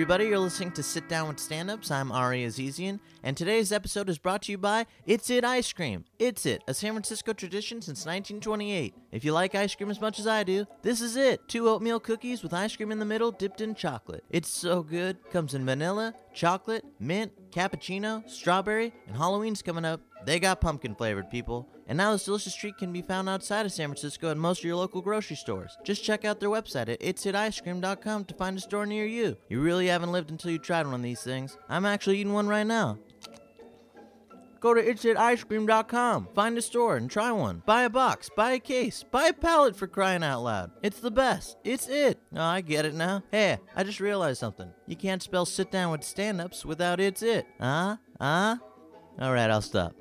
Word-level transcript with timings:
everybody, 0.00 0.24
you're 0.24 0.38
listening 0.38 0.72
to 0.72 0.82
Sit 0.82 1.10
Down 1.10 1.28
with 1.28 1.38
Stand 1.38 1.70
Ups. 1.70 1.90
I'm 1.90 2.10
Ari 2.10 2.46
Azizian, 2.46 3.00
and 3.22 3.36
today's 3.36 3.70
episode 3.70 4.08
is 4.08 4.16
brought 4.16 4.40
to 4.44 4.52
you 4.52 4.56
by 4.56 4.86
It's 5.04 5.28
It 5.28 5.44
Ice 5.44 5.74
Cream. 5.74 6.06
It's 6.18 6.46
It, 6.46 6.64
a 6.66 6.72
San 6.72 6.92
Francisco 6.92 7.34
tradition 7.34 7.82
since 7.82 8.06
1928. 8.06 8.94
If 9.12 9.26
you 9.26 9.34
like 9.34 9.54
ice 9.54 9.74
cream 9.74 9.90
as 9.90 10.00
much 10.00 10.18
as 10.18 10.26
I 10.26 10.42
do, 10.42 10.64
this 10.80 11.02
is 11.02 11.16
it. 11.16 11.46
Two 11.48 11.68
oatmeal 11.68 12.00
cookies 12.00 12.42
with 12.42 12.54
ice 12.54 12.74
cream 12.74 12.90
in 12.90 12.98
the 12.98 13.04
middle 13.04 13.30
dipped 13.30 13.60
in 13.60 13.74
chocolate. 13.74 14.24
It's 14.30 14.48
so 14.48 14.82
good. 14.82 15.18
Comes 15.30 15.52
in 15.52 15.66
vanilla, 15.66 16.14
chocolate, 16.32 16.86
mint, 16.98 17.32
cappuccino, 17.50 18.26
strawberry, 18.26 18.94
and 19.06 19.18
Halloween's 19.18 19.60
coming 19.60 19.84
up. 19.84 20.00
They 20.24 20.38
got 20.38 20.60
pumpkin 20.60 20.94
flavored, 20.94 21.30
people. 21.30 21.68
And 21.86 21.96
now 21.96 22.12
this 22.12 22.24
delicious 22.24 22.54
treat 22.54 22.78
can 22.78 22.92
be 22.92 23.02
found 23.02 23.28
outside 23.28 23.66
of 23.66 23.72
San 23.72 23.88
Francisco 23.88 24.30
at 24.30 24.36
most 24.36 24.60
of 24.60 24.64
your 24.64 24.76
local 24.76 25.00
grocery 25.00 25.36
stores. 25.36 25.76
Just 25.84 26.04
check 26.04 26.24
out 26.24 26.40
their 26.40 26.50
website 26.50 26.88
at 26.88 27.00
itsiticecream.com 27.00 28.24
to 28.26 28.34
find 28.34 28.56
a 28.56 28.60
store 28.60 28.86
near 28.86 29.06
you. 29.06 29.36
You 29.48 29.60
really 29.60 29.86
haven't 29.88 30.12
lived 30.12 30.30
until 30.30 30.50
you 30.50 30.58
tried 30.58 30.86
one 30.86 30.94
of 30.94 31.02
these 31.02 31.22
things. 31.22 31.56
I'm 31.68 31.84
actually 31.86 32.18
eating 32.18 32.32
one 32.32 32.48
right 32.48 32.66
now. 32.66 32.98
Go 34.60 34.74
to 34.74 34.82
itsiticecream.com, 34.82 36.28
find 36.34 36.58
a 36.58 36.62
store, 36.62 36.98
and 36.98 37.10
try 37.10 37.32
one. 37.32 37.62
Buy 37.64 37.84
a 37.84 37.90
box, 37.90 38.28
buy 38.36 38.52
a 38.52 38.58
case, 38.58 39.02
buy 39.10 39.28
a 39.28 39.32
pallet 39.32 39.74
for 39.74 39.86
crying 39.86 40.22
out 40.22 40.42
loud. 40.42 40.70
It's 40.82 41.00
the 41.00 41.10
best. 41.10 41.56
It's 41.64 41.88
it. 41.88 42.20
Oh, 42.36 42.42
I 42.42 42.60
get 42.60 42.84
it 42.84 42.94
now. 42.94 43.22
Hey, 43.32 43.58
I 43.74 43.84
just 43.84 44.00
realized 44.00 44.38
something. 44.38 44.70
You 44.86 44.96
can't 44.96 45.22
spell 45.22 45.46
sit 45.46 45.70
down 45.70 45.90
with 45.90 46.04
stand 46.04 46.42
ups 46.42 46.66
without 46.66 47.00
it's 47.00 47.22
it. 47.22 47.46
Huh? 47.58 47.96
Huh? 48.20 48.58
Alright, 49.18 49.50
I'll 49.50 49.62
stop. 49.62 49.94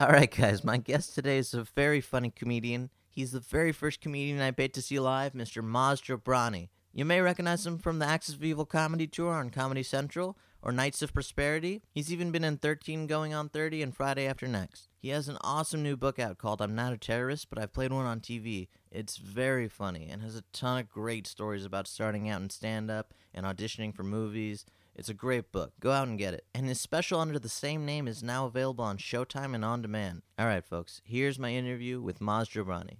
Alright, 0.02 0.34
guys, 0.34 0.64
my 0.64 0.78
guest 0.78 1.14
today 1.14 1.36
is 1.36 1.52
a 1.52 1.62
very 1.62 2.00
funny 2.00 2.30
comedian. 2.30 2.88
He's 3.10 3.32
the 3.32 3.40
very 3.40 3.70
first 3.70 4.00
comedian 4.00 4.40
I 4.40 4.50
paid 4.50 4.72
to 4.72 4.80
see 4.80 4.98
live, 4.98 5.34
Mr. 5.34 5.62
Maz 5.62 6.02
Jobrani. 6.02 6.70
You 6.94 7.04
may 7.04 7.20
recognize 7.20 7.66
him 7.66 7.76
from 7.76 7.98
the 7.98 8.06
Axis 8.06 8.34
of 8.34 8.42
Evil 8.42 8.64
comedy 8.64 9.06
tour 9.06 9.34
on 9.34 9.50
Comedy 9.50 9.82
Central 9.82 10.38
or 10.62 10.72
Knights 10.72 11.02
of 11.02 11.12
Prosperity. 11.12 11.82
He's 11.92 12.10
even 12.10 12.30
been 12.30 12.44
in 12.44 12.56
13 12.56 13.08
Going 13.08 13.34
on 13.34 13.50
30 13.50 13.82
and 13.82 13.94
Friday 13.94 14.26
After 14.26 14.48
Next. 14.48 14.88
He 14.96 15.10
has 15.10 15.28
an 15.28 15.36
awesome 15.42 15.82
new 15.82 15.98
book 15.98 16.18
out 16.18 16.38
called 16.38 16.62
I'm 16.62 16.74
Not 16.74 16.94
a 16.94 16.96
Terrorist, 16.96 17.50
but 17.50 17.58
I've 17.58 17.74
played 17.74 17.92
one 17.92 18.06
on 18.06 18.20
TV. 18.20 18.68
It's 18.90 19.18
very 19.18 19.68
funny 19.68 20.08
and 20.10 20.22
has 20.22 20.34
a 20.34 20.44
ton 20.54 20.78
of 20.78 20.88
great 20.88 21.26
stories 21.26 21.66
about 21.66 21.86
starting 21.86 22.26
out 22.26 22.40
in 22.40 22.48
stand 22.48 22.90
up 22.90 23.12
and 23.34 23.44
auditioning 23.44 23.94
for 23.94 24.02
movies. 24.02 24.64
It's 25.00 25.08
a 25.08 25.14
great 25.14 25.50
book. 25.50 25.72
Go 25.80 25.92
out 25.92 26.08
and 26.08 26.18
get 26.18 26.34
it. 26.34 26.44
And 26.54 26.66
his 26.66 26.78
special 26.78 27.20
under 27.20 27.38
the 27.38 27.48
same 27.48 27.86
name 27.86 28.06
is 28.06 28.22
now 28.22 28.44
available 28.44 28.84
on 28.84 28.98
Showtime 28.98 29.54
and 29.54 29.64
on 29.64 29.80
demand. 29.80 30.20
All 30.38 30.44
right, 30.44 30.62
folks, 30.62 31.00
here's 31.06 31.38
my 31.38 31.54
interview 31.54 32.02
with 32.02 32.18
Maz 32.18 32.50
Jobrani. 32.50 32.98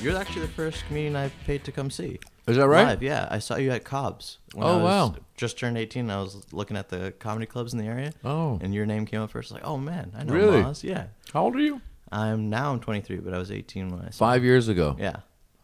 You're 0.00 0.16
actually 0.16 0.42
the 0.42 0.52
first 0.52 0.86
comedian 0.86 1.16
I 1.16 1.28
paid 1.44 1.64
to 1.64 1.72
come 1.72 1.90
see. 1.90 2.20
Is 2.46 2.56
that 2.56 2.68
right? 2.68 2.84
Live, 2.86 3.02
yeah. 3.02 3.26
I 3.30 3.40
saw 3.40 3.56
you 3.56 3.72
at 3.72 3.84
Cobb's. 3.84 4.38
When 4.54 4.64
Oh, 4.64 4.70
I 4.70 4.76
was 4.76 4.84
wow. 4.84 5.14
Just 5.36 5.58
turned 5.58 5.76
18. 5.76 6.08
I 6.08 6.20
was 6.20 6.40
looking 6.52 6.76
at 6.76 6.88
the 6.88 7.12
comedy 7.18 7.46
clubs 7.46 7.72
in 7.72 7.78
the 7.80 7.84
area. 7.86 8.12
Oh. 8.24 8.58
And 8.62 8.72
your 8.72 8.86
name 8.86 9.06
came 9.06 9.20
up 9.20 9.30
first. 9.30 9.50
Like, 9.50 9.64
oh 9.66 9.76
man, 9.76 10.12
I 10.16 10.22
know 10.22 10.32
Really? 10.32 10.62
Maz. 10.62 10.82
Yeah. 10.84 11.06
How 11.32 11.42
old 11.44 11.56
are 11.56 11.60
you? 11.60 11.80
I'm 12.12 12.48
now 12.48 12.72
I'm 12.72 12.80
23, 12.80 13.16
but 13.18 13.34
I 13.34 13.38
was 13.38 13.50
18 13.50 13.88
when 13.90 14.00
I 14.00 14.10
saw. 14.10 14.18
Five 14.26 14.44
years 14.44 14.68
ago. 14.68 14.96
Yeah. 14.98 15.16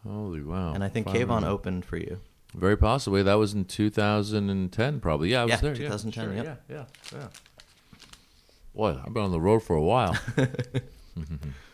Holy 0.05 0.41
wow. 0.43 0.73
And 0.73 0.83
I 0.83 0.89
think 0.89 1.07
Five 1.07 1.15
Kayvon 1.15 1.43
opened 1.45 1.85
for 1.85 1.97
you. 1.97 2.19
Very 2.53 2.77
possibly. 2.77 3.23
That 3.23 3.35
was 3.35 3.53
in 3.53 3.65
2010, 3.65 4.99
probably. 4.99 5.29
Yeah, 5.31 5.41
I 5.41 5.45
was 5.45 5.49
Yeah, 5.51 5.57
there. 5.57 5.75
2010, 5.75 6.23
sure, 6.25 6.33
yep. 6.35 6.61
Yeah, 6.69 6.75
yeah, 7.13 7.17
yeah. 7.19 7.27
Boy, 8.75 8.99
I've 9.03 9.13
been 9.13 9.23
on 9.23 9.31
the 9.31 9.39
road 9.41 9.63
for 9.63 9.75
a 9.75 9.81
while. 9.81 10.15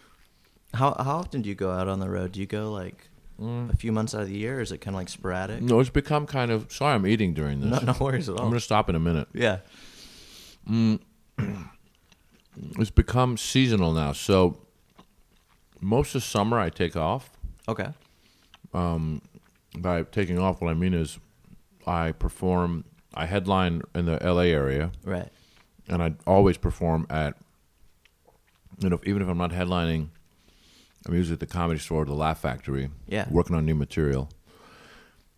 How 0.74 0.96
how 1.00 1.18
often 1.18 1.42
do 1.42 1.50
you 1.50 1.56
go 1.56 1.72
out 1.72 1.88
on 1.88 2.00
the 2.00 2.10
road? 2.10 2.32
Do 2.34 2.40
you 2.40 2.46
go 2.48 2.72
like 2.72 3.08
Mm. 3.40 3.74
a 3.74 3.76
few 3.76 3.92
months 3.92 4.14
out 4.14 4.22
of 4.22 4.28
the 4.28 4.38
year, 4.38 4.60
or 4.60 4.62
is 4.62 4.72
it 4.72 4.82
kind 4.82 4.94
of 4.96 5.00
like 5.00 5.10
sporadic? 5.10 5.64
no, 5.64 5.80
it's 5.80 5.90
become 5.90 6.28
kind 6.28 6.52
of. 6.52 6.72
Sorry, 6.72 6.94
I'm 6.94 7.08
eating 7.08 7.34
during 7.34 7.60
this. 7.60 7.82
No, 7.82 7.94
no 7.94 7.98
worries 8.00 8.30
at 8.30 8.34
all. 8.36 8.42
I'm 8.44 8.50
going 8.50 8.60
to 8.60 8.64
stop 8.64 8.88
in 8.88 8.96
a 8.96 9.00
minute. 9.00 9.28
yeah. 9.34 9.58
It's 12.78 12.92
become 12.92 13.38
seasonal 13.38 13.94
now. 13.94 14.12
So 14.12 14.60
most 15.80 16.14
of 16.16 16.24
summer 16.24 16.60
I 16.60 16.70
take 16.70 16.96
off. 16.96 17.32
Okay. 17.68 17.88
By 18.74 20.04
taking 20.12 20.38
off, 20.38 20.62
what 20.62 20.70
I 20.70 20.74
mean 20.74 20.94
is 20.94 21.18
I 21.88 22.12
perform, 22.12 22.84
I 23.14 23.26
headline 23.26 23.82
in 23.96 24.06
the 24.06 24.20
LA 24.22 24.44
area. 24.54 24.92
Right. 25.04 25.30
and 25.88 26.04
I 26.04 26.14
always 26.28 26.58
perform 26.58 27.08
at, 27.10 27.36
you 28.80 28.90
know, 28.90 29.00
even 29.06 29.22
if 29.22 29.28
I'm 29.28 29.38
not 29.38 29.52
headlining, 29.52 30.10
I'm 31.08 31.16
usually 31.16 31.34
at 31.34 31.40
the 31.40 31.48
comedy 31.48 31.80
store, 31.80 32.04
or 32.04 32.06
the 32.06 32.14
Laugh 32.14 32.40
Factory, 32.42 32.90
Yeah. 33.08 33.28
working 33.30 33.56
on 33.56 33.66
new 33.66 33.76
material. 33.76 34.30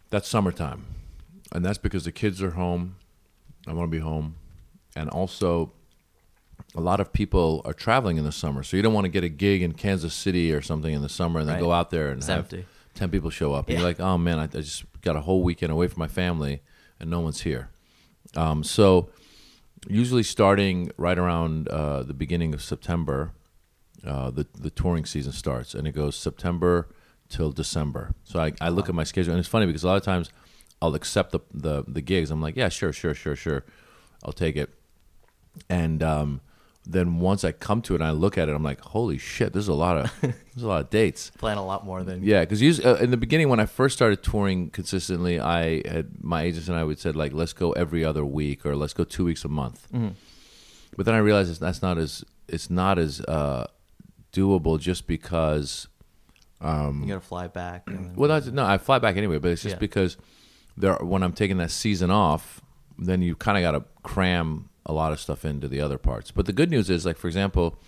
That's 0.10 0.28
summertime, 0.28 0.86
and 1.52 1.64
that's 1.66 1.78
because 1.78 2.06
the 2.06 2.12
kids 2.12 2.42
are 2.42 2.52
home. 2.52 2.96
I 3.66 3.74
want 3.74 3.90
to 3.90 3.96
be 3.96 4.02
home, 4.04 4.36
and 4.96 5.10
also, 5.10 5.72
a 6.76 6.82
lot 6.82 7.00
of 7.00 7.14
people 7.14 7.62
are 7.66 7.74
traveling 7.74 8.18
in 8.18 8.24
the 8.24 8.32
summer, 8.32 8.62
so 8.64 8.76
you 8.78 8.84
don't 8.84 8.94
want 8.94 9.06
to 9.06 9.10
get 9.10 9.24
a 9.24 9.30
gig 9.30 9.62
in 9.62 9.74
Kansas 9.74 10.14
City 10.14 10.54
or 10.54 10.62
something 10.62 10.94
in 10.94 11.02
the 11.02 11.10
summer 11.10 11.40
and 11.40 11.48
then 11.50 11.60
go 11.60 11.72
out 11.72 11.90
there 11.92 12.10
and 12.10 12.18
It's 12.18 12.28
have 12.28 12.40
empty. 12.40 12.66
ten 12.94 13.10
people 13.10 13.30
show 13.30 13.54
up, 13.54 13.70
and 13.70 13.78
you're 13.78 13.88
like, 13.88 14.00
oh 14.00 14.18
man, 14.18 14.38
I, 14.40 14.44
I 14.44 14.48
just 14.48 14.84
got 15.02 15.16
a 15.16 15.22
whole 15.22 15.42
weekend 15.44 15.72
away 15.72 15.88
from 15.88 16.00
my 16.00 16.08
family, 16.08 16.62
and 17.00 17.10
no 17.10 17.20
one's 17.22 17.42
here. 17.42 17.70
Um, 18.36 18.64
so 18.64 19.10
usually 19.88 20.24
starting 20.24 20.92
right 20.98 21.18
around 21.18 21.68
uh, 21.70 22.04
the 22.04 22.14
beginning 22.14 22.54
of 22.54 22.62
September, 22.62 23.32
uh, 24.06 24.32
the 24.32 24.46
the 24.58 24.70
touring 24.70 25.06
season 25.06 25.32
starts, 25.32 25.74
and 25.74 25.88
it 25.88 25.92
goes 25.92 26.16
September 26.16 26.90
till 27.30 27.52
December. 27.52 28.14
So 28.24 28.40
I, 28.40 28.54
I 28.62 28.70
look 28.70 28.90
at 28.90 28.96
my 28.96 29.04
schedule, 29.04 29.34
and 29.34 29.40
it's 29.40 29.50
funny 29.50 29.66
because 29.66 29.84
a 29.84 29.88
lot 29.88 29.98
of 29.98 30.04
times 30.04 30.30
I'll 30.82 30.96
accept 30.96 31.32
the 31.32 31.40
the, 31.54 31.84
the 31.88 32.02
gigs. 32.02 32.32
I'm 32.32 32.42
like, 32.42 32.56
yeah, 32.56 32.70
sure, 32.70 32.94
sure, 32.94 33.14
sure, 33.14 33.36
sure, 33.36 33.64
I'll 34.24 34.34
take 34.34 34.56
it. 34.56 34.70
And 35.70 36.02
um, 36.02 36.42
then 36.86 37.20
once 37.20 37.44
I 37.44 37.52
come 37.52 37.82
to 37.84 37.94
it 37.94 38.02
and 38.02 38.04
I 38.04 38.12
look 38.12 38.38
at 38.38 38.50
it, 38.50 38.56
I'm 38.56 38.64
like, 38.64 38.82
holy 38.82 39.18
shit, 39.18 39.54
there's 39.54 39.68
a 39.68 39.74
lot 39.74 39.98
of 39.98 40.14
there's 40.22 40.64
a 40.64 40.68
lot 40.68 40.82
of 40.82 40.90
dates. 40.90 41.32
Plan 41.38 41.58
a 41.58 41.66
lot 41.66 41.86
more 41.86 42.04
than 42.04 42.24
Yeah, 42.24 42.42
because 42.42 42.62
uh, 42.86 42.98
in 43.02 43.12
the 43.12 43.18
beginning 43.18 43.50
when 43.50 43.60
I 43.60 43.66
first 43.66 43.96
started 43.96 44.22
touring 44.22 44.70
consistently, 44.70 45.40
I 45.40 45.88
had 45.88 46.24
my 46.24 46.44
agents 46.44 46.68
and 46.68 46.78
I 46.78 46.84
would 46.84 47.00
said 47.00 47.16
like, 47.16 47.34
let's 47.34 47.54
go 47.54 47.72
every 47.72 48.04
other 48.04 48.26
week 48.26 48.66
or 48.66 48.76
let's 48.76 48.94
go 48.94 49.04
two 49.04 49.26
weeks 49.26 49.46
a 49.46 49.50
month. 49.50 49.88
But 50.96 51.06
then 51.06 51.16
I 51.16 51.20
realized 51.20 51.60
that's 51.60 51.82
not 51.82 51.98
as 51.98 52.24
it's 52.48 52.70
not 52.70 53.00
as 53.00 53.22
uh, 53.22 53.68
doable 54.34 54.80
just 54.80 55.08
because. 55.08 55.88
you 56.62 56.68
gotta 57.08 57.20
fly 57.22 57.48
back. 57.48 57.88
Well, 58.16 58.30
that's, 58.30 58.48
no, 58.48 58.66
I 58.66 58.78
fly 58.78 59.00
back 59.00 59.16
anyway, 59.18 59.38
but 59.38 59.52
it's 59.52 59.62
just 59.62 59.76
Yeah. 59.76 59.80
because 59.80 60.18
there 60.78 60.96
when 60.96 61.24
I'm 61.24 61.34
taking 61.34 61.58
that 61.58 61.72
season 61.72 62.10
off, 62.10 62.62
then 62.98 63.22
you 63.22 63.36
kind 63.36 63.58
of 63.58 63.62
got 63.62 63.78
to 63.80 63.86
cram 64.04 64.70
a 64.86 64.94
lot 64.94 65.12
of 65.12 65.20
stuff 65.20 65.46
into 65.46 65.68
the 65.68 65.80
other 65.82 65.98
parts. 65.98 66.32
But 66.32 66.46
the 66.46 66.54
good 66.54 66.70
news 66.70 66.90
is, 66.90 67.06
like 67.06 67.18
for 67.18 67.28
example, 67.28 67.80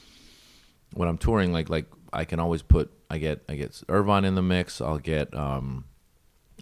when 0.94 1.08
I'm 1.10 1.18
touring, 1.18 1.52
like 1.52 1.70
like 1.70 1.86
I 2.14 2.26
can 2.26 2.40
always 2.40 2.62
put 2.62 2.92
I 3.10 3.18
get 3.18 3.44
I 3.50 3.56
get 3.56 3.82
Irvine 3.90 4.24
in 4.26 4.36
the 4.36 4.42
mix. 4.42 4.82
I'll 4.82 5.00
get 5.00 5.34
um, 5.36 5.86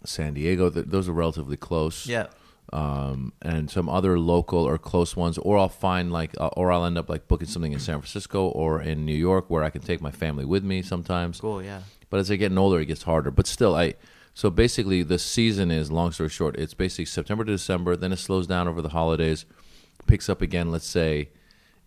San 0.06 0.34
Diego. 0.34 0.70
Th- 0.70 0.86
those 0.88 1.08
are 1.10 1.14
relatively 1.14 1.58
close. 1.58 2.08
yeah. 2.08 2.28
Um, 2.72 3.34
and 3.42 3.70
some 3.70 3.88
other 3.88 4.18
local 4.18 4.60
or 4.68 4.80
close 4.80 5.16
ones, 5.16 5.38
or 5.38 5.58
I'll 5.60 5.70
find 5.70 6.12
like, 6.12 6.32
uh, 6.40 6.48
or 6.58 6.72
I'll 6.72 6.86
end 6.86 6.98
up 6.98 7.08
like 7.08 7.28
booking 7.28 7.48
something 7.48 7.72
in 7.74 7.80
San 7.80 8.00
Francisco 8.00 8.48
or 8.48 8.82
in 8.82 9.06
New 9.06 9.14
York 9.16 9.50
where 9.50 9.64
I 9.64 9.70
can 9.70 9.82
take 9.82 10.02
my 10.02 10.10
family 10.10 10.44
with 10.46 10.64
me 10.64 10.82
sometimes. 10.82 11.40
Cool. 11.42 11.62
Yeah. 11.62 11.82
But 12.10 12.20
as 12.20 12.32
I 12.32 12.36
get 12.36 12.56
older, 12.58 12.80
it 12.80 12.86
gets 12.86 13.04
harder. 13.04 13.30
But 13.30 13.46
still, 13.46 13.76
I 13.76 13.94
so 14.34 14.50
basically 14.50 15.04
the 15.04 15.20
season 15.20 15.70
is 15.70 15.92
long 15.92 16.12
story 16.14 16.30
short. 16.30 16.56
It's 16.58 16.74
basically 16.74 17.06
September 17.06 17.44
to 17.44 17.52
December. 17.52 17.96
Then 17.96 18.12
it 18.12 18.18
slows 18.18 18.48
down 18.48 18.68
over 18.68 18.82
the 18.82 18.90
holidays, 18.90 19.46
picks 20.08 20.28
up 20.28 20.42
again. 20.42 20.72
Let's 20.72 20.88
say 20.88 21.30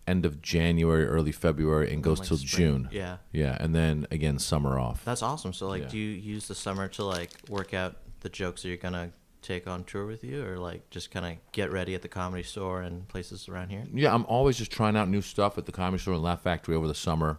end 0.07 0.25
of 0.25 0.41
January, 0.41 1.05
early 1.05 1.33
February, 1.33 1.93
and 1.93 2.01
goes 2.01 2.21
Like 2.21 2.29
till 2.29 2.37
spring. 2.37 2.49
June. 2.85 2.89
Yeah. 2.93 3.17
yeah, 3.33 3.57
and 3.59 3.75
then 3.75 4.07
again 4.13 4.39
summer 4.39 4.79
off. 4.79 5.05
That's 5.05 5.23
awesome. 5.23 5.53
So 5.53 5.67
like, 5.67 5.83
Yeah. 5.83 5.89
do 5.89 5.99
you 5.99 6.11
use 6.11 6.47
the 6.47 6.55
summer 6.55 6.87
to 6.89 7.03
like 7.03 7.31
work 7.49 7.75
out 7.75 7.97
the 8.21 8.29
jokes 8.29 8.63
that 8.63 8.69
you're 8.69 8.77
gonna 8.77 9.11
take 9.47 9.67
on 9.67 9.85
tour 9.85 10.07
with 10.07 10.25
you, 10.25 10.45
or 10.45 10.59
like 10.59 10.91
just 10.91 11.11
kind 11.11 11.25
of 11.25 11.53
get 11.53 11.71
ready 11.71 11.95
at 11.95 12.03
the 12.03 12.09
comedy 12.09 12.43
store 12.43 12.83
and 12.83 13.07
places 13.09 13.49
around 13.49 13.71
here? 13.71 13.85
Yeah, 13.93 14.15
I'm 14.15 14.25
always 14.27 14.57
just 14.57 14.71
trying 14.73 14.97
out 14.97 15.09
new 15.09 15.23
stuff 15.23 15.57
at 15.59 15.67
the 15.67 15.73
Comedy 15.73 16.01
Store 16.01 16.15
and 16.15 16.23
Laugh 16.23 16.43
Factory 16.43 16.75
over 16.75 16.89
the 16.89 16.95
summer. 16.95 17.39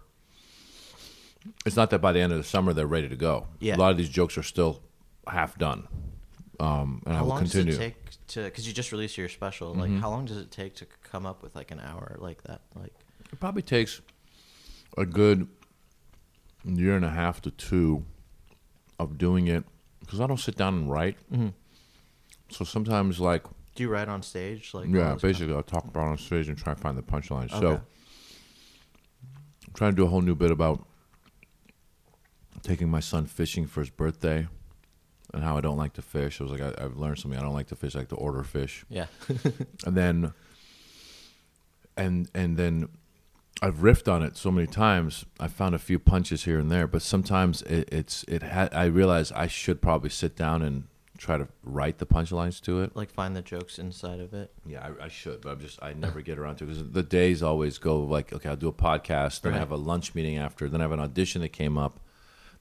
It's 1.66 1.76
not 1.76 1.90
that 1.92 2.00
by 2.00 2.12
the 2.12 2.20
end 2.20 2.32
of 2.34 2.38
the 2.38 2.44
summer 2.44 2.74
they're 2.74 2.88
ready 2.88 3.08
to 3.10 3.16
go. 3.16 3.48
Yeah. 3.60 3.76
a 3.76 3.78
lot 3.78 3.92
of 3.92 3.98
these 3.98 4.10
jokes 4.10 4.38
are 4.38 4.44
still 4.44 4.82
half 5.28 5.58
done, 5.58 5.88
um, 6.60 7.02
and 7.06 7.16
I 7.16 7.22
will 7.22 7.30
long 7.30 7.40
continue. 7.40 7.72
does 7.72 7.80
it 7.80 7.82
take 7.82 8.28
to? 8.30 8.44
Because 8.44 8.68
you 8.68 8.74
just 8.74 8.92
released 8.92 9.18
your 9.18 9.30
special. 9.30 9.74
Like, 9.74 9.92
how 10.00 10.10
long 10.10 10.26
does 10.26 10.38
it 10.38 10.52
take 10.52 10.76
to 10.76 10.86
come 11.04 11.26
up 11.26 11.44
with 11.44 11.56
like 11.56 11.72
an 11.72 11.80
hour 11.80 12.16
like 12.20 12.44
that? 12.44 12.62
Like, 12.76 12.94
It 13.32 13.40
probably 13.40 13.62
takes 13.62 14.02
a 14.98 15.06
good 15.06 15.48
year 16.66 16.96
and 16.96 17.06
a 17.06 17.10
half 17.10 17.42
to 17.44 17.52
two 17.52 18.04
of 19.00 19.18
doing 19.18 19.48
it 19.48 19.64
because 20.02 20.20
I 20.20 20.28
don't 20.28 20.40
sit 20.40 20.56
down 20.58 20.74
and 20.74 20.92
write. 20.92 21.18
Mm-hmm. 21.32 21.50
So 22.50 22.64
sometimes, 22.66 23.20
like, 23.20 23.44
Do 23.76 23.84
you 23.84 23.90
write 23.90 24.08
on 24.10 24.22
stage? 24.24 24.74
Like 24.74 24.88
yeah, 24.90 25.16
basically, 25.22 25.54
I'll 25.54 25.64
talk 25.64 25.86
about 25.86 26.08
on 26.08 26.18
stage 26.18 26.48
and 26.48 26.58
try 26.58 26.74
to 26.74 26.80
find 26.80 26.98
the 26.98 27.04
punchline. 27.04 27.50
So, 27.50 27.82
I'm 29.68 29.74
trying 29.74 29.92
to 29.92 29.96
do 29.98 30.06
a 30.06 30.08
whole 30.08 30.22
new 30.22 30.36
bit 30.36 30.52
about 30.52 30.86
taking 32.64 32.90
my 32.90 33.00
son 33.00 33.26
fishing 33.26 33.68
for 33.68 33.82
his 33.82 33.90
birthday 33.90 34.48
and 35.34 35.44
how 35.44 35.58
I 35.58 35.62
don't 35.62 35.78
like 35.78 35.94
to 35.94 36.02
fish. 36.02 36.40
I 36.40 36.46
was 36.46 36.52
like, 36.52 36.62
I, 36.62 36.84
I've 36.84 36.98
learned 36.98 37.20
something. 37.20 37.40
I 37.40 37.44
don't 37.44 37.54
like 37.54 37.68
to 37.68 37.76
fish. 37.76 37.96
I 37.96 38.00
like 38.00 38.10
to 38.10 38.16
order 38.16 38.44
fish. 38.44 38.86
Yeah. 38.90 39.08
and 39.86 39.96
then 39.96 40.34
and 41.96 42.30
and 42.34 42.58
then 42.58 42.90
I've 43.62 43.78
riffed 43.78 44.12
on 44.12 44.24
it 44.24 44.38
so 44.38 44.52
many 44.52 44.68
times. 44.68 45.26
I 45.40 45.48
found 45.48 45.76
a 45.76 45.80
few 45.80 46.00
punches 46.00 46.44
here 46.46 46.60
and 46.60 46.72
there, 46.72 46.88
but 46.88 47.02
sometimes 47.02 47.62
it, 47.64 47.90
it's 47.92 48.24
it. 48.28 48.44
Ha- 48.44 48.70
I 48.72 48.86
realize 48.86 49.32
I 49.32 49.48
should 49.48 49.82
probably 49.82 50.10
sit 50.10 50.36
down 50.36 50.62
and 50.62 50.86
try 51.18 51.38
to 51.38 51.48
write 51.64 51.98
the 51.98 52.06
punchlines 52.06 52.62
to 52.62 52.82
it. 52.82 52.96
like 52.96 53.12
find 53.12 53.36
the 53.36 53.42
jokes 53.42 53.80
inside 53.80 54.20
of 54.20 54.34
it. 54.34 54.52
Yeah, 54.66 54.88
I, 55.00 55.06
I 55.06 55.08
should, 55.08 55.42
but 55.42 55.52
I'm 55.52 55.60
just 55.60 55.82
I 55.82 55.94
never 55.94 56.22
get 56.22 56.38
around 56.38 56.58
to 56.58 56.64
it 56.64 56.68
because 56.68 56.92
the 56.92 57.04
days 57.04 57.44
always 57.44 57.78
go 57.78 58.00
like 58.02 58.34
okay, 58.34 58.50
I'll 58.50 58.56
do 58.56 58.68
a 58.68 58.74
podcast, 58.74 59.42
then 59.42 59.54
I 59.54 59.58
have 59.58 59.72
a 59.72 59.78
lunch 59.78 60.16
meeting 60.16 60.38
after, 60.38 60.70
then 60.70 60.82
I 60.82 60.84
have 60.84 60.92
an 60.92 61.00
audition 61.00 61.42
that 61.42 61.50
came 61.50 61.78
up, 61.78 62.00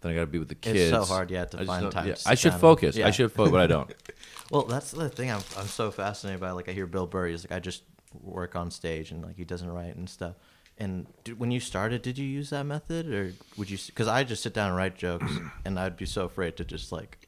then 0.00 0.12
I 0.12 0.14
got 0.14 0.23
to 0.23 0.26
be 0.26 0.38
with 0.38 0.49
the 0.49 0.55
kids. 0.55 0.79
It's 0.79 0.91
so 0.91 1.05
hard, 1.05 1.31
yeah, 1.31 1.44
to 1.47 1.61
I 1.61 1.64
find 1.64 1.93
time 1.93 2.08
yeah, 2.08 2.14
I 2.26 2.35
should 2.35 2.55
focus. 2.55 2.97
yeah. 2.97 3.06
I 3.06 3.11
should 3.11 3.32
focus, 3.32 3.53
but 3.53 3.61
I 3.61 3.67
don't. 3.67 3.93
Well, 4.49 4.62
that's 4.62 4.93
the 4.93 5.09
thing 5.09 5.29
I'm 5.29 5.43
I'm 5.56 5.67
so 5.67 5.91
fascinated 5.91 6.41
by. 6.41 6.52
Like 6.52 6.69
I 6.69 6.73
hear 6.73 6.87
Bill 6.87 7.06
Burr, 7.06 7.26
he's 7.26 7.44
like 7.44 7.56
I 7.56 7.59
just 7.59 7.82
work 8.23 8.55
on 8.55 8.70
stage 8.70 9.11
and 9.11 9.20
like 9.25 9.37
he 9.37 9.44
doesn't 9.44 9.69
write 9.69 9.97
and 9.97 10.09
stuff. 10.09 10.37
And 10.79 11.06
did, 11.25 11.41
when 11.41 11.50
you 11.50 11.59
started, 11.59 12.02
did 12.02 12.17
you 12.17 12.26
use 12.26 12.50
that 12.50 12.64
method 12.64 13.12
or 13.12 13.32
would 13.56 13.70
you? 13.70 13.79
Because 13.87 14.06
I 14.06 14.25
just 14.25 14.43
sit 14.43 14.55
down 14.55 14.69
and 14.69 14.76
write 14.76 14.97
jokes, 14.97 15.32
and 15.64 15.81
I'd 15.81 15.97
be 15.97 16.06
so 16.06 16.26
afraid 16.26 16.56
to 16.59 16.64
just 16.64 16.93
like 16.93 17.25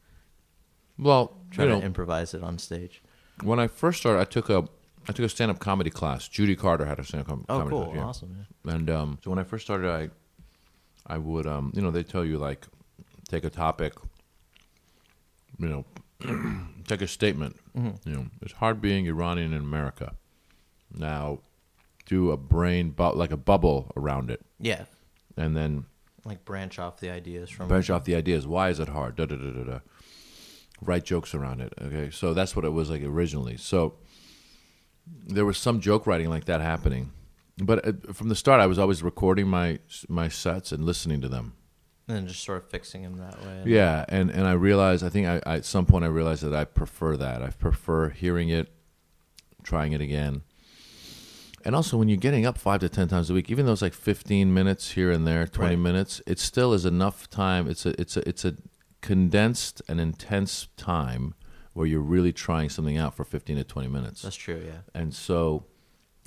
Well, 0.98 1.36
try 1.50 1.64
you 1.64 1.70
to 1.70 1.80
improvise 1.82 2.34
it 2.34 2.42
on 2.42 2.58
stage. 2.58 3.02
when 3.42 3.58
I 3.60 3.68
first 3.68 4.00
started, 4.00 4.20
I 4.20 4.24
took 4.24 4.48
a 4.50 4.68
I 5.08 5.12
took 5.12 5.24
a 5.24 5.28
stand 5.28 5.50
up 5.50 5.58
comedy 5.58 5.90
class. 5.90 6.28
Judy 6.28 6.54
Carter 6.56 6.84
had 6.84 6.98
a 6.98 7.04
stand 7.04 7.22
up 7.22 7.28
com- 7.28 7.46
Oh, 7.48 7.58
comedy 7.58 7.70
cool, 7.70 7.84
class. 7.86 7.96
yeah. 7.96 8.04
awesome. 8.04 8.46
And 8.66 8.90
um, 8.90 9.18
so 9.24 9.30
when 9.30 9.38
I 9.38 9.44
first 9.44 9.64
started, 9.64 9.88
I 9.90 10.10
I 11.06 11.18
would 11.18 11.46
um, 11.46 11.72
you 11.74 11.80
know 11.82 11.90
they 11.90 12.02
tell 12.02 12.24
you 12.24 12.36
like 12.38 12.66
take 13.28 13.44
a 13.44 13.50
topic, 13.50 13.94
you 15.58 15.68
know, 15.68 15.84
take 16.86 17.00
a 17.02 17.08
statement. 17.08 17.56
Mm-hmm. 17.76 18.08
You 18.08 18.16
know, 18.16 18.26
it's 18.42 18.52
hard 18.54 18.80
being 18.80 19.06
Iranian 19.06 19.52
in 19.52 19.60
America. 19.60 20.14
Now, 20.94 21.40
do 22.06 22.30
a 22.30 22.36
brain 22.36 22.90
bu- 22.90 23.12
like 23.14 23.30
a 23.30 23.36
bubble 23.36 23.92
around 23.96 24.30
it, 24.30 24.40
Yeah, 24.58 24.84
and 25.36 25.56
then 25.56 25.84
like 26.24 26.44
branch 26.44 26.78
off 26.78 26.98
the 27.00 27.10
ideas 27.10 27.50
from. 27.50 27.68
branch 27.68 27.90
off 27.90 28.04
the 28.04 28.14
ideas. 28.14 28.46
Why 28.46 28.70
is 28.70 28.80
it 28.80 28.88
hard? 28.88 29.16
Da 29.16 29.26
da 29.26 29.36
da 29.36 29.50
da 29.50 29.64
da. 29.64 29.78
Write 30.80 31.04
jokes 31.04 31.34
around 31.34 31.60
it. 31.60 31.72
Okay, 31.80 32.10
so 32.10 32.32
that's 32.34 32.54
what 32.54 32.64
it 32.64 32.70
was 32.72 32.88
like 32.90 33.02
originally. 33.02 33.56
So 33.56 33.94
there 35.26 35.44
was 35.44 35.58
some 35.58 35.80
joke 35.80 36.06
writing 36.06 36.28
like 36.30 36.44
that 36.44 36.60
happening, 36.60 37.10
but 37.58 37.86
uh, 37.86 38.12
from 38.12 38.28
the 38.28 38.36
start, 38.36 38.60
I 38.60 38.66
was 38.66 38.78
always 38.78 39.02
recording 39.02 39.48
my 39.48 39.78
my 40.08 40.28
sets 40.28 40.70
and 40.72 40.84
listening 40.84 41.20
to 41.22 41.28
them. 41.28 41.54
and 42.06 42.28
just 42.28 42.42
sort 42.44 42.58
of 42.58 42.70
fixing 42.70 43.02
them 43.02 43.16
that 43.18 43.40
way. 43.44 43.62
Yeah, 43.66 44.04
and 44.08 44.30
and 44.30 44.46
I 44.46 44.52
realized 44.52 45.02
I 45.04 45.08
think 45.08 45.26
I, 45.26 45.40
I 45.44 45.56
at 45.56 45.64
some 45.64 45.84
point 45.86 46.04
I 46.04 46.08
realized 46.08 46.42
that 46.44 46.54
I 46.54 46.64
prefer 46.64 47.16
that. 47.16 47.42
I 47.42 47.50
prefer 47.50 48.10
hearing 48.10 48.48
it, 48.50 48.68
trying 49.64 49.92
it 49.92 50.00
again. 50.00 50.42
And 51.64 51.74
also, 51.74 51.96
when 51.98 52.08
you're 52.08 52.16
getting 52.18 52.46
up 52.46 52.56
five 52.56 52.80
to 52.80 52.88
ten 52.88 53.08
times 53.08 53.30
a 53.30 53.34
week, 53.34 53.50
even 53.50 53.66
though 53.66 53.72
it's 53.72 53.82
like 53.82 53.92
15 53.92 54.54
minutes 54.54 54.92
here 54.92 55.10
and 55.10 55.26
there, 55.26 55.44
20 55.46 55.74
Right. 55.74 55.78
minutes, 55.82 56.22
it 56.26 56.38
still 56.38 56.72
is 56.72 56.86
enough 56.86 57.28
time. 57.28 57.68
It's 57.68 57.84
a 57.84 58.00
it's 58.00 58.16
a 58.16 58.26
it's 58.28 58.44
a 58.44 58.54
condensed 59.00 59.82
and 59.88 60.00
intense 60.00 60.68
time 60.76 61.34
where 61.72 61.86
you're 61.86 62.00
really 62.00 62.32
trying 62.32 62.68
something 62.68 62.96
out 62.96 63.14
for 63.14 63.24
15 63.24 63.56
to 63.56 63.64
20 63.64 63.88
minutes. 63.88 64.22
That's 64.22 64.36
true. 64.36 64.62
Yeah. 64.66 64.80
and 64.94 65.14
so 65.14 65.64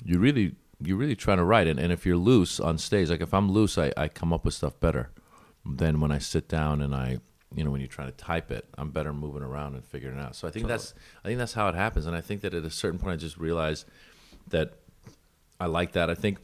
you 0.03 0.17
really 0.19 0.55
you're 0.83 0.97
really 0.97 1.15
trying 1.15 1.37
to 1.37 1.43
write. 1.43 1.67
It 1.67 1.77
and 1.77 1.91
if 1.91 2.05
you're 2.05 2.17
loose 2.17 2.59
on 2.59 2.77
stage 2.77 3.09
like 3.09 3.21
if 3.21 3.33
i'm 3.33 3.51
loose 3.51 3.77
I, 3.77 3.91
I 3.97 4.07
come 4.07 4.33
up 4.33 4.45
with 4.45 4.53
stuff 4.53 4.79
better 4.79 5.11
than 5.65 5.99
when 5.99 6.11
i 6.11 6.17
sit 6.17 6.47
down 6.47 6.81
and 6.81 6.95
i 6.95 7.19
you 7.53 7.63
know 7.63 7.69
when 7.69 7.81
you're 7.81 7.87
trying 7.87 8.07
to 8.07 8.17
type 8.17 8.49
it 8.49 8.65
i'm 8.77 8.89
better 8.89 9.13
moving 9.13 9.43
around 9.43 9.75
and 9.75 9.85
figuring 9.85 10.17
it 10.17 10.21
out. 10.21 10.35
So 10.35 10.47
i 10.47 10.51
think 10.51 10.67
that's 10.67 10.93
i 11.23 11.27
think 11.27 11.37
that's 11.37 11.53
how 11.53 11.67
it 11.67 11.75
happens. 11.75 12.05
And 12.07 12.15
i 12.15 12.21
think 12.21 12.41
that 12.41 12.53
at 12.53 12.63
a 12.63 12.69
certain 12.71 12.97
point 12.99 13.13
i 13.13 13.17
just 13.17 13.37
realized 13.37 13.85
that 14.47 14.73
i 15.59 15.65
like 15.65 15.91
that. 15.91 16.09
I 16.09 16.15
think 16.15 16.39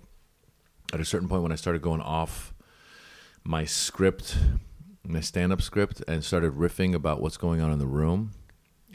at 0.93 0.99
a 0.99 1.05
certain 1.05 1.27
point 1.29 1.43
when 1.43 1.51
i 1.51 1.55
started 1.55 1.81
going 1.81 2.01
off 2.01 2.53
my 3.43 3.63
script 3.65 4.37
my 5.07 5.21
stand-up 5.21 5.61
script 5.61 6.03
and 6.07 6.23
started 6.23 6.53
riffing 6.53 6.93
about 6.93 7.21
what's 7.21 7.37
going 7.37 7.61
on 7.61 7.71
in 7.71 7.79
the 7.79 7.87
room 7.87 8.31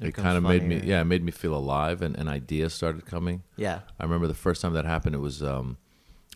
It 0.00 0.08
it 0.08 0.12
kind 0.14 0.36
of 0.36 0.42
made 0.42 0.62
me 0.62 0.80
yeah 0.84 1.00
it 1.00 1.04
made 1.04 1.22
me 1.24 1.32
feel 1.32 1.54
alive 1.54 2.02
and, 2.02 2.16
and 2.16 2.28
ideas 2.28 2.74
started 2.74 3.04
coming 3.06 3.42
Yeah. 3.56 3.80
I 3.98 4.04
remember 4.04 4.26
the 4.26 4.34
first 4.34 4.60
time 4.62 4.72
that 4.74 4.84
happened. 4.84 5.14
It 5.14 5.20
was 5.20 5.42
um, 5.42 5.78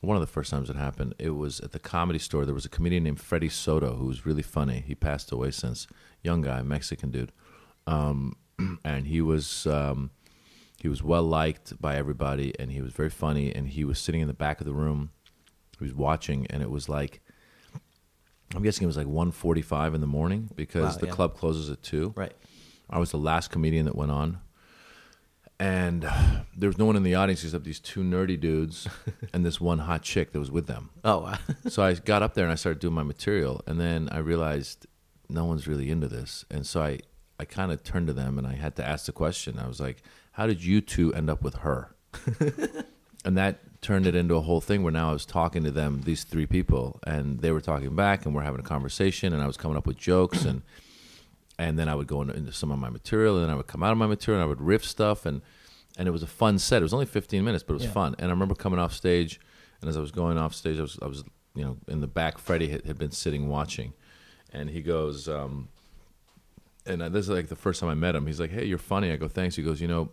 one 0.02 0.16
of 0.16 0.20
the 0.20 0.26
first 0.26 0.50
times 0.50 0.68
it 0.70 0.76
happened. 0.76 1.14
It 1.18 1.30
was 1.30 1.60
at 1.60 1.72
the 1.72 1.78
comedy 1.78 2.18
store. 2.18 2.44
There 2.44 2.54
was 2.54 2.64
a 2.66 2.68
comedian 2.68 3.04
named 3.04 3.20
Freddie 3.20 3.48
Soto 3.48 3.96
who 3.96 4.06
was 4.06 4.26
really 4.26 4.42
funny. 4.42 4.82
He 4.86 4.94
passed 4.94 5.32
away 5.32 5.50
since. 5.50 5.86
Young 6.22 6.42
guy, 6.42 6.62
Mexican 6.62 7.10
dude, 7.10 7.32
um, 7.86 8.36
and 8.84 9.06
he 9.06 9.20
was 9.20 9.66
um, 9.66 10.10
he 10.80 10.88
was 10.88 11.02
well 11.02 11.22
liked 11.22 11.80
by 11.80 11.96
everybody, 11.96 12.52
and 12.58 12.70
he 12.72 12.82
was 12.82 12.92
very 12.92 13.10
funny. 13.10 13.54
And 13.54 13.68
he 13.68 13.84
was 13.84 13.98
sitting 13.98 14.20
in 14.20 14.28
the 14.28 14.34
back 14.34 14.60
of 14.60 14.66
the 14.66 14.74
room. 14.74 15.10
He 15.78 15.84
was 15.84 15.94
watching, 15.94 16.46
and 16.50 16.62
it 16.62 16.70
was 16.70 16.88
like 16.88 17.20
I'm 18.54 18.62
guessing 18.62 18.84
it 18.84 18.86
was 18.86 18.96
like 18.96 19.06
1.45 19.06 19.94
in 19.94 20.00
the 20.00 20.06
morning 20.06 20.48
because 20.54 20.94
Wow, 20.94 21.00
the 21.00 21.06
yeah. 21.06 21.12
club 21.12 21.36
closes 21.36 21.68
at 21.70 21.82
two. 21.82 22.12
Right. 22.16 22.32
I 22.88 22.98
was 22.98 23.10
the 23.10 23.18
last 23.18 23.50
comedian 23.50 23.86
that 23.86 23.96
went 23.96 24.12
on. 24.12 24.38
And 25.58 26.02
there 26.56 26.68
was 26.68 26.78
no 26.78 26.84
one 26.86 26.96
in 26.96 27.02
the 27.02 27.14
audience 27.14 27.42
except 27.44 27.64
these 27.64 27.80
two 27.80 28.02
nerdy 28.02 28.38
dudes 28.38 28.86
and 29.32 29.44
this 29.44 29.60
one 29.60 29.80
hot 29.80 30.02
chick 30.02 30.32
that 30.32 30.38
was 30.38 30.50
with 30.50 30.66
them. 30.66 30.90
Oh 31.04 31.18
wow. 31.22 31.38
So 31.68 31.82
I 31.82 31.94
got 31.94 32.22
up 32.22 32.34
there 32.34 32.44
and 32.44 32.52
I 32.52 32.56
started 32.56 32.78
doing 32.80 32.94
my 32.94 33.02
material. 33.02 33.62
And 33.66 33.80
then 33.80 34.08
I 34.12 34.18
realized 34.18 34.86
no 35.28 35.44
one's 35.44 35.66
really 35.66 35.90
into 35.90 36.08
this. 36.08 36.44
And 36.50 36.64
so 36.66 36.82
I, 36.82 37.00
I 37.40 37.44
kind 37.44 37.72
of 37.72 37.82
turned 37.82 38.06
to 38.06 38.12
them 38.12 38.38
and 38.38 38.46
I 38.46 38.54
had 38.54 38.76
to 38.76 38.86
ask 38.86 39.06
the 39.06 39.12
question. 39.12 39.58
I 39.58 39.66
was 39.66 39.80
like, 39.80 40.02
How 40.32 40.46
did 40.46 40.62
you 40.62 40.80
two 40.80 41.12
end 41.14 41.28
up 41.28 41.42
with 41.42 41.56
her? 41.56 41.94
and 43.24 43.36
that 43.36 43.75
turned 43.86 44.06
it 44.06 44.14
into 44.16 44.34
a 44.34 44.40
whole 44.40 44.60
thing 44.60 44.82
where 44.82 44.92
now 44.92 45.10
I 45.10 45.12
was 45.12 45.24
talking 45.24 45.62
to 45.64 45.70
them, 45.70 46.02
these 46.04 46.24
three 46.24 46.46
people, 46.46 46.98
and 47.06 47.38
they 47.40 47.52
were 47.52 47.60
talking 47.60 47.94
back 47.94 48.26
and 48.26 48.34
we're 48.34 48.42
having 48.42 48.58
a 48.60 48.64
conversation 48.64 49.32
and 49.32 49.40
I 49.42 49.46
was 49.46 49.56
coming 49.56 49.76
up 49.76 49.86
with 49.86 49.96
jokes 49.96 50.44
and 50.44 50.62
and 51.58 51.78
then 51.78 51.88
I 51.88 51.94
would 51.94 52.06
go 52.06 52.20
into, 52.20 52.34
into 52.34 52.52
some 52.52 52.70
of 52.70 52.78
my 52.78 52.90
material, 52.90 53.36
and 53.36 53.44
then 53.44 53.50
I 53.50 53.54
would 53.54 53.66
come 53.66 53.82
out 53.82 53.90
of 53.92 53.96
my 53.96 54.06
material, 54.06 54.42
and 54.42 54.46
I 54.46 54.48
would 54.48 54.60
riff 54.60 54.84
stuff, 54.84 55.24
and 55.24 55.40
and 55.96 56.06
it 56.06 56.10
was 56.10 56.22
a 56.22 56.26
fun 56.26 56.58
set. 56.58 56.82
It 56.82 56.82
was 56.82 56.92
only 56.92 57.06
15 57.06 57.42
minutes, 57.42 57.64
but 57.64 57.72
it 57.72 57.76
was 57.80 57.84
Yeah. 57.84 57.92
fun. 57.92 58.14
And 58.18 58.26
I 58.26 58.30
remember 58.30 58.54
coming 58.54 58.78
off 58.78 58.92
stage, 58.92 59.40
and 59.80 59.88
as 59.88 59.96
I 59.96 60.00
was 60.00 60.10
going 60.10 60.36
off 60.36 60.52
stage, 60.54 60.78
I 60.78 60.82
was 60.82 60.98
I 61.00 61.06
was 61.06 61.24
you 61.54 61.64
know 61.64 61.76
in 61.88 62.00
the 62.02 62.06
back. 62.06 62.36
Freddie 62.38 62.68
had, 62.68 62.84
had 62.84 62.98
been 62.98 63.12
sitting 63.12 63.48
watching, 63.48 63.94
and 64.52 64.68
he 64.68 64.82
goes, 64.82 65.28
um, 65.30 65.68
and 66.84 67.00
this 67.00 67.24
is 67.24 67.30
like 67.30 67.48
the 67.48 67.56
first 67.56 67.80
time 67.80 67.88
I 67.88 67.94
met 67.94 68.14
him. 68.14 68.26
He's 68.26 68.38
like, 68.40 68.50
"Hey, 68.50 68.66
you're 68.66 68.76
funny." 68.94 69.10
I 69.10 69.16
go, 69.16 69.26
"Thanks." 69.28 69.56
He 69.56 69.62
goes, 69.62 69.80
"You 69.80 69.88
know, 69.88 70.10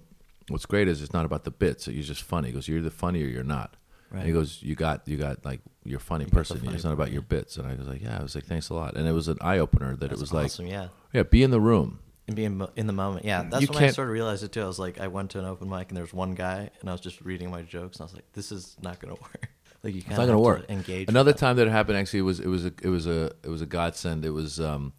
what's 0.50 0.66
great 0.66 0.88
is 0.88 1.02
it's 1.02 1.14
not 1.14 1.26
about 1.26 1.44
the 1.44 1.52
bits. 1.52 1.88
You're 1.88 2.04
just 2.04 2.24
funny." 2.24 2.48
He 2.50 2.54
goes, 2.54 2.68
"You're 2.68 2.82
the 2.82 2.92
funny 2.92 3.24
or 3.24 3.28
you're 3.28 3.44
not." 3.44 3.76
And 4.12 4.24
he 4.28 4.32
goes, 4.32 4.62
"You 4.62 4.76
got, 4.76 5.08
you 5.08 5.18
got 5.18 5.44
like 5.44 5.62
you're 5.84 5.98
a 5.98 6.00
funny 6.02 6.26
You 6.26 6.30
person. 6.32 6.60
funny 6.60 6.76
it's 6.76 6.84
not 6.84 6.94
about 6.94 7.12
your 7.12 7.24
bits." 7.24 7.58
And 7.58 7.68
I 7.68 7.74
was 7.76 7.88
like, 7.88 8.02
"Yeah." 8.02 8.20
I 8.20 8.22
was 8.22 8.36
like, 8.36 8.46
"Thanks 8.46 8.70
a 8.70 8.74
lot." 8.76 8.96
And 8.96 9.08
it 9.08 9.12
was 9.12 9.28
an 9.28 9.38
eye 9.42 9.58
opener 9.58 9.96
that 9.96 10.10
That's 10.10 10.14
it 10.14 10.20
was 10.20 10.34
like, 10.34 10.70
yeah. 10.70 10.90
yeah, 11.14 11.24
be 11.24 11.42
in 11.44 11.50
the 11.52 11.60
room. 11.62 12.00
And 12.28 12.36
be 12.36 12.48
mo- 12.48 12.70
in 12.76 12.88
the 12.88 12.94
moment, 12.94 13.26
yeah. 13.26 13.44
That's 13.44 13.64
You 13.64 13.68
when 13.68 13.84
I 13.84 13.90
sort 13.90 14.08
of 14.08 14.14
realized 14.14 14.44
it 14.44 14.52
too. 14.54 14.62
I 14.62 14.66
was 14.66 14.80
like, 14.80 15.00
I 15.02 15.08
went 15.08 15.32
to 15.32 15.40
an 15.40 15.46
open 15.46 15.70
mic 15.70 15.90
and 15.90 15.98
there 15.98 16.04
was 16.04 16.14
one 16.14 16.36
guy, 16.36 16.70
and 16.80 16.90
I 16.90 16.94
was 16.94 17.02
just 17.02 17.20
reading 17.22 17.50
my 17.52 17.64
jokes, 17.64 17.98
and 17.98 18.04
I 18.04 18.06
was 18.06 18.14
like, 18.14 18.32
this 18.34 18.52
is 18.52 18.78
not 18.82 19.00
gonna 19.00 19.14
work. 19.22 19.50
like 19.84 19.94
you 19.96 20.00
It's 20.02 20.10
not 20.12 20.18
going 20.28 20.30
to 20.30 20.40
work. 20.40 20.70
Engage. 20.70 21.10
Another 21.10 21.34
time 21.34 21.58
that 21.58 21.68
it 21.68 21.72
happened, 21.72 21.98
actually, 21.98 22.20
it 22.20 22.22
was 22.22 22.40
it 22.40 22.48
was 22.48 22.66
a 22.66 22.72
it 22.82 22.88
was 22.90 23.08
a 23.08 23.32
it 23.44 23.50
was 23.50 23.62
a 23.62 23.66
godsend. 23.66 24.24
It 24.24 24.30
was 24.30 24.60
um, 24.62 24.94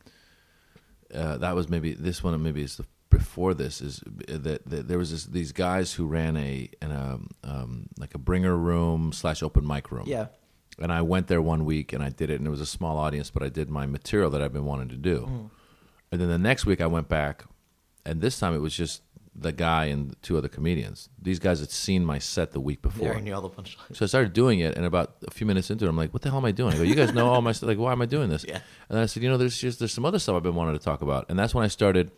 uh, 1.14 1.38
that 1.38 1.54
was 1.54 1.68
maybe 1.70 1.94
this 1.94 2.22
one. 2.22 2.42
Maybe 2.42 2.62
is 2.62 2.76
the 2.76 2.84
before 3.18 3.54
this 3.54 3.80
is 3.80 4.02
that, 4.28 4.66
that 4.66 4.88
there 4.88 4.98
was 4.98 5.10
this, 5.10 5.24
these 5.24 5.52
guys 5.52 5.92
who 5.94 6.06
ran 6.06 6.36
a 6.36 6.68
an, 6.82 6.92
um, 6.92 7.30
um, 7.42 7.88
like 7.98 8.14
a 8.14 8.18
bringer 8.18 8.56
room 8.56 9.12
slash 9.12 9.42
open 9.42 9.66
mic 9.66 9.90
room. 9.90 10.04
Yeah. 10.06 10.26
And 10.78 10.92
I 10.92 11.02
went 11.02 11.28
there 11.28 11.40
one 11.40 11.64
week 11.64 11.92
and 11.92 12.02
I 12.02 12.08
did 12.08 12.30
it, 12.30 12.36
and 12.40 12.46
it 12.46 12.50
was 12.50 12.60
a 12.60 12.66
small 12.66 12.98
audience, 12.98 13.30
but 13.30 13.42
I 13.42 13.48
did 13.48 13.70
my 13.70 13.86
material 13.86 14.30
that 14.30 14.42
I've 14.42 14.52
been 14.52 14.64
wanting 14.64 14.88
to 14.88 14.96
do. 14.96 15.20
Mm. 15.20 15.50
And 16.10 16.20
then 16.20 16.28
the 16.28 16.38
next 16.38 16.66
week 16.66 16.80
I 16.80 16.86
went 16.86 17.08
back, 17.08 17.44
and 18.04 18.20
this 18.20 18.38
time 18.38 18.54
it 18.54 18.58
was 18.58 18.74
just 18.74 19.02
the 19.34 19.52
guy 19.52 19.86
and 19.86 20.14
two 20.22 20.38
other 20.38 20.48
comedians. 20.48 21.08
These 21.20 21.38
guys 21.38 21.60
had 21.60 21.70
seen 21.70 22.04
my 22.04 22.18
set 22.18 22.52
the 22.52 22.60
week 22.60 22.82
before. 22.82 23.18
knew 23.20 23.34
all 23.34 23.40
the 23.40 23.50
punchlines. 23.50 23.96
So 23.96 24.04
I 24.04 24.08
started 24.08 24.32
doing 24.32 24.60
it, 24.60 24.76
and 24.76 24.86
about 24.86 25.16
a 25.26 25.30
few 25.30 25.46
minutes 25.46 25.70
into 25.70 25.84
it, 25.84 25.88
I'm 25.88 25.96
like, 25.96 26.12
"What 26.12 26.22
the 26.22 26.30
hell 26.30 26.38
am 26.38 26.44
I 26.44 26.52
doing?" 26.52 26.74
I 26.74 26.76
go, 26.76 26.82
"You 26.82 26.94
guys 26.94 27.12
know 27.12 27.28
all 27.28 27.42
my 27.42 27.52
stuff. 27.52 27.68
Like, 27.68 27.78
why 27.78 27.92
am 27.92 28.02
I 28.02 28.06
doing 28.06 28.30
this?" 28.30 28.44
Yeah. 28.48 28.60
And 28.88 28.96
then 28.96 29.02
I 29.02 29.06
said, 29.06 29.22
"You 29.22 29.28
know, 29.28 29.36
there's 29.36 29.58
just 29.58 29.78
there's 29.80 29.92
some 29.92 30.04
other 30.04 30.18
stuff 30.18 30.36
I've 30.36 30.42
been 30.42 30.54
wanting 30.54 30.78
to 30.78 30.84
talk 30.84 31.02
about," 31.02 31.26
and 31.28 31.38
that's 31.38 31.54
when 31.54 31.64
I 31.64 31.68
started 31.68 32.12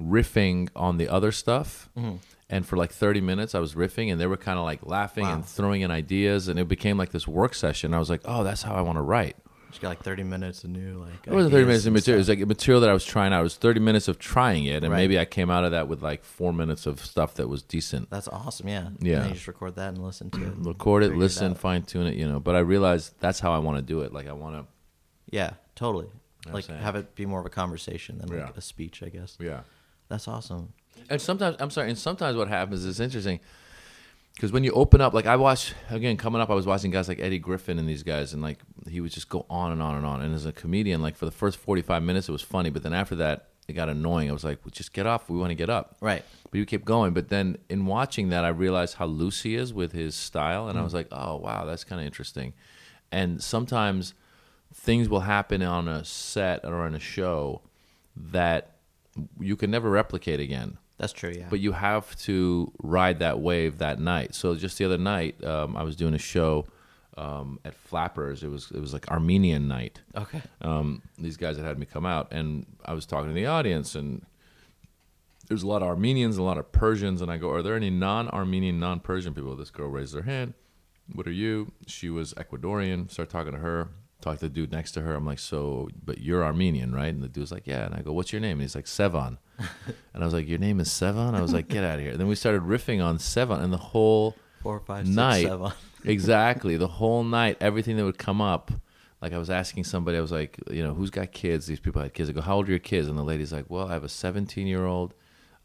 riffing 0.00 0.68
on 0.76 0.96
the 0.98 1.08
other 1.08 1.32
stuff. 1.32 1.88
Mm-hmm. 1.96 2.16
And 2.48 2.64
for 2.64 2.76
like 2.76 2.92
30 2.92 3.20
minutes, 3.20 3.54
I 3.56 3.58
was 3.58 3.74
riffing, 3.74 4.10
and 4.12 4.20
they 4.20 4.26
were 4.28 4.36
kind 4.36 4.56
of 4.58 4.64
like 4.64 4.86
laughing 4.86 5.24
Wow. 5.24 5.34
and 5.34 5.44
throwing 5.44 5.80
in 5.82 5.90
ideas, 5.90 6.46
and 6.46 6.58
it 6.60 6.68
became 6.68 6.96
like 6.96 7.10
this 7.10 7.26
work 7.26 7.54
session. 7.54 7.92
I 7.92 7.98
was 7.98 8.08
like, 8.08 8.20
"Oh, 8.24 8.44
that's 8.44 8.62
how 8.62 8.74
I 8.74 8.82
want 8.82 8.98
to 8.98 9.02
write." 9.02 9.36
Just 9.70 9.80
got 9.82 9.88
like 9.88 10.02
30 10.04 10.22
minutes 10.22 10.62
of 10.62 10.70
new 10.70 10.98
like. 10.98 11.26
It 11.26 11.32
wasn't 11.32 11.52
30 11.52 11.64
minutes 11.66 11.86
of 11.86 11.92
material. 11.92 12.18
It 12.18 12.20
was 12.20 12.26
stuff. 12.28 12.38
like 12.38 12.46
material 12.46 12.80
that 12.82 12.88
I 12.90 12.92
was 12.92 13.04
trying 13.04 13.32
out. 13.32 13.40
It 13.40 13.42
was 13.42 13.56
30 13.56 13.80
minutes 13.80 14.06
of 14.06 14.20
trying 14.20 14.64
it, 14.64 14.84
and 14.84 14.92
Right. 14.92 14.98
maybe 15.00 15.18
I 15.18 15.24
came 15.24 15.50
out 15.50 15.64
of 15.64 15.72
that 15.72 15.88
with 15.88 16.02
like 16.04 16.22
four 16.22 16.52
minutes 16.52 16.86
of 16.86 17.04
stuff 17.04 17.34
that 17.34 17.48
was 17.48 17.64
decent. 17.64 18.10
That's 18.10 18.28
awesome. 18.28 18.68
Yeah. 18.68 18.90
Yeah. 19.00 19.22
And 19.22 19.30
you 19.30 19.34
just 19.34 19.48
record 19.48 19.74
that 19.74 19.88
and 19.94 20.04
listen 20.04 20.30
to 20.30 20.46
it. 20.46 20.52
Record 20.58 21.02
it, 21.02 21.16
listen, 21.16 21.56
fine 21.56 21.82
tune 21.82 22.06
it, 22.06 22.14
you 22.14 22.28
know. 22.28 22.38
But 22.38 22.54
I 22.54 22.60
realized 22.60 23.14
that's 23.18 23.40
how 23.40 23.52
I 23.52 23.58
want 23.58 23.76
to 23.78 23.82
do 23.82 24.02
it. 24.02 24.12
Like 24.12 24.28
I 24.28 24.32
want 24.34 24.54
to, 24.54 24.66
Yeah, 25.36 25.54
totally. 25.74 26.06
I'm 26.46 26.52
Like 26.52 26.66
have 26.68 26.94
it 26.94 27.16
be 27.16 27.26
more 27.26 27.40
of 27.40 27.46
a 27.46 27.50
conversation 27.50 28.18
than 28.18 28.28
Yeah. 28.32 28.50
a 28.56 28.60
speech, 28.60 29.02
I 29.02 29.08
guess. 29.08 29.36
yeah. 29.40 29.62
That's 30.08 30.28
awesome. 30.28 30.72
And 31.08 31.20
sometimes 31.20 31.56
I'm 31.60 31.70
sorry, 31.70 31.88
and 31.88 31.98
sometimes 31.98 32.36
what 32.36 32.48
happens 32.48 32.84
is 32.84 33.00
interesting 33.00 33.40
because 34.36 34.52
when 34.52 34.64
you 34.64 34.72
open 34.72 35.00
up, 35.00 35.14
like 35.14 35.26
I 35.26 35.36
watch 35.36 35.74
again 35.88 36.16
coming 36.18 36.42
up, 36.42 36.50
I 36.50 36.54
was 36.54 36.66
watching 36.66 36.90
guys 36.90 37.08
like 37.08 37.18
Eddie 37.20 37.38
Griffin 37.38 37.78
and 37.78 37.88
these 37.88 38.02
guys, 38.02 38.34
and 38.34 38.42
like 38.42 38.58
he 38.86 39.00
would 39.00 39.10
just 39.10 39.30
go 39.30 39.46
on 39.48 39.72
and 39.72 39.82
on 39.82 39.96
and 39.96 40.04
on. 40.04 40.22
And 40.22 40.34
as 40.34 40.44
a 40.44 40.52
comedian, 40.52 41.00
like 41.00 41.16
for 41.16 41.24
the 41.24 41.30
first 41.30 41.58
45 41.58 42.02
minutes, 42.02 42.28
it 42.28 42.32
was 42.32 42.42
funny, 42.42 42.68
but 42.68 42.82
then 42.82 42.92
after 42.92 43.16
that, 43.16 43.48
it 43.66 43.72
got 43.72 43.88
annoying. 43.88 44.28
I 44.28 44.32
was 44.32 44.44
like, 44.44 44.58
well, 44.64 44.70
just 44.70 44.92
get 44.92 45.06
off. 45.06 45.30
We 45.30 45.38
want 45.38 45.50
to 45.50 45.54
get 45.54 45.70
up. 45.70 45.96
Right. 46.00 46.22
But 46.50 46.58
you 46.58 46.66
kept 46.66 46.84
going. 46.84 47.14
But 47.14 47.30
then 47.30 47.56
in 47.68 47.86
watching 47.86 48.28
that, 48.28 48.44
I 48.44 48.48
realized 48.48 48.96
how 48.96 49.06
loose 49.06 49.42
he 49.42 49.56
is 49.56 49.72
with 49.72 49.92
his 49.92 50.14
style, 50.14 50.68
and 50.68 50.78
I 50.78 50.82
was 50.82 50.92
mm. 50.92 50.96
like, 50.96 51.08
oh 51.12 51.36
wow, 51.36 51.64
that's 51.64 51.84
kind 51.84 52.00
of 52.00 52.06
interesting. 52.06 52.52
And 53.10 53.42
sometimes 53.42 54.12
things 54.74 55.08
will 55.08 55.20
happen 55.20 55.62
on 55.62 55.88
a 55.88 56.04
set 56.04 56.64
or 56.64 56.82
on 56.82 56.94
a 56.94 57.00
show 57.00 57.62
that 58.14 58.75
you 59.40 59.56
can 59.56 59.70
never 59.70 59.90
replicate 59.90 60.40
again 60.40 60.78
That's 60.98 61.12
true. 61.12 61.32
Yeah. 61.36 61.46
but 61.50 61.60
you 61.60 61.72
have 61.72 62.14
to 62.20 62.72
ride 62.82 63.18
that 63.20 63.40
wave 63.40 63.78
that 63.78 63.98
night. 64.00 64.34
So 64.34 64.54
just 64.54 64.78
the 64.78 64.84
other 64.84 64.98
night, 64.98 65.42
um, 65.44 65.76
I 65.76 65.82
was 65.82 65.96
doing 65.96 66.14
a 66.14 66.18
show 66.18 66.66
um, 67.16 67.58
at 67.64 67.74
Flappers. 67.74 68.42
It 68.42 68.48
was 68.48 68.70
it 68.72 68.80
was 68.80 68.92
like 68.92 69.08
Armenian 69.10 69.68
night. 69.68 70.00
okay. 70.14 70.42
Um, 70.60 71.02
these 71.18 71.36
guys 71.36 71.56
had 71.56 71.64
had 71.66 71.78
me 71.78 71.86
come 71.86 72.04
out, 72.06 72.28
and 72.30 72.66
I 72.84 72.92
was 72.92 73.06
talking 73.06 73.28
to 73.28 73.34
the 73.34 73.46
audience, 73.46 73.94
and 73.94 74.24
there's 75.48 75.62
a 75.62 75.66
lot 75.66 75.80
of 75.82 75.88
Armenians, 75.88 76.36
a 76.36 76.42
lot 76.42 76.58
of 76.58 76.70
Persians, 76.72 77.22
and 77.22 77.30
I 77.30 77.36
go, 77.38 77.50
"Are 77.50 77.62
there 77.62 77.74
any 77.76 77.88
non-Armenian, 77.90 78.78
non-Persian 78.78 79.32
people?" 79.32 79.56
This 79.56 79.70
girl 79.70 79.88
raised 79.88 80.14
her 80.14 80.22
hand. 80.22 80.54
What 81.14 81.26
are 81.26 81.32
you? 81.32 81.72
She 81.86 82.10
was 82.10 82.34
Ecuadorian. 82.34 83.10
Start 83.10 83.30
talking 83.30 83.52
to 83.52 83.58
her. 83.58 83.88
Talk 84.20 84.38
to 84.38 84.46
the 84.46 84.50
dude 84.50 84.72
next 84.72 84.92
to 84.92 85.02
her. 85.02 85.14
I'm 85.14 85.26
like, 85.26 85.38
so, 85.38 85.88
but 86.04 86.18
you're 86.18 86.42
Armenian, 86.44 86.94
right? 86.94 87.12
And 87.12 87.22
the 87.22 87.28
dude's 87.28 87.52
like, 87.52 87.66
yeah. 87.66 87.84
And 87.84 87.94
I 87.94 88.00
go, 88.00 88.12
what's 88.12 88.32
your 88.32 88.40
name? 88.40 88.52
And 88.52 88.62
he's 88.62 88.74
like, 88.74 88.86
Sevan. 88.86 89.38
and 89.58 90.22
I 90.22 90.24
was 90.24 90.32
like, 90.34 90.48
your 90.48 90.58
name 90.58 90.80
is 90.80 90.88
Sevan? 90.88 91.34
I 91.34 91.42
was 91.42 91.52
like, 91.52 91.68
get 91.68 91.84
out 91.84 91.96
of 91.96 92.00
here. 92.00 92.12
And 92.12 92.20
then 92.20 92.26
we 92.26 92.34
started 92.34 92.62
riffing 92.62 93.04
on 93.04 93.18
Sevan, 93.18 93.62
and 93.62 93.72
the 93.72 93.78
whole 93.78 94.34
Four, 94.62 94.80
five, 94.80 95.04
six, 95.06 95.14
night. 95.14 95.46
seven. 95.46 95.72
exactly. 96.04 96.76
The 96.76 96.88
whole 96.88 97.22
night, 97.24 97.58
everything 97.60 97.96
that 97.98 98.04
would 98.04 98.18
come 98.18 98.40
up. 98.40 98.70
Like 99.22 99.32
I 99.32 99.38
was 99.38 99.48
asking 99.50 99.84
somebody, 99.84 100.18
I 100.18 100.20
was 100.20 100.32
like, 100.32 100.58
you 100.70 100.82
know, 100.82 100.92
who's 100.92 101.10
got 101.10 101.32
kids? 101.32 101.66
These 101.66 101.80
people 101.80 102.02
had 102.02 102.12
kids. 102.12 102.28
I 102.28 102.32
go, 102.32 102.42
how 102.42 102.56
old 102.56 102.68
are 102.68 102.72
your 102.72 102.78
kids? 102.78 103.08
And 103.08 103.16
the 103.18 103.22
lady's 103.22 103.52
like, 103.52 103.64
well, 103.68 103.88
I 103.88 103.94
have 103.94 104.04
a 104.04 104.08
17 104.10 104.66
year 104.66 104.84
old, 104.84 105.14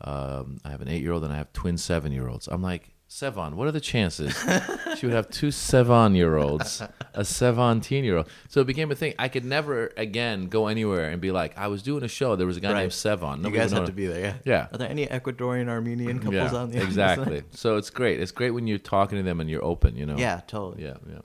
um, 0.01 0.59
I 0.63 0.69
have 0.69 0.81
an 0.81 0.87
eight 0.87 1.01
year 1.01 1.11
old, 1.11 1.23
and 1.23 1.33
I 1.33 1.37
have 1.37 1.51
twin 1.51 1.77
seven 1.77 2.11
year 2.11 2.27
olds. 2.29 2.47
I'm 2.47 2.61
like, 2.61 2.93
Sevan, 3.11 3.55
what 3.55 3.67
are 3.67 3.73
the 3.73 3.81
chances 3.81 4.33
she 4.97 5.05
would 5.05 5.13
have 5.13 5.29
two 5.29 5.49
Sevan 5.49 6.15
year 6.15 6.37
olds, 6.37 6.81
a 7.13 7.25
17 7.25 8.05
year 8.05 8.15
old? 8.15 8.29
So 8.47 8.61
it 8.61 8.67
became 8.67 8.89
a 8.89 8.95
thing. 8.95 9.15
I 9.19 9.27
could 9.27 9.43
never 9.43 9.91
again 9.97 10.45
go 10.47 10.67
anywhere 10.67 11.09
and 11.09 11.19
be 11.19 11.29
like, 11.31 11.57
I 11.57 11.67
was 11.67 11.83
doing 11.83 12.03
a 12.05 12.07
show. 12.07 12.37
There 12.37 12.47
was 12.47 12.55
a 12.55 12.61
guy 12.61 12.71
Right. 12.71 12.79
named 12.79 12.93
Sevan. 12.93 13.43
You 13.43 13.51
guys 13.51 13.73
have 13.73 13.87
to 13.87 13.91
be 13.91 14.07
there. 14.07 14.21
Yeah. 14.21 14.35
Yeah. 14.45 14.67
Are 14.71 14.77
there 14.77 14.89
any 14.89 15.07
Ecuadorian 15.07 15.67
Armenian 15.67 16.19
couples 16.19 16.53
on 16.53 16.71
the 16.71 16.81
exactly. 16.81 17.43
so 17.51 17.75
it's 17.75 17.89
great. 17.89 18.21
It's 18.21 18.31
great 18.31 18.51
when 18.51 18.65
you're 18.65 18.77
talking 18.77 19.17
to 19.17 19.23
them 19.23 19.41
and 19.41 19.49
you're 19.49 19.63
open. 19.63 19.97
You 19.97 20.05
know. 20.05 20.15
Yeah, 20.17 20.39
totally. 20.47 20.83
Yeah. 20.85 20.95
Yeah. 21.09 21.19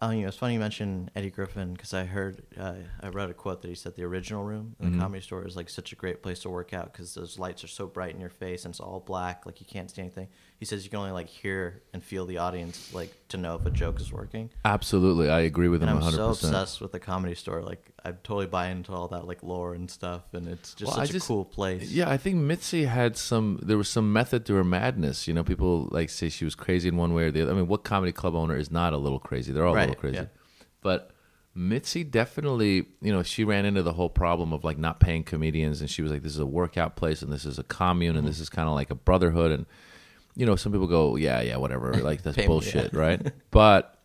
Oh, 0.00 0.10
you 0.10 0.22
know, 0.22 0.28
it's 0.28 0.36
funny 0.36 0.54
you 0.54 0.60
mentioned 0.60 1.10
Eddie 1.16 1.30
Griffin 1.30 1.72
because 1.72 1.92
I 1.92 2.04
heard, 2.04 2.42
uh, 2.56 2.74
I 3.00 3.08
read 3.08 3.30
a 3.30 3.34
quote 3.34 3.62
that 3.62 3.68
he 3.68 3.74
said 3.74 3.96
the 3.96 4.04
original 4.04 4.44
room 4.44 4.76
in 4.78 4.84
the 4.84 4.90
Mm-hmm. 4.92 5.00
comedy 5.00 5.20
store 5.22 5.44
is 5.44 5.56
like 5.56 5.68
such 5.68 5.90
a 5.92 5.96
great 5.96 6.22
place 6.22 6.38
to 6.40 6.50
work 6.50 6.72
out 6.72 6.92
because 6.92 7.14
those 7.14 7.36
lights 7.36 7.64
are 7.64 7.68
so 7.68 7.88
bright 7.88 8.14
in 8.14 8.20
your 8.20 8.30
face 8.30 8.64
and 8.64 8.70
it's 8.72 8.78
all 8.78 9.00
black, 9.00 9.44
like 9.44 9.58
you 9.60 9.66
can't 9.66 9.90
see 9.90 10.00
anything. 10.02 10.28
He 10.58 10.64
says 10.64 10.82
you 10.82 10.90
can 10.90 10.98
only 10.98 11.12
like 11.12 11.28
hear 11.28 11.82
and 11.92 12.02
feel 12.02 12.26
the 12.26 12.38
audience, 12.38 12.92
like 12.92 13.14
to 13.28 13.36
know 13.36 13.54
if 13.54 13.64
a 13.64 13.70
joke 13.70 14.00
is 14.00 14.12
working. 14.12 14.50
Absolutely, 14.64 15.30
I 15.30 15.40
agree 15.40 15.68
with 15.68 15.82
And 15.82 15.90
him 15.90 15.98
I'm 15.98 16.02
100%. 16.02 16.14
so 16.16 16.28
obsessed 16.30 16.80
with 16.80 16.90
the 16.90 16.98
comedy 16.98 17.36
store, 17.36 17.62
like 17.62 17.92
I 18.04 18.10
totally 18.10 18.46
buy 18.46 18.68
into 18.68 18.90
all 18.92 19.06
that 19.08 19.24
like 19.26 19.44
lore 19.44 19.74
and 19.74 19.88
stuff, 19.88 20.22
and 20.32 20.48
it's 20.48 20.74
just 20.74 20.90
Well, 20.90 21.00
I 21.00 21.04
such 21.04 21.12
just- 21.12 21.26
a 21.26 21.28
cool 21.28 21.44
place. 21.44 21.90
Yeah, 21.92 22.10
I 22.10 22.16
think 22.16 22.36
Mitzi 22.36 22.86
had 22.86 23.16
some. 23.16 23.60
There 23.62 23.78
was 23.78 23.88
some 23.88 24.12
method 24.12 24.44
to 24.46 24.54
her 24.54 24.64
madness. 24.64 25.28
You 25.28 25.34
know, 25.34 25.44
people 25.44 25.88
like 25.92 26.10
say 26.10 26.28
she 26.28 26.44
was 26.44 26.56
crazy 26.56 26.88
in 26.88 26.96
one 26.96 27.14
way 27.14 27.24
or 27.24 27.30
the 27.30 27.42
other. 27.42 27.52
I 27.52 27.54
mean, 27.54 27.68
what 27.68 27.84
comedy 27.84 28.10
club 28.10 28.34
owner 28.34 28.56
is 28.56 28.70
not 28.70 28.92
a 28.92 28.98
little 28.98 29.20
crazy? 29.20 29.52
They're 29.52 29.64
all 29.66 29.76
a 29.76 29.78
little 29.78 29.94
crazy. 29.94 30.16
yeah. 30.16 30.24
But 30.80 31.12
Mitzi 31.54 32.02
definitely, 32.04 32.86
you 33.00 33.12
know, 33.12 33.22
she 33.22 33.42
ran 33.44 33.64
into 33.64 33.82
the 33.82 33.92
whole 33.92 34.10
problem 34.10 34.52
of 34.52 34.64
like 34.64 34.78
not 34.78 35.00
paying 35.00 35.22
comedians, 35.24 35.80
and 35.80 35.88
she 35.90 36.02
was 36.02 36.10
like, 36.10 36.22
"This 36.22 36.32
is 36.34 36.38
a 36.40 36.46
workout 36.46 36.96
place, 36.96 37.22
and 37.22 37.32
this 37.32 37.44
is 37.44 37.58
a 37.60 37.64
commune, 37.64 38.16
and 38.16 38.18
Mm-hmm. 38.24 38.26
this 38.28 38.40
is 38.40 38.48
kind 38.48 38.68
of 38.68 38.74
like 38.74 38.90
a 38.90 38.94
brotherhood." 38.96 39.50
And 39.52 39.66
you 40.38 40.46
know, 40.46 40.56
some 40.56 40.72
people 40.72 40.86
go, 40.86 41.16
"Yeah, 41.16 41.40
yeah, 41.42 41.56
whatever," 41.56 41.92
like 42.08 42.22
that's 42.22 42.36
Pay 42.36 42.42
me, 42.42 42.46
bullshit, 42.48 42.92
right? 42.94 43.20
But 43.50 43.98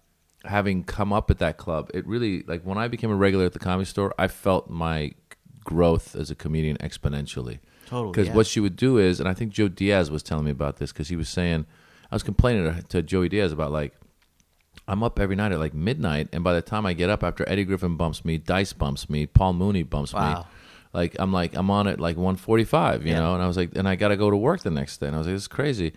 having 0.43 0.83
come 0.83 1.13
up 1.13 1.31
at 1.31 1.37
that 1.39 1.55
club, 1.57 1.89
it 1.93 2.05
really 2.05 2.43
like 2.43 2.63
when 2.63 2.77
I 2.77 2.87
became 2.89 3.11
a 3.11 3.15
regular 3.15 3.45
at 3.45 3.53
the 3.53 3.59
comedy 3.59 3.85
store, 3.85 4.13
I 4.17 4.27
felt 4.27 4.69
my 4.69 5.11
growth 5.63 6.15
as 6.15 6.29
a 6.29 6.35
comedian 6.35 6.75
exponentially. 6.77 7.59
Totally, 7.85 8.11
Because 8.11 8.27
yeah. 8.27 8.33
what 8.35 8.47
she 8.47 8.59
would 8.59 8.75
do 8.75 8.97
is, 8.97 9.19
and 9.19 9.29
I 9.29 9.33
think 9.33 9.51
Joe 9.53 9.67
Diaz 9.69 10.09
was 10.11 10.23
telling 10.23 10.45
me 10.45 10.51
about 10.51 10.77
this 10.77 10.91
because 10.91 11.07
he 11.09 11.15
was 11.15 11.29
saying, 11.29 11.65
I 12.11 12.15
was 12.15 12.23
complaining 12.23 12.63
to, 12.73 12.81
to 12.83 13.01
Joey 13.01 13.29
Diaz 13.29 13.51
about 13.51 13.71
like, 13.71 13.93
I'm 14.87 15.03
up 15.03 15.19
every 15.19 15.35
night 15.35 15.51
at 15.51 15.59
like 15.59 15.73
midnight, 15.73 16.27
and 16.33 16.43
by 16.43 16.53
the 16.53 16.61
time 16.61 16.85
I 16.85 16.93
get 16.93 17.09
up 17.09 17.23
after 17.23 17.47
Eddie 17.47 17.63
Griffin 17.63 17.95
bumps 17.95 18.25
me, 18.25 18.37
Dice 18.37 18.73
bumps 18.73 19.09
me, 19.09 19.25
Paul 19.27 19.53
Mooney 19.53 19.83
bumps 19.83 20.13
me, 20.13 20.19
like 20.91 21.15
I'm 21.19 21.31
like 21.31 21.55
I'm 21.55 21.69
on 21.69 21.87
at 21.87 21.99
like 22.01 22.17
1:45, 22.17 23.03
you 23.05 23.11
Yeah. 23.11 23.19
know, 23.19 23.33
and 23.35 23.43
I 23.43 23.47
was 23.47 23.55
like, 23.55 23.71
and 23.77 23.87
I 23.87 23.95
got 23.95 24.09
to 24.09 24.17
go 24.17 24.29
to 24.29 24.35
work 24.37 24.61
the 24.61 24.71
next 24.71 24.97
day, 24.97 25.07
and 25.07 25.15
I 25.15 25.19
was 25.19 25.27
like, 25.27 25.35
this 25.35 25.43
is 25.43 25.47
crazy. 25.47 25.93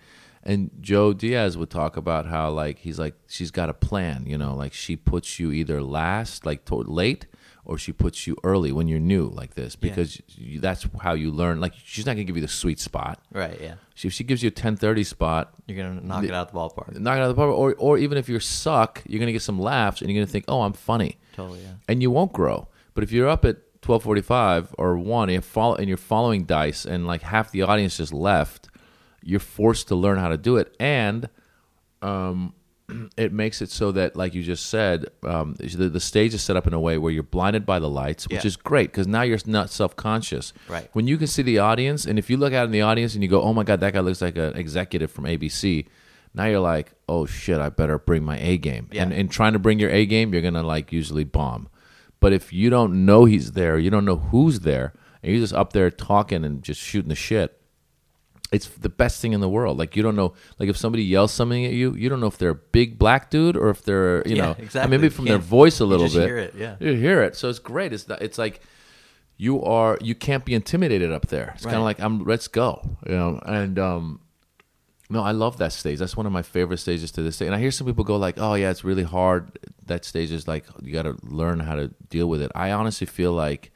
And 0.47 0.71
Joe 0.79 1.11
Diaz 1.13 1.57
would 1.57 1.69
talk 1.69 1.97
about 1.97 2.25
how 2.25 2.49
like 2.51 2.79
he's 2.79 2.97
like 2.97 3.15
she's 3.27 3.51
got 3.51 3.69
a 3.69 3.73
plan, 3.73 4.25
you 4.25 4.37
know, 4.37 4.55
like 4.55 4.73
she 4.73 4.95
puts 4.95 5.39
you 5.39 5.51
either 5.51 5.83
last, 5.83 6.45
like 6.45 6.63
to- 6.65 6.75
late, 6.75 7.27
or 7.65 7.77
she 7.77 7.91
puts 7.91 8.25
you 8.27 8.37
early 8.45 8.71
when 8.71 8.87
you're 8.87 8.97
new, 9.01 9.27
like 9.27 9.55
this, 9.55 9.75
Yeah. 9.81 9.89
because 9.89 10.21
you, 10.29 10.61
that's 10.61 10.87
how 11.01 11.13
you 11.13 11.31
learn. 11.31 11.59
Like 11.59 11.73
she's 11.83 12.05
not 12.05 12.13
gonna 12.13 12.23
give 12.23 12.37
you 12.37 12.41
the 12.41 12.47
sweet 12.47 12.79
spot. 12.79 13.19
Right, 13.33 13.59
yeah. 13.61 13.73
She, 13.93 14.07
if 14.07 14.13
she 14.13 14.23
gives 14.23 14.41
you 14.41 14.47
a 14.47 14.51
10:30 14.51 15.05
spot, 15.05 15.53
You're 15.67 15.83
gonna 15.85 15.99
knock 16.01 16.23
it 16.23 16.31
out 16.31 16.49
the 16.53 16.57
ballpark. 16.57 16.97
knock 16.97 17.17
it 17.17 17.21
out 17.21 17.29
of 17.29 17.35
the 17.35 17.39
park, 17.41 17.53
or 17.53 17.75
or 17.77 17.97
even 17.97 18.17
if 18.17 18.29
you 18.29 18.39
suck, 18.39 19.03
you're 19.05 19.19
gonna 19.19 19.33
get 19.33 19.41
some 19.41 19.59
laughs, 19.59 20.01
and 20.01 20.09
you're 20.09 20.21
gonna 20.21 20.31
think, 20.31 20.45
oh, 20.47 20.61
I'm 20.61 20.71
funny 20.73 21.17
Totally, 21.35 21.59
yeah. 21.59 21.73
and 21.89 22.01
you 22.01 22.09
won't 22.09 22.31
grow. 22.31 22.69
But 22.93 23.03
if 23.03 23.11
you're 23.11 23.27
up 23.27 23.43
at 23.43 23.57
twelve 23.81 24.01
forty 24.03 24.21
five 24.21 24.73
or 24.77 24.97
one, 24.97 25.27
and 25.27 25.33
you're, 25.33 25.41
follow, 25.41 25.75
and 25.75 25.89
you're 25.89 25.97
following 25.97 26.45
dice, 26.45 26.85
and 26.85 27.05
like 27.05 27.21
half 27.21 27.51
the 27.51 27.63
audience 27.63 27.97
just 27.97 28.13
left, 28.13 28.69
you're 29.27 29.39
forced 29.41 29.87
to 29.89 29.95
learn 29.95 30.17
how 30.17 30.29
to 30.29 30.37
do 30.37 30.57
it, 30.57 30.75
and 30.79 31.29
um, 32.01 32.53
it 33.17 33.33
makes 33.33 33.61
it 33.61 33.69
so 33.69 33.91
that, 33.91 34.15
like 34.15 34.33
you 34.33 34.41
just 34.43 34.67
said, 34.67 35.05
um, 35.23 35.55
the, 35.59 35.89
the 35.89 35.99
stage 35.99 36.33
is 36.33 36.41
set 36.41 36.55
up 36.55 36.65
in 36.67 36.73
a 36.73 36.79
way 36.79 36.97
where 36.97 37.11
you're 37.11 37.23
blinded 37.23 37.65
by 37.65 37.79
the 37.79 37.89
lights, 37.89 38.27
which 38.27 38.43
Yeah. 38.43 38.47
is 38.47 38.55
great 38.55 38.91
because 38.91 39.07
now 39.07 39.23
you're 39.23 39.39
not 39.45 39.69
self 39.69 39.95
conscious. 39.95 40.53
Right. 40.69 40.89
When 40.93 41.07
you 41.07 41.17
can 41.17 41.27
see 41.27 41.41
the 41.41 41.59
audience, 41.59 42.05
and 42.05 42.17
if 42.17 42.29
you 42.29 42.37
look 42.37 42.53
out 42.53 42.65
in 42.65 42.71
the 42.71 42.81
audience 42.81 43.13
and 43.13 43.23
you 43.23 43.29
go, 43.29 43.41
"Oh 43.41 43.53
my 43.53 43.63
God, 43.63 43.79
that 43.81 43.93
guy 43.93 43.99
looks 43.99 44.21
like 44.21 44.37
an 44.37 44.55
executive 44.55 45.11
from 45.11 45.25
ABC," 45.25 45.87
now 46.33 46.45
you're 46.45 46.59
like, 46.61 46.93
"Oh 47.09 47.25
shit, 47.25 47.59
I 47.59 47.69
better 47.69 47.99
bring 47.99 48.23
my 48.23 48.37
A 48.39 48.57
game." 48.57 48.87
Yeah. 48.91 49.03
And 49.03 49.11
in 49.13 49.27
trying 49.27 49.53
to 49.53 49.59
bring 49.59 49.79
your 49.79 49.89
A 49.89 50.05
game, 50.05 50.31
you're 50.33 50.41
gonna 50.41 50.63
like 50.63 50.91
usually 50.93 51.25
bomb. 51.25 51.67
But 52.19 52.31
if 52.33 52.53
you 52.53 52.69
don't 52.69 53.05
know 53.05 53.25
he's 53.25 53.51
there, 53.51 53.77
you 53.77 53.89
don't 53.89 54.05
know 54.05 54.15
who's 54.15 54.61
there, 54.61 54.93
and 55.21 55.31
you're 55.31 55.41
just 55.41 55.53
up 55.53 55.73
there 55.73 55.91
talking 55.91 56.43
and 56.45 56.63
just 56.63 56.79
shooting 56.79 57.09
the 57.09 57.15
shit, 57.15 57.56
it's 58.51 58.67
the 58.69 58.89
best 58.89 59.21
thing 59.21 59.33
in 59.33 59.41
the 59.41 59.49
world. 59.49 59.77
Like 59.77 59.95
you 59.95 60.03
don't 60.03 60.15
know, 60.15 60.33
like 60.59 60.69
if 60.69 60.77
somebody 60.77 61.03
yells 61.03 61.31
something 61.33 61.65
at 61.65 61.73
you, 61.73 61.93
you 61.95 62.07
don't 62.09 62.19
know 62.19 62.27
if 62.27 62.37
they're 62.37 62.51
a 62.51 62.55
big 62.55 62.97
black 62.97 63.29
dude 63.29 63.57
or 63.57 63.69
if 63.69 63.83
they're, 63.83 64.25
you 64.27 64.35
Yeah, 64.35 64.45
know, 64.45 64.55
exactly. 64.57 64.97
maybe 64.97 65.09
from 65.09 65.25
their 65.25 65.37
voice 65.37 65.79
a 65.79 65.85
little 65.85 66.07
bit. 66.07 66.27
hear 66.27 66.37
it, 66.37 66.53
yeah. 66.55 66.75
you 66.79 66.93
hear 66.93 67.21
it. 67.23 67.35
So 67.35 67.49
it's 67.49 67.59
great. 67.59 67.91
It's 67.93 68.07
not, 68.07 68.21
it's 68.21 68.37
like 68.37 68.61
you 69.35 69.61
are 69.63 69.97
you 70.01 70.15
can't 70.15 70.45
be 70.45 70.53
intimidated 70.55 71.11
up 71.11 71.27
there. 71.27 71.51
It's 71.55 71.63
kind 71.65 71.75
of 71.77 71.83
like 71.83 71.99
I'm 71.99 72.23
let's 72.23 72.47
go, 72.47 72.97
you 73.05 73.13
know. 73.13 73.39
And 73.45 73.77
um, 73.77 74.21
no, 75.09 75.21
I 75.21 75.31
love 75.31 75.57
that 75.57 75.73
stage. 75.73 75.99
That's 75.99 76.17
one 76.17 76.25
of 76.25 76.31
my 76.31 76.41
favorite 76.41 76.77
stages 76.79 77.11
to 77.11 77.21
this 77.21 77.37
day. 77.37 77.45
And 77.47 77.53
I 77.55 77.59
hear 77.59 77.71
some 77.71 77.85
people 77.85 78.03
go 78.03 78.15
like, 78.15 78.39
"Oh 78.39 78.55
yeah, 78.55 78.71
it's 78.71 78.83
really 78.83 79.03
hard." 79.03 79.59
That 79.85 80.05
stage 80.05 80.31
is 80.31 80.47
like 80.47 80.65
you 80.81 80.91
got 80.91 81.03
to 81.03 81.17
learn 81.23 81.59
how 81.59 81.75
to 81.75 81.89
deal 82.09 82.27
with 82.27 82.41
it. 82.41 82.51
I 82.55 82.71
honestly 82.71 83.05
feel 83.07 83.31
like 83.33 83.71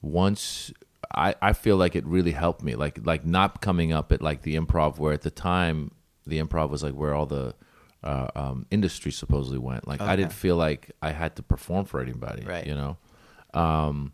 once 0.00 0.72
I, 1.14 1.34
I 1.42 1.52
feel 1.52 1.76
like 1.76 1.94
it 1.96 2.04
really 2.06 2.32
helped 2.32 2.62
me 2.62 2.74
like 2.74 3.04
like 3.06 3.24
not 3.26 3.60
coming 3.60 3.92
up 3.92 4.12
at 4.12 4.22
like 4.22 4.42
the 4.42 4.56
improv 4.56 4.98
where 4.98 5.12
at 5.12 5.22
the 5.22 5.30
time 5.30 5.90
the 6.26 6.38
improv 6.38 6.70
was 6.70 6.82
like 6.82 6.94
where 6.94 7.14
all 7.14 7.26
the 7.26 7.54
uh, 8.04 8.28
um, 8.34 8.66
industry 8.70 9.12
supposedly 9.12 9.58
went 9.58 9.86
like 9.86 10.00
I 10.00 10.16
didn't 10.16 10.32
feel 10.32 10.56
like 10.56 10.90
I 11.02 11.12
had 11.12 11.36
to 11.36 11.42
perform 11.42 11.84
for 11.84 12.00
anybody 12.00 12.44
Right. 12.44 12.66
you 12.66 12.74
know 12.74 12.96
um, 13.54 14.12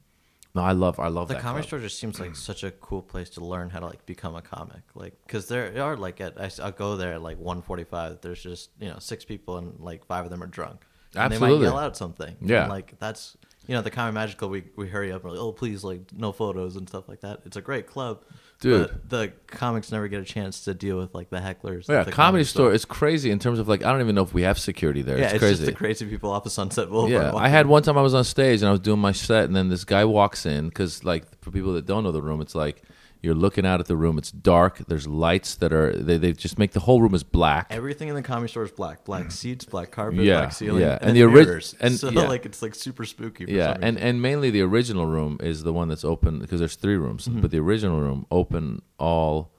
no 0.54 0.62
I 0.62 0.72
love 0.72 0.98
I 0.98 1.08
love 1.08 1.28
The 1.28 1.34
that 1.34 1.42
comedy 1.42 1.62
club. 1.62 1.68
store 1.68 1.78
just 1.80 1.98
seems 1.98 2.18
like 2.18 2.34
such 2.34 2.64
a 2.64 2.70
cool 2.70 3.02
place 3.02 3.30
to 3.30 3.44
learn 3.44 3.70
how 3.70 3.78
to 3.80 3.86
like 3.86 4.04
become 4.06 4.34
a 4.34 4.42
comic, 4.42 4.82
like 4.94 5.14
because 5.26 5.46
there 5.48 5.80
are 5.82 5.96
like 5.96 6.20
at 6.20 6.40
I, 6.40 6.50
will 6.64 6.72
go 6.72 6.96
there 6.96 7.12
at 7.14 7.22
like 7.22 7.38
1:45. 7.38 8.20
There's 8.22 8.42
just 8.42 8.70
you 8.80 8.88
know 8.88 8.98
six 8.98 9.24
people 9.24 9.58
and 9.58 9.78
like 9.78 10.04
five 10.06 10.24
of 10.24 10.30
them 10.30 10.42
are 10.42 10.46
drunk, 10.48 10.80
And 11.14 11.32
They 11.32 11.38
might 11.38 11.60
yell 11.60 11.78
out 11.78 11.96
something. 11.96 12.34
And, 12.40 12.50
Yeah. 12.50 12.66
like 12.66 12.98
that's 12.98 13.36
you 13.68 13.74
know 13.74 13.82
the 13.82 13.90
Comedy 13.90 14.14
Magical. 14.14 14.48
We 14.48 14.64
we 14.74 14.88
hurry 14.88 15.12
up 15.12 15.22
and 15.22 15.30
we're 15.30 15.36
like, 15.36 15.46
oh 15.46 15.52
please 15.52 15.84
like 15.84 16.00
no 16.16 16.32
photos 16.32 16.74
and 16.74 16.88
stuff 16.88 17.08
like 17.08 17.20
that. 17.20 17.42
It's 17.44 17.56
a 17.56 17.60
great 17.60 17.86
club, 17.86 18.24
Dude. 18.60 18.88
But 18.88 19.10
the 19.10 19.32
comics 19.46 19.92
never 19.92 20.08
get 20.08 20.20
a 20.20 20.24
chance 20.24 20.64
to 20.64 20.74
deal 20.74 20.96
with 20.96 21.14
like 21.14 21.30
the 21.30 21.36
hecklers. 21.36 21.88
Yeah, 21.88 22.02
the 22.02 22.10
comedy 22.10 22.42
store. 22.42 22.74
It's 22.74 22.84
crazy 22.84 23.30
in 23.30 23.38
terms 23.38 23.60
of 23.60 23.68
like 23.68 23.84
I 23.84 23.92
don't 23.92 24.00
even 24.00 24.16
know 24.16 24.22
if 24.22 24.34
we 24.34 24.42
have 24.42 24.58
security 24.58 25.02
there. 25.02 25.18
Yeah, 25.18 25.26
it's 25.26 25.34
it's, 25.34 25.42
crazy. 25.42 25.54
just 25.56 25.66
the 25.66 25.72
crazy 25.72 26.06
people 26.06 26.32
off 26.32 26.44
of 26.44 26.50
Sunset 26.50 26.88
Boulevard. 26.88 27.34
Yeah, 27.34 27.34
I 27.34 27.48
had 27.48 27.66
one 27.66 27.82
time 27.82 27.96
I 27.96 28.02
was 28.02 28.14
on 28.14 28.24
stage 28.24 28.62
and 28.62 28.68
I 28.68 28.72
was 28.72 28.80
doing 28.80 28.98
my 28.98 29.12
set, 29.12 29.44
and 29.44 29.54
then 29.54 29.68
this 29.68 29.84
guy 29.84 30.04
walks 30.04 30.44
in 30.44 30.68
because, 30.70 31.04
like, 31.04 31.24
for 31.40 31.52
people 31.52 31.74
that 31.74 31.86
don't 31.86 32.02
know 32.02 32.10
the 32.10 32.22
room, 32.22 32.40
it's 32.40 32.56
like 32.56 32.82
you're 33.20 33.34
looking 33.34 33.66
out 33.66 33.80
at 33.80 33.86
the 33.86 33.96
room. 33.96 34.16
It's 34.18 34.30
dark. 34.30 34.78
There's 34.86 35.06
lights 35.08 35.56
that 35.56 35.72
are 35.72 35.92
they, 35.92 36.18
they 36.18 36.32
just 36.32 36.58
make 36.58 36.72
the 36.72 36.80
whole 36.80 37.02
room 37.02 37.14
is 37.14 37.24
black. 37.24 37.66
Everything 37.70 38.08
in 38.08 38.14
the 38.14 38.22
comedy 38.22 38.48
store 38.48 38.62
is 38.64 38.70
black. 38.70 39.04
Black 39.04 39.30
seats, 39.32 39.64
black 39.64 39.90
carpet, 39.90 40.20
Yeah, 40.20 40.38
black 40.42 40.52
ceiling, 40.52 40.82
yeah. 40.82 40.92
and, 41.00 41.08
And 41.10 41.16
the 41.16 41.20
the 41.22 41.26
ori- 41.26 41.44
mirrors. 41.44 41.74
and- 41.80 41.94
so 41.94 42.10
yeah. 42.10 42.22
like 42.28 42.46
it's 42.46 42.62
like 42.62 42.74
super 42.74 43.04
spooky. 43.04 43.44
For 43.46 43.50
yeah, 43.50 43.76
and 43.82 43.98
and 43.98 44.22
mainly 44.22 44.50
the 44.50 44.62
original 44.62 45.06
room 45.06 45.38
is 45.42 45.64
the 45.64 45.72
one 45.72 45.88
that's 45.88 46.04
open 46.04 46.38
because 46.38 46.60
there's 46.60 46.76
three 46.76 46.96
rooms, 46.96 47.26
Mm-hmm. 47.26 47.40
but 47.40 47.50
the 47.50 47.58
original 47.58 48.00
room 48.00 48.24
open 48.30 48.82
all 48.98 49.50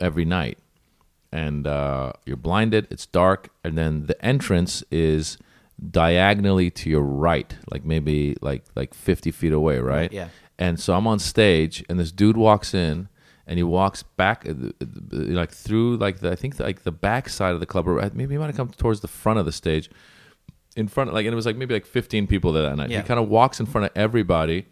every 0.00 0.24
night, 0.24 0.58
and 1.32 1.66
uh, 1.66 2.12
you're 2.26 2.36
blinded. 2.36 2.86
It's 2.90 3.06
dark, 3.06 3.48
and 3.64 3.76
then 3.76 4.06
the 4.06 4.24
entrance 4.24 4.84
is 4.92 5.36
diagonally 5.90 6.70
to 6.70 6.88
your 6.88 7.02
right, 7.02 7.56
like 7.70 7.84
maybe 7.84 8.36
like 8.40 8.64
like 8.76 8.94
50 8.94 9.30
feet 9.32 9.52
away, 9.52 9.78
right? 9.80 10.12
yeah. 10.12 10.28
And 10.58 10.78
so 10.78 10.94
I'm 10.94 11.06
on 11.06 11.18
stage, 11.18 11.84
and 11.88 11.98
this 11.98 12.12
dude 12.12 12.36
walks 12.36 12.74
in, 12.74 13.08
and 13.46 13.58
he 13.58 13.62
walks 13.62 14.02
back, 14.02 14.46
uh, 14.48 14.50
uh, 14.80 14.86
like 15.10 15.50
through 15.50 15.96
like 15.96 16.20
the 16.20 16.30
I 16.30 16.34
think 16.36 16.58
like 16.60 16.84
the 16.84 16.92
back 16.92 17.28
side 17.28 17.52
of 17.54 17.60
the 17.60 17.66
club, 17.66 17.88
or 17.88 18.00
maybe 18.14 18.34
he 18.34 18.38
might 18.38 18.46
have 18.46 18.56
come 18.56 18.68
towards 18.70 19.00
the 19.00 19.08
front 19.08 19.38
of 19.38 19.46
the 19.46 19.52
stage, 19.52 19.90
in 20.76 20.88
front, 20.88 21.08
of, 21.10 21.14
like, 21.14 21.26
and 21.26 21.32
it 21.32 21.36
was 21.36 21.46
like 21.46 21.56
maybe 21.56 21.74
like 21.74 21.86
15 21.86 22.26
people 22.26 22.52
there 22.52 22.62
that 22.62 22.76
night. 22.76 22.90
Yeah. 22.90 23.02
He 23.02 23.06
kind 23.06 23.20
of 23.20 23.28
walks 23.28 23.58
in 23.60 23.66
front 23.66 23.86
of 23.86 23.90
everybody, 23.96 24.66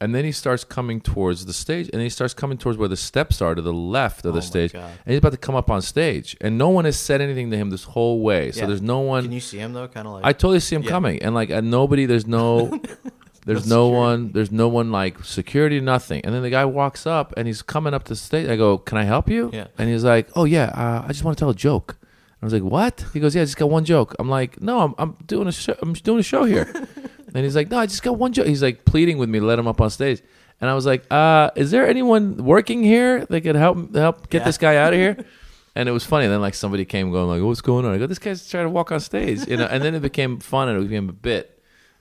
and 0.00 0.14
then 0.14 0.24
he 0.24 0.32
starts 0.32 0.64
coming 0.64 1.00
towards 1.00 1.44
the 1.46 1.52
stage, 1.52 1.88
and 1.92 2.00
he 2.02 2.08
starts 2.08 2.32
coming 2.34 2.56
towards 2.58 2.78
where 2.78 2.88
the 2.88 2.96
steps 2.96 3.40
are 3.42 3.54
to 3.54 3.60
the 3.62 3.72
left 3.72 4.18
of 4.24 4.32
the 4.32 4.40
Oh 4.40 4.42
my 4.42 4.46
stage, 4.46 4.72
God. 4.72 4.82
and 5.04 5.12
he's 5.12 5.18
about 5.18 5.32
to 5.32 5.36
come 5.38 5.54
up 5.56 5.70
on 5.70 5.82
stage, 5.82 6.36
and 6.40 6.56
no 6.58 6.70
one 6.70 6.84
has 6.86 6.98
said 6.98 7.20
anything 7.20 7.50
to 7.50 7.56
him 7.56 7.68
this 7.70 7.84
whole 7.84 8.20
way. 8.22 8.50
So 8.52 8.60
Yeah. 8.60 8.66
there's 8.66 8.82
no 8.82 9.00
one. 9.00 9.24
Can 9.24 9.32
you 9.32 9.40
see 9.40 9.58
him 9.58 9.72
though? 9.74 9.88
Kind 9.88 10.06
of 10.06 10.14
like 10.14 10.24
I 10.24 10.32
totally 10.32 10.60
see 10.60 10.74
him 10.74 10.82
Yeah. 10.82 10.90
coming, 10.90 11.22
and 11.22 11.34
like, 11.34 11.50
and 11.50 11.70
nobody. 11.70 12.06
There's 12.06 12.26
no. 12.26 12.80
There's 13.48 13.66
No 13.66 13.76
no 13.76 13.88
security. 13.88 13.98
one. 14.22 14.32
There's 14.32 14.52
no 14.52 14.68
one 14.68 14.92
like 14.92 15.24
security. 15.24 15.80
Nothing. 15.80 16.20
And 16.24 16.34
then 16.34 16.42
the 16.42 16.50
guy 16.50 16.64
walks 16.64 17.06
up, 17.06 17.32
and 17.36 17.46
he's 17.48 17.62
coming 17.62 17.94
up 17.94 18.04
to 18.04 18.10
the 18.10 18.16
stage. 18.16 18.48
I 18.48 18.56
go, 18.56 18.78
"Can 18.78 18.96
I 18.98 19.04
help 19.04 19.28
you?" 19.28 19.50
Yeah. 19.52 19.66
And 19.78 19.88
he's 19.88 20.04
like, 20.04 20.28
"Oh 20.36 20.44
yeah, 20.44 20.66
uh, 20.66 21.04
I 21.04 21.08
just 21.08 21.24
want 21.24 21.36
to 21.36 21.40
tell 21.42 21.50
a 21.50 21.54
joke." 21.54 21.96
I 22.40 22.46
was 22.46 22.52
like, 22.52 22.62
"What?" 22.62 23.04
He 23.12 23.20
goes, 23.20 23.34
"Yeah, 23.34 23.42
I 23.42 23.44
just 23.46 23.56
got 23.56 23.70
one 23.70 23.84
joke." 23.84 24.14
I'm 24.18 24.28
like, 24.28 24.60
"No, 24.60 24.80
I'm, 24.80 24.94
I'm 24.98 25.16
doing 25.26 25.48
a 25.48 25.52
show. 25.52 25.74
I'm 25.82 25.92
doing 25.94 26.20
a 26.20 26.22
show 26.22 26.44
here." 26.44 26.70
and 27.34 27.44
he's 27.44 27.56
like, 27.56 27.70
"No, 27.70 27.78
I 27.78 27.86
just 27.86 28.02
got 28.02 28.16
one 28.18 28.32
joke." 28.32 28.46
He's 28.46 28.62
like 28.62 28.84
pleading 28.84 29.18
with 29.18 29.28
me, 29.28 29.40
let 29.40 29.58
him 29.58 29.66
up 29.66 29.80
on 29.80 29.90
stage. 29.90 30.20
And 30.60 30.68
I 30.70 30.74
was 30.74 30.86
like, 30.86 31.04
uh, 31.10 31.50
"Is 31.56 31.70
there 31.70 31.86
anyone 31.88 32.36
working 32.44 32.82
here 32.82 33.24
that 33.26 33.40
could 33.40 33.56
help 33.56 33.94
help 33.94 34.28
get 34.30 34.40
Yeah. 34.40 34.44
this 34.44 34.58
guy 34.58 34.76
out 34.76 34.92
of 34.92 34.98
here?" 34.98 35.16
And 35.74 35.88
it 35.88 35.92
was 35.92 36.04
funny. 36.04 36.26
Then 36.26 36.40
like 36.40 36.54
somebody 36.54 36.84
came 36.84 37.12
going 37.12 37.28
like, 37.28 37.40
"What's 37.42 37.60
going 37.60 37.84
on?" 37.86 37.94
I 37.94 37.98
go, 37.98 38.06
"This 38.08 38.18
guy's 38.18 38.48
trying 38.48 38.64
to 38.66 38.70
walk 38.70 38.90
on 38.92 38.98
stage," 39.00 39.46
you 39.46 39.56
know. 39.56 39.66
And 39.66 39.82
then 39.84 39.94
it 39.94 40.02
became 40.02 40.40
fun 40.40 40.68
and 40.68 40.76
it 40.78 40.88
became 40.88 41.08
a 41.08 41.12
bit. 41.12 41.57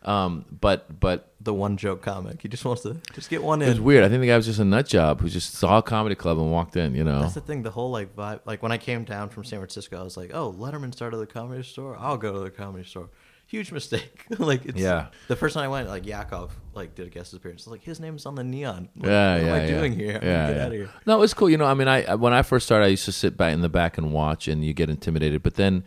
Um, 0.07 0.45
but 0.61 0.99
but 1.01 1.33
the 1.41 1.53
one 1.53 1.75
joke 1.75 2.01
comic. 2.01 2.41
He 2.41 2.47
just 2.47 2.63
wants 2.63 2.81
to 2.83 2.95
just 3.13 3.29
get 3.29 3.43
one 3.43 3.61
it 3.61 3.67
was 3.67 3.77
in. 3.77 3.83
weird. 3.83 4.05
I 4.05 4.09
think 4.09 4.21
the 4.21 4.27
guy 4.27 4.37
was 4.37 4.45
just 4.45 4.59
a 4.59 4.65
nut 4.65 4.87
job 4.87 5.19
who 5.19 5.27
just 5.27 5.53
saw 5.53 5.79
a 5.79 5.83
comedy 5.83 6.15
club 6.15 6.39
and 6.39 6.49
walked 6.49 6.77
in. 6.77 6.95
You 6.95 7.03
know. 7.03 7.21
That's 7.21 7.33
the 7.33 7.41
thing. 7.41 7.61
The 7.61 7.71
whole 7.71 7.91
like 7.91 8.15
vibe. 8.15 8.39
Like 8.45 8.63
when 8.63 8.71
I 8.71 8.77
came 8.77 9.03
down 9.03 9.27
from 9.29 9.43
San 9.43 9.59
Francisco, 9.59 9.99
I 9.99 10.03
was 10.03 10.15
like, 10.15 10.31
"Oh, 10.33 10.53
Letterman 10.57 10.93
started 10.93 11.17
the 11.17 11.27
comedy 11.27 11.61
store. 11.63 11.97
I'll 11.99 12.17
go 12.17 12.31
to 12.33 12.39
the 12.39 12.49
comedy 12.49 12.85
store." 12.85 13.09
Huge 13.47 13.71
mistake. 13.71 14.25
like 14.39 14.65
it's 14.65 14.77
Yeah. 14.77 15.07
The 15.27 15.35
first 15.35 15.53
time 15.53 15.63
I 15.63 15.67
went, 15.69 15.87
like 15.89 16.05
Yakov 16.05 16.57
like 16.73 16.95
did 16.95 17.07
a 17.07 17.09
guest 17.09 17.33
appearance. 17.33 17.65
I 17.65 17.71
was 17.71 17.79
like, 17.79 17.83
his 17.83 17.99
name's 17.99 18.25
on 18.25 18.35
the 18.35 18.43
neon. 18.43 18.89
Like, 18.95 19.05
yeah, 19.09 19.33
what 19.35 19.41
yeah, 19.41 19.47
am 19.47 19.53
I 19.53 19.65
yeah. 19.65 19.79
doing 19.79 19.93
here? 19.93 20.11
Yeah, 20.13 20.19
Get 20.21 20.55
yeah. 20.55 20.61
out 20.63 20.67
of 20.67 20.73
here. 20.73 20.89
No, 21.05 21.21
it's 21.21 21.33
cool. 21.33 21.49
You 21.49 21.57
know, 21.57 21.65
I 21.65 21.73
mean, 21.73 21.87
I 21.87 22.15
when 22.15 22.33
I 22.33 22.41
first 22.41 22.65
started, 22.65 22.85
I 22.85 22.89
used 22.89 23.05
to 23.05 23.11
sit 23.13 23.35
back 23.37 23.53
in 23.53 23.61
the 23.61 23.69
back 23.69 23.97
and 23.97 24.11
watch, 24.13 24.47
and 24.47 24.63
you 24.63 24.73
get 24.73 24.89
intimidated. 24.89 25.43
But 25.43 25.55
then 25.55 25.83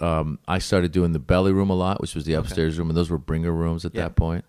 um, 0.00 0.38
I 0.46 0.58
started 0.58 0.92
doing 0.92 1.12
the 1.12 1.18
belly 1.18 1.52
room 1.52 1.70
a 1.70 1.74
lot, 1.74 2.00
which 2.00 2.14
was 2.14 2.24
the 2.24 2.34
upstairs 2.34 2.78
room, 2.78 2.88
and 2.90 2.96
those 2.96 3.10
were 3.10 3.18
bringer 3.18 3.52
rooms 3.52 3.84
at 3.84 3.94
Yeah. 3.94 4.02
that 4.04 4.16
point. 4.16 4.44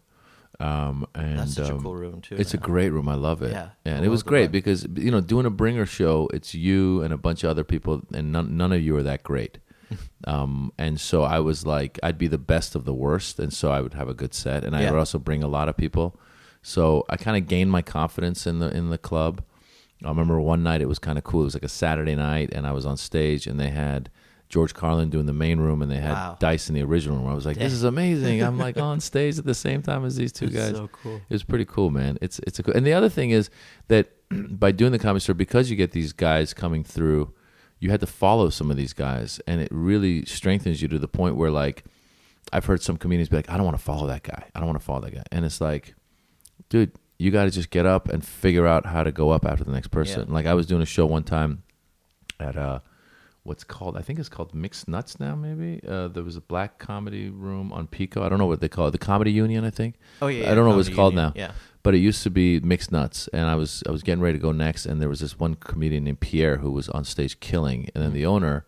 Um, 0.59 1.05
and 1.13 1.37
That's 1.39 1.53
such 1.53 1.69
um, 1.69 1.77
a 1.77 1.81
cool 1.83 1.95
room 1.95 2.21
too. 2.21 2.35
It's 2.35 2.53
a 2.55 2.57
great 2.57 2.89
room. 2.89 3.07
I 3.07 3.13
love 3.13 3.43
it. 3.43 3.51
Yeah, 3.51 3.69
and 3.85 4.03
it 4.03 4.09
was 4.09 4.23
great 4.23 4.49
vibe. 4.49 4.53
because 4.53 4.87
you 4.95 5.11
know 5.11 5.21
doing 5.21 5.45
a 5.45 5.51
bringer 5.51 5.85
show, 5.85 6.27
it's 6.33 6.55
you 6.55 7.03
and 7.03 7.13
a 7.13 7.17
bunch 7.17 7.43
of 7.43 7.51
other 7.51 7.63
people, 7.63 8.01
and 8.13 8.31
none, 8.31 8.57
none 8.57 8.71
of 8.71 8.81
you 8.81 8.95
are 8.97 9.03
that 9.03 9.21
great. 9.23 9.59
um, 10.25 10.73
and 10.77 10.99
so 10.99 11.21
I 11.23 11.39
was 11.39 11.65
like, 11.65 11.99
I'd 12.01 12.17
be 12.17 12.27
the 12.27 12.39
best 12.39 12.75
of 12.75 12.85
the 12.85 12.93
worst, 12.93 13.39
and 13.39 13.53
so 13.53 13.71
I 13.71 13.81
would 13.81 13.93
have 13.93 14.09
a 14.09 14.13
good 14.15 14.33
set, 14.33 14.63
and 14.63 14.75
I 14.75 14.89
would 14.89 14.97
also 14.97 15.19
bring 15.19 15.43
a 15.43 15.47
lot 15.47 15.69
of 15.69 15.77
people. 15.77 16.19
So 16.63 17.05
I 17.07 17.17
kind 17.17 17.37
of 17.37 17.47
gained 17.47 17.71
my 17.71 17.83
confidence 17.83 18.47
in 18.47 18.57
the 18.59 18.75
in 18.75 18.89
the 18.89 18.97
club. 18.97 19.43
I 20.03 20.09
remember 20.09 20.39
one 20.41 20.63
night 20.63 20.81
it 20.81 20.87
was 20.87 20.99
kind 20.99 21.17
of 21.19 21.23
cool. 21.23 21.41
It 21.41 21.45
was 21.45 21.53
like 21.53 21.63
a 21.63 21.69
Saturday 21.69 22.15
night, 22.15 22.49
and 22.51 22.65
I 22.65 22.71
was 22.71 22.85
on 22.87 22.97
stage, 22.97 23.45
and 23.47 23.59
they 23.59 23.69
had 23.69 24.09
George 24.49 24.73
Carlin 24.73 25.09
doing 25.09 25.25
the 25.25 25.33
main 25.33 25.59
room, 25.59 25.81
and 25.81 25.91
they 25.91 25.97
had 25.99 26.13
Wow. 26.13 26.37
Dice 26.39 26.69
in 26.69 26.75
the 26.75 26.81
original 26.83 27.17
room. 27.17 27.27
I 27.27 27.33
was 27.33 27.45
like, 27.45 27.57
this 27.57 27.73
is 27.73 27.83
amazing. 27.83 28.41
I'm 28.41 28.57
like 28.57 28.77
on 28.89 28.99
stage 29.01 29.37
at 29.37 29.45
the 29.45 29.53
same 29.53 29.81
time 29.81 30.05
as 30.05 30.15
these 30.15 30.31
two 30.31 30.45
It's 30.45 30.55
guys. 30.55 30.71
so 30.75 30.87
cool. 30.87 31.15
It 31.17 31.33
was 31.33 31.43
pretty 31.43 31.65
cool, 31.65 31.89
man. 31.89 32.17
It's 32.21 32.39
it's 32.39 32.57
a 32.59 32.63
cool. 32.63 32.73
And 32.73 32.85
the 32.85 32.93
other 32.93 33.09
thing 33.09 33.31
is 33.31 33.49
that 33.89 34.07
by 34.31 34.71
doing 34.71 34.91
the 34.93 34.99
comedy 34.99 35.21
store, 35.21 35.35
because 35.35 35.69
you 35.69 35.75
get 35.75 35.91
these 35.91 36.13
guys 36.13 36.53
coming 36.53 36.83
through, 36.83 37.33
you 37.79 37.89
had 37.91 37.99
to 37.99 38.07
follow 38.07 38.49
some 38.49 38.71
of 38.71 38.77
these 38.77 38.93
guys, 38.93 39.39
and 39.47 39.59
it 39.61 39.67
really 39.71 40.23
strengthens 40.25 40.81
you 40.81 40.87
to 40.87 40.97
the 40.99 41.07
point 41.07 41.35
where, 41.35 41.51
like, 41.51 41.83
I've 42.53 42.65
heard 42.65 42.81
some 42.81 42.95
comedians 42.97 43.27
be 43.29 43.35
like, 43.35 43.49
"I 43.49 43.57
don't 43.57 43.65
want 43.65 43.77
to 43.77 43.83
follow 43.83 44.07
that 44.07 44.23
guy. 44.23 44.45
I 44.55 44.59
don't 44.59 44.67
want 44.67 44.79
to 44.79 44.85
follow 44.85 45.01
that 45.01 45.13
guy," 45.13 45.23
and 45.31 45.43
it's 45.45 45.59
like, 45.61 45.93
dude, 46.69 46.91
you 47.19 47.31
got 47.31 47.43
to 47.45 47.51
just 47.51 47.69
get 47.69 47.85
up 47.85 48.07
and 48.07 48.23
figure 48.25 48.65
out 48.65 48.85
how 48.85 49.03
to 49.03 49.11
go 49.11 49.29
up 49.31 49.45
after 49.45 49.63
the 49.65 49.71
next 49.73 49.89
person. 49.89 50.25
Yeah. 50.29 50.33
Like 50.33 50.45
I 50.45 50.53
was 50.53 50.65
doing 50.67 50.81
a 50.81 50.85
show 50.85 51.05
one 51.05 51.23
time 51.23 51.63
at 52.39 52.55
uh 52.55 52.79
what's 53.47 53.63
called 53.63 53.95
I 53.97 54.01
think 54.01 54.19
it's 54.19 54.29
called 54.29 54.53
Mixed 54.53 54.87
Nuts 54.87 55.19
now 55.19 55.35
maybe. 55.35 55.79
Uh, 55.87 56.07
there 56.09 56.23
was 56.23 56.35
a 56.35 56.41
black 56.41 56.77
comedy 56.79 57.29
room 57.29 57.71
on 57.71 57.87
Pico. 57.87 58.23
I 58.23 58.29
don't 58.29 58.39
know 58.39 58.45
what 58.45 58.61
they 58.61 58.69
call 58.69 58.87
it. 58.87 58.91
The 58.91 58.97
Comedy 58.97 59.31
Union, 59.31 59.63
I 59.65 59.69
think. 59.71 59.95
Oh 60.21 60.27
yeah. 60.27 60.51
I 60.51 60.55
don't 60.55 60.65
know 60.67 60.75
what 60.75 60.85
it's 60.85 60.95
called 60.95 61.13
Union. 61.13 61.33
now. 61.35 61.41
Yeah. 61.41 61.51
But 61.83 61.95
it 61.95 61.99
used 61.99 62.21
to 62.23 62.29
be 62.29 62.59
Mixed 62.59 62.91
Nuts, 62.91 63.29
and 63.31 63.45
I 63.45 63.55
was 63.55 63.81
I 63.87 63.91
was 63.91 64.03
getting 64.03 64.21
ready 64.21 64.37
to 64.37 64.41
go 64.41 64.51
next, 64.51 64.85
and 64.85 65.01
there 65.01 65.07
was 65.07 65.21
this 65.21 65.39
one 65.39 65.55
comedian 65.55 66.03
named 66.03 66.19
Pierre 66.19 66.57
who 66.57 66.71
was 66.71 66.89
on 66.89 67.05
stage 67.05 67.39
killing, 67.39 67.89
and 67.95 68.03
then 68.03 68.11
the 68.13 68.25
owner 68.25 68.65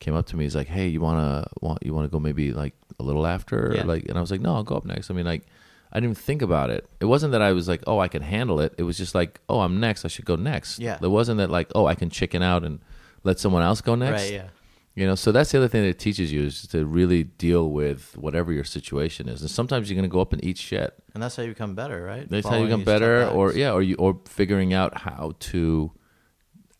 came 0.00 0.14
up 0.14 0.26
to 0.26 0.36
me. 0.36 0.44
He's 0.44 0.54
like, 0.54 0.68
"Hey, 0.68 0.86
you 0.88 1.00
wanna 1.00 1.48
want 1.62 1.78
you 1.84 1.94
wanna 1.94 2.08
go 2.08 2.20
maybe 2.20 2.52
like 2.52 2.74
a 3.00 3.02
little 3.02 3.26
after, 3.26 3.72
Yeah. 3.74 3.84
like?" 3.84 4.04
And 4.10 4.18
I 4.18 4.20
was 4.20 4.30
like, 4.30 4.42
"No, 4.42 4.54
I'll 4.54 4.62
go 4.64 4.76
up 4.76 4.84
next." 4.84 5.10
I 5.10 5.14
mean, 5.14 5.24
like, 5.24 5.44
I 5.90 5.96
didn't 5.96 6.10
even 6.10 6.22
think 6.22 6.42
about 6.42 6.68
it. 6.68 6.86
It 7.00 7.06
wasn't 7.06 7.32
that 7.32 7.40
I 7.40 7.52
was 7.52 7.68
like, 7.68 7.82
"Oh, 7.86 7.98
I 8.00 8.08
can 8.08 8.20
handle 8.20 8.60
it." 8.60 8.74
It 8.76 8.82
was 8.82 8.98
just 8.98 9.14
like, 9.14 9.40
"Oh, 9.48 9.60
I'm 9.60 9.80
next. 9.80 10.04
I 10.04 10.08
should 10.08 10.26
go 10.26 10.36
next." 10.36 10.78
Yeah. 10.78 10.98
It 11.00 11.08
wasn't 11.10 11.38
that 11.38 11.48
like, 11.50 11.70
"Oh, 11.74 11.86
I 11.86 11.94
can 11.94 12.10
chicken 12.10 12.42
out 12.42 12.64
and 12.64 12.80
let 13.24 13.38
someone 13.38 13.62
else 13.62 13.80
go 13.80 13.94
next." 13.94 14.22
Right. 14.22 14.32
Yeah. 14.32 14.48
You 14.94 15.06
know, 15.06 15.14
so 15.14 15.30
that's 15.30 15.52
the 15.52 15.58
other 15.58 15.68
thing 15.68 15.82
that 15.82 15.88
it 15.90 15.98
teaches 16.00 16.32
you 16.32 16.42
is 16.42 16.62
to 16.68 16.84
really 16.84 17.22
deal 17.22 17.70
with 17.70 18.16
whatever 18.16 18.52
your 18.52 18.64
situation 18.64 19.28
is. 19.28 19.40
And 19.42 19.48
sometimes 19.50 19.88
you're 19.88 19.94
going 19.94 20.10
to 20.10 20.12
go 20.12 20.20
up 20.20 20.32
and 20.32 20.44
eat 20.44 20.58
shit. 20.58 20.92
And 21.14 21.22
that's 21.22 21.36
how 21.36 21.44
you 21.44 21.50
become 21.50 21.76
better, 21.76 22.02
right? 22.02 22.28
That's 22.28 22.48
how 22.48 22.56
you 22.56 22.64
become 22.64 22.82
better, 22.82 23.28
or 23.28 23.52
yeah, 23.52 23.70
or 23.72 23.80
you 23.80 23.94
or 23.94 24.18
figuring 24.26 24.72
out 24.74 24.98
how 24.98 25.34
to 25.38 25.92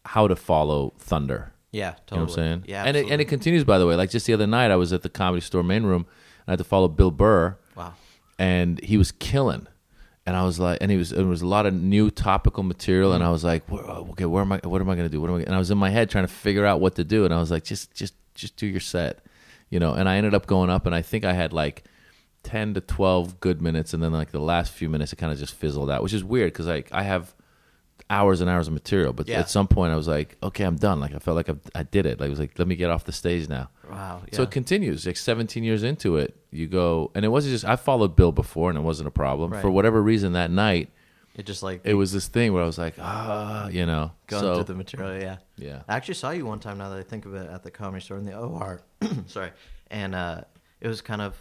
how 0.05 0.27
to 0.27 0.35
follow 0.35 0.95
thunder. 0.99 1.53
Yeah. 1.71 1.91
You 1.91 1.95
Totally. 2.07 2.19
know 2.19 2.23
what 2.25 2.31
I'm 2.31 2.35
saying? 2.35 2.65
Yeah. 2.67 2.85
and 2.85 2.97
it, 2.97 3.11
and 3.11 3.21
it 3.21 3.27
continues. 3.27 3.63
By 3.63 3.79
the 3.79 3.87
way, 3.87 3.95
like 3.95 4.11
just 4.11 4.27
the 4.27 4.33
other 4.33 4.47
night, 4.49 4.71
I 4.73 4.77
was 4.77 4.93
at 4.93 5.03
the 5.03 5.09
comedy 5.11 5.41
store 5.43 5.63
main 5.63 5.85
room, 5.85 6.03
and 6.07 6.49
I 6.49 6.53
had 6.53 6.59
to 6.59 6.65
follow 6.65 6.89
Bill 6.89 7.11
Burr, 7.13 7.57
Wow. 7.77 7.95
and 8.39 8.81
he 8.83 8.97
was 8.97 9.13
killing. 9.13 9.69
And 10.29 10.37
I 10.37 10.45
was 10.45 10.61
like, 10.61 10.77
and 10.83 10.91
he 10.91 10.99
was, 10.99 11.09
there 11.09 11.25
was 11.25 11.41
a 11.41 11.47
lot 11.47 11.65
of 11.65 11.73
new 11.73 12.11
topical 12.11 12.63
material, 12.63 13.15
and 13.15 13.25
I 13.25 13.31
was 13.31 13.45
like, 13.45 13.63
uh, 13.73 14.03
okay, 14.11 14.27
where 14.27 14.43
am 14.43 14.53
I? 14.53 14.61
What 14.63 14.83
am 14.83 14.91
I 14.91 14.95
going 14.95 15.09
to 15.09 15.11
do? 15.11 15.23
What 15.23 15.31
am 15.31 15.37
I? 15.37 15.41
And 15.41 15.55
I 15.55 15.59
was 15.59 15.71
in 15.71 15.79
my 15.79 15.89
head 15.89 16.11
trying 16.11 16.27
to 16.27 16.33
figure 16.33 16.67
out 16.67 16.83
what 16.83 16.97
to 16.97 17.05
do, 17.05 17.25
and 17.25 17.33
I 17.33 17.39
was 17.39 17.51
like, 17.51 17.65
just, 17.65 17.95
just, 17.95 18.13
just 18.35 18.55
do 18.57 18.67
your 18.67 18.79
set, 18.79 19.25
you 19.71 19.81
know. 19.81 19.95
And 19.95 20.07
I 20.07 20.19
ended 20.19 20.35
up 20.35 20.47
going 20.47 20.69
up, 20.69 20.85
and 20.85 20.95
I 20.95 21.01
think 21.01 21.25
I 21.25 21.33
had 21.33 21.55
like 21.55 21.85
ten 22.43 22.75
to 22.75 22.83
twelve 22.83 23.41
good 23.41 23.63
minutes, 23.63 23.95
and 23.95 24.03
then 24.03 24.13
like 24.13 24.31
the 24.31 24.39
last 24.39 24.71
few 24.71 24.91
minutes, 24.91 25.15
it 25.15 25.17
kind 25.17 25.33
of 25.33 25.39
just 25.39 25.55
fizzled 25.55 25.91
out, 25.91 26.03
which 26.03 26.13
is 26.13 26.23
weird 26.23 26.53
because 26.53 26.67
like 26.67 26.93
I 26.93 27.05
have 27.05 27.35
hours 28.11 28.41
and 28.41 28.49
hours 28.49 28.69
of 28.69 28.73
material, 28.75 29.13
but 29.13 29.29
Yeah. 29.29 29.39
at 29.41 29.51
some 29.51 29.69
point 29.69 29.93
I 29.93 29.97
was 29.97 30.09
like, 30.09 30.37
okay, 30.43 30.65
I'm 30.65 30.77
done. 30.77 31.01
Like 31.01 31.15
I 31.15 31.19
felt 31.19 31.37
like 31.37 31.49
I, 31.49 31.57
I 31.75 31.83
did 31.83 32.07
it. 32.07 32.21
Like 32.21 32.29
I 32.29 32.31
was 32.31 32.39
like, 32.39 32.59
let 32.59 32.67
me 32.67 32.77
get 32.77 32.91
off 32.91 33.05
the 33.05 33.13
stage 33.13 33.49
now. 33.49 33.69
Wow. 33.91 34.23
Yeah. 34.31 34.37
So 34.37 34.43
it 34.43 34.51
continues. 34.51 35.07
Like 35.07 35.17
17 35.17 35.63
years 35.63 35.83
into 35.83 36.17
it, 36.17 36.37
you 36.51 36.67
go, 36.67 37.11
and 37.15 37.25
it 37.25 37.29
wasn't 37.29 37.53
just 37.53 37.65
I 37.65 37.77
followed 37.77 38.17
Bill 38.17 38.33
before, 38.33 38.71
and 38.71 38.79
it 38.79 38.83
wasn't 38.83 39.09
a 39.09 39.13
problem. 39.13 39.53
Right. 39.53 39.61
For 39.63 39.71
whatever 39.71 40.03
reason, 40.03 40.33
that 40.33 40.51
night 40.51 40.91
it 41.39 41.47
just 41.47 41.63
like 41.63 41.83
it 41.85 41.95
was 41.95 42.13
this 42.13 42.27
thing 42.27 42.53
where 42.53 42.65
I 42.65 42.67
was 42.67 42.79
like, 42.79 42.95
ah, 42.99 43.69
you 43.69 43.87
know. 43.87 44.11
going 44.27 44.43
so 44.43 44.55
through 44.57 44.65
the 44.65 44.75
material. 44.75 45.21
Yeah. 45.21 45.37
yeah, 45.57 45.83
I 45.89 45.95
actually 45.95 46.15
saw 46.15 46.31
you 46.31 46.45
one 46.45 46.59
time. 46.59 46.79
Now 46.79 46.89
that 46.91 46.99
I 46.99 47.03
think 47.05 47.27
of 47.27 47.35
it, 47.35 47.49
at 47.49 47.63
the 47.63 47.71
comedy 47.71 48.05
store 48.05 48.19
in 48.19 48.25
the 48.25 48.37
OR. 48.37 48.83
Sorry, 49.27 49.53
and 49.89 50.17
uh, 50.17 50.41
it 50.81 50.89
was 50.89 51.01
kind 51.01 51.23
of 51.23 51.37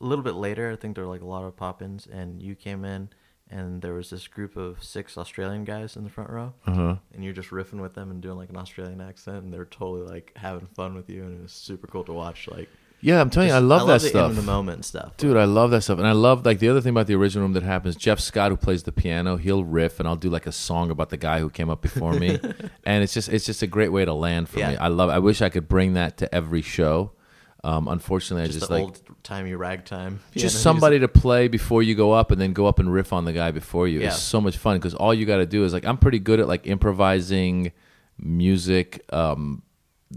a 0.00 0.04
little 0.04 0.24
bit 0.24 0.34
later. 0.34 0.72
I 0.72 0.76
think 0.76 0.96
there 0.96 1.04
were 1.04 1.10
like 1.10 1.20
a 1.22 1.26
lot 1.26 1.44
of 1.44 1.56
pop-ins, 1.56 2.08
and 2.08 2.42
you 2.42 2.56
came 2.56 2.84
in, 2.84 3.08
and 3.50 3.82
there 3.82 3.94
was 3.94 4.10
this 4.10 4.26
group 4.28 4.56
of 4.56 4.82
six 4.82 5.18
Australian 5.18 5.64
guys 5.64 5.96
in 5.96 6.04
the 6.04 6.10
front 6.10 6.30
row, 6.30 6.52
uh-huh. 6.66 6.96
and 7.14 7.24
you're 7.24 7.32
just 7.32 7.50
riffing 7.50 7.80
with 7.80 7.94
them 7.94 8.10
and 8.10 8.20
doing 8.20 8.36
like 8.38 8.50
an 8.50 8.56
Australian 8.56 9.00
accent, 9.00 9.42
and 9.44 9.52
they're 9.52 9.64
totally 9.64 10.08
like 10.08 10.32
having 10.36 10.66
fun 10.74 10.94
with 10.94 11.10
you, 11.10 11.22
and 11.24 11.38
it 11.38 11.42
was 11.42 11.52
super 11.52 11.86
cool 11.86 12.04
to 12.04 12.12
watch. 12.12 12.48
Like 12.48 12.68
Yeah, 13.00 13.20
I'm 13.20 13.30
telling 13.30 13.48
you, 13.48 13.54
I 13.54 13.58
love 13.58 13.86
that 13.88 14.00
the 14.02 14.08
stuff. 14.08 14.30
in 14.30 14.36
the 14.36 14.42
moment 14.42 14.84
stuff. 14.84 15.16
Dude, 15.16 15.36
I 15.36 15.44
love 15.46 15.70
that 15.72 15.82
stuff, 15.82 15.98
and 15.98 16.06
I 16.06 16.12
love 16.12 16.44
like 16.46 16.58
the 16.60 16.68
other 16.68 16.80
thing 16.80 16.90
about 16.90 17.06
the 17.06 17.14
original 17.14 17.44
room 17.44 17.54
that 17.54 17.62
happens. 17.62 17.96
Jeff 17.96 18.20
Scott, 18.20 18.50
who 18.50 18.56
plays 18.56 18.82
the 18.84 18.92
piano, 18.92 19.36
he'll 19.36 19.64
riff, 19.64 19.98
and 19.98 20.06
I'll 20.08 20.16
do 20.16 20.30
like 20.30 20.46
a 20.46 20.52
song 20.52 20.90
about 20.90 21.10
the 21.10 21.16
guy 21.16 21.40
who 21.40 21.50
came 21.50 21.70
up 21.70 21.80
before 21.82 22.12
me, 22.12 22.38
and 22.84 23.02
it's 23.02 23.14
just 23.14 23.28
it's 23.28 23.46
just 23.46 23.62
a 23.62 23.66
great 23.66 23.90
way 23.90 24.04
to 24.04 24.12
land 24.14 24.48
for 24.48 24.58
Yeah. 24.60 24.70
me. 24.70 24.76
I 24.76 24.88
love. 24.88 25.10
I 25.10 25.18
wish 25.18 25.42
I 25.42 25.48
could 25.48 25.66
bring 25.68 25.94
that 25.94 26.16
to 26.18 26.32
every 26.34 26.62
show. 26.62 27.12
Um, 27.62 27.88
unfortunately, 27.88 28.46
just, 28.46 28.56
I 28.56 28.60
just 28.60 28.68
the 28.68 28.74
like 28.74 28.82
old 28.82 29.00
timey 29.22 29.54
ragtime. 29.54 30.20
just 30.34 30.62
somebody 30.62 30.98
to 31.00 31.08
play 31.08 31.48
before 31.48 31.82
you 31.82 31.94
go 31.94 32.12
up, 32.12 32.30
and 32.30 32.40
then 32.40 32.52
go 32.54 32.66
up 32.66 32.78
and 32.78 32.90
riff 32.92 33.12
on 33.12 33.24
the 33.26 33.32
guy 33.34 33.50
before 33.50 33.86
you. 33.86 34.00
Yeah. 34.00 34.06
It's 34.08 34.18
so 34.18 34.40
much 34.40 34.56
fun 34.56 34.78
because 34.78 34.94
all 34.94 35.12
you 35.12 35.26
got 35.26 35.36
to 35.38 35.46
do 35.46 35.64
is 35.64 35.72
like 35.72 35.84
I'm 35.84 35.98
pretty 35.98 36.18
good 36.20 36.40
at 36.40 36.48
like 36.48 36.66
improvising 36.66 37.72
music. 38.18 39.04
Um, 39.12 39.62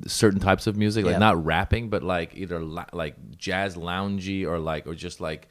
certain 0.08 0.39
types 0.39 0.67
of 0.67 0.75
music, 0.75 1.06
like 1.06 1.13
Yeah. 1.13 1.19
not 1.19 1.43
rapping, 1.45 1.89
but 1.89 2.01
like 2.03 2.36
either 2.36 2.60
la- 2.60 2.86
like 2.93 3.38
jazz 3.38 3.75
loungy 3.75 4.45
or 4.47 4.58
like 4.60 4.88
or 4.88 4.95
just 4.95 5.21
like 5.21 5.49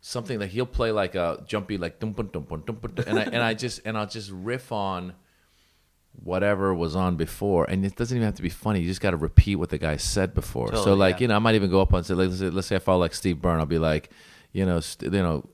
something 0.00 0.38
like 0.40 0.50
he'll 0.50 0.64
play 0.66 0.90
like 0.92 1.14
a 1.14 1.42
jumpy 1.46 1.76
like 1.76 2.00
dum 2.00 2.12
dum 2.12 2.28
dum 2.32 2.62
dum, 2.64 2.78
and 3.06 3.18
I 3.18 3.22
and 3.22 3.36
I 3.42 3.54
just 3.54 3.80
and 3.84 3.98
I'll 3.98 4.06
just 4.06 4.30
riff 4.30 4.72
on 4.72 5.12
whatever 6.12 6.74
was 6.74 6.94
on 6.94 7.16
before, 7.16 7.64
and 7.68 7.84
it 7.84 7.96
doesn't 7.96 8.16
even 8.16 8.26
have 8.26 8.34
to 8.36 8.42
be 8.42 8.48
funny. 8.48 8.80
You 8.80 8.88
just 8.88 9.00
got 9.00 9.10
to 9.10 9.16
repeat 9.16 9.56
what 9.56 9.70
the 9.70 9.78
guy 9.78 9.96
said 9.96 10.34
before. 10.34 10.74
so 10.74 10.94
like 10.94 11.16
yeah. 11.16 11.20
you 11.22 11.28
know, 11.28 11.36
I 11.36 11.38
might 11.38 11.54
even 11.54 11.70
go 11.70 11.80
up 11.80 11.92
and 11.92 12.04
say, 12.04 12.14
like, 12.14 12.28
let's 12.28 12.40
say, 12.40 12.50
let's 12.50 12.66
say 12.66 12.76
I 12.76 12.78
follow 12.78 13.00
like 13.00 13.14
Steve 13.14 13.40
Byrne, 13.40 13.60
I'll 13.60 13.66
be 13.66 13.78
like, 13.78 14.10
you 14.52 14.66
know, 14.66 14.80
st- 14.80 15.12
you 15.12 15.22
know. 15.22 15.48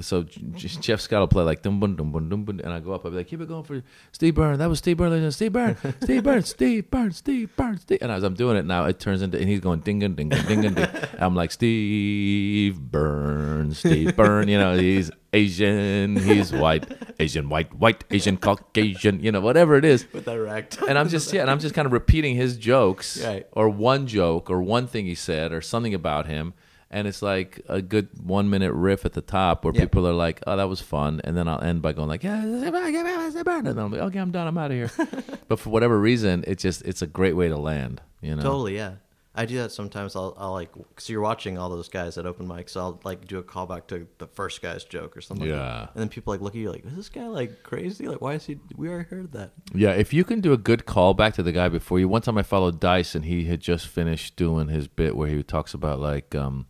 So 0.00 0.24
Jeff 0.24 1.00
Scott 1.00 1.20
will 1.20 1.28
play 1.28 1.42
like 1.44 1.62
dum 1.62 1.80
bum 1.80 1.96
dum 1.96 2.12
bum 2.12 2.28
dum 2.28 2.44
bum, 2.44 2.60
and 2.60 2.72
I 2.72 2.80
go 2.80 2.92
up. 2.92 3.04
I'll 3.04 3.10
be 3.10 3.16
like, 3.18 3.28
keep 3.28 3.40
it 3.40 3.48
going 3.48 3.64
for 3.64 3.82
Steve 4.12 4.34
Byrne. 4.34 4.58
That 4.58 4.68
was 4.68 4.78
Steve 4.78 4.96
Byrne. 4.98 5.12
and 5.12 5.32
Steve 5.34 5.52
Byrne. 5.52 5.76
Steve 6.02 6.22
Byrne. 6.22 6.42
Steve 6.42 6.90
Byrne. 6.90 7.12
Steve 7.12 7.56
Byrne. 7.56 7.78
Steve. 7.78 7.98
And 8.02 8.12
as 8.12 8.22
I'm 8.22 8.34
doing 8.34 8.56
it 8.56 8.64
now, 8.66 8.84
it 8.84 8.98
turns 9.00 9.22
into 9.22 9.38
and 9.38 9.48
he's 9.48 9.60
going 9.60 9.80
ding 9.80 9.98
ding 10.00 10.14
ding 10.14 10.28
ding 10.28 10.60
ding. 10.60 10.74
ding. 10.74 10.88
I'm 11.18 11.34
like 11.34 11.50
Steve 11.50 12.80
Byrne. 12.80 13.72
Steve 13.74 14.16
Byrne. 14.16 14.48
You 14.48 14.58
know, 14.58 14.76
he's 14.76 15.10
Asian. 15.32 16.16
He's 16.16 16.52
white. 16.52 16.86
Asian 17.18 17.48
white 17.48 17.72
white 17.74 18.04
Asian 18.10 18.36
Caucasian. 18.36 19.20
You 19.22 19.32
know, 19.32 19.40
whatever 19.40 19.76
it 19.76 19.84
is 19.84 20.06
with 20.12 20.26
ragtime. 20.28 20.88
and 20.88 20.98
I'm 20.98 21.08
just 21.08 21.32
yeah, 21.32 21.42
and 21.42 21.50
I'm 21.50 21.58
just 21.58 21.74
kind 21.74 21.86
of 21.86 21.92
repeating 21.92 22.34
his 22.36 22.56
jokes 22.56 23.22
Right. 23.24 23.46
or 23.52 23.68
one 23.68 24.06
joke 24.06 24.50
or 24.50 24.60
one 24.62 24.86
thing 24.86 25.06
he 25.06 25.14
said 25.14 25.52
or 25.52 25.60
something 25.60 25.94
about 25.94 26.26
him, 26.26 26.54
and 26.90 27.08
it's 27.08 27.20
like 27.22 27.60
a 27.68 27.82
good 27.82 28.08
one 28.22 28.48
minute 28.48 28.72
riff 28.72 29.04
at 29.04 29.12
the 29.12 29.20
top 29.20 29.64
where 29.64 29.74
Yeah. 29.74 29.80
people 29.82 30.06
are 30.06 30.12
like, 30.12 30.40
"Oh, 30.46 30.56
that 30.56 30.68
was 30.68 30.80
fun," 30.80 31.20
and 31.24 31.36
then 31.36 31.48
I'll 31.48 31.60
end 31.62 31.82
by 31.82 31.92
going 31.92 32.08
like, 32.08 32.22
"Yeah," 32.24 32.42
and 32.42 32.62
then 32.62 32.74
I'm 32.74 33.90
like, 33.92 34.00
"Okay, 34.00 34.18
I'm 34.18 34.30
done. 34.30 34.46
I'm 34.46 34.58
out 34.58 34.70
of 34.70 34.76
here." 34.76 34.90
but 35.48 35.58
for 35.58 35.70
whatever 35.70 35.98
reason, 36.00 36.44
it 36.46 36.58
just 36.58 36.82
it's 36.82 37.02
a 37.02 37.06
great 37.06 37.34
way 37.36 37.48
to 37.48 37.56
land. 37.56 38.00
You 38.22 38.36
know, 38.36 38.42
Totally, 38.42 38.76
yeah. 38.76 38.94
I 39.38 39.44
do 39.44 39.58
that 39.58 39.70
sometimes. 39.70 40.16
I'll, 40.16 40.34
I'll 40.38 40.52
like, 40.52 40.72
because 40.72 41.10
you're 41.10 41.20
watching 41.20 41.58
all 41.58 41.68
those 41.68 41.90
guys 41.90 42.16
at 42.16 42.24
open 42.24 42.48
mics. 42.48 42.70
So 42.70 42.80
I'll 42.80 43.00
like 43.04 43.26
do 43.26 43.36
a 43.36 43.42
callback 43.42 43.86
to 43.88 44.06
the 44.16 44.26
first 44.26 44.62
guy's 44.62 44.82
joke 44.82 45.14
or 45.14 45.20
something. 45.20 45.46
like 45.46 45.58
that. 45.58 45.62
Yeah. 45.62 45.80
And 45.92 46.00
then 46.00 46.08
people 46.08 46.32
like 46.32 46.40
look 46.40 46.54
at 46.54 46.58
you 46.58 46.70
like, 46.72 46.86
is 46.86 46.96
this 46.96 47.10
guy 47.10 47.26
like 47.26 47.62
crazy? 47.62 48.08
Like, 48.08 48.22
why 48.22 48.32
is 48.32 48.46
he? 48.46 48.58
We 48.76 48.88
already 48.88 49.10
heard 49.10 49.32
that. 49.32 49.50
Yeah, 49.74 49.90
if 49.90 50.14
you 50.14 50.24
can 50.24 50.40
do 50.40 50.54
a 50.54 50.56
good 50.56 50.86
callback 50.86 51.34
to 51.34 51.42
the 51.42 51.52
guy 51.52 51.68
before 51.68 51.98
you. 52.00 52.08
One 52.08 52.22
time 52.22 52.38
I 52.38 52.42
followed 52.44 52.80
Dice 52.80 53.14
and 53.14 53.26
he 53.26 53.44
had 53.44 53.60
just 53.60 53.86
finished 53.88 54.36
doing 54.36 54.68
his 54.68 54.88
bit 54.88 55.14
where 55.14 55.28
he 55.28 55.42
talks 55.42 55.74
about 55.74 56.00
like 56.00 56.34
um 56.34 56.64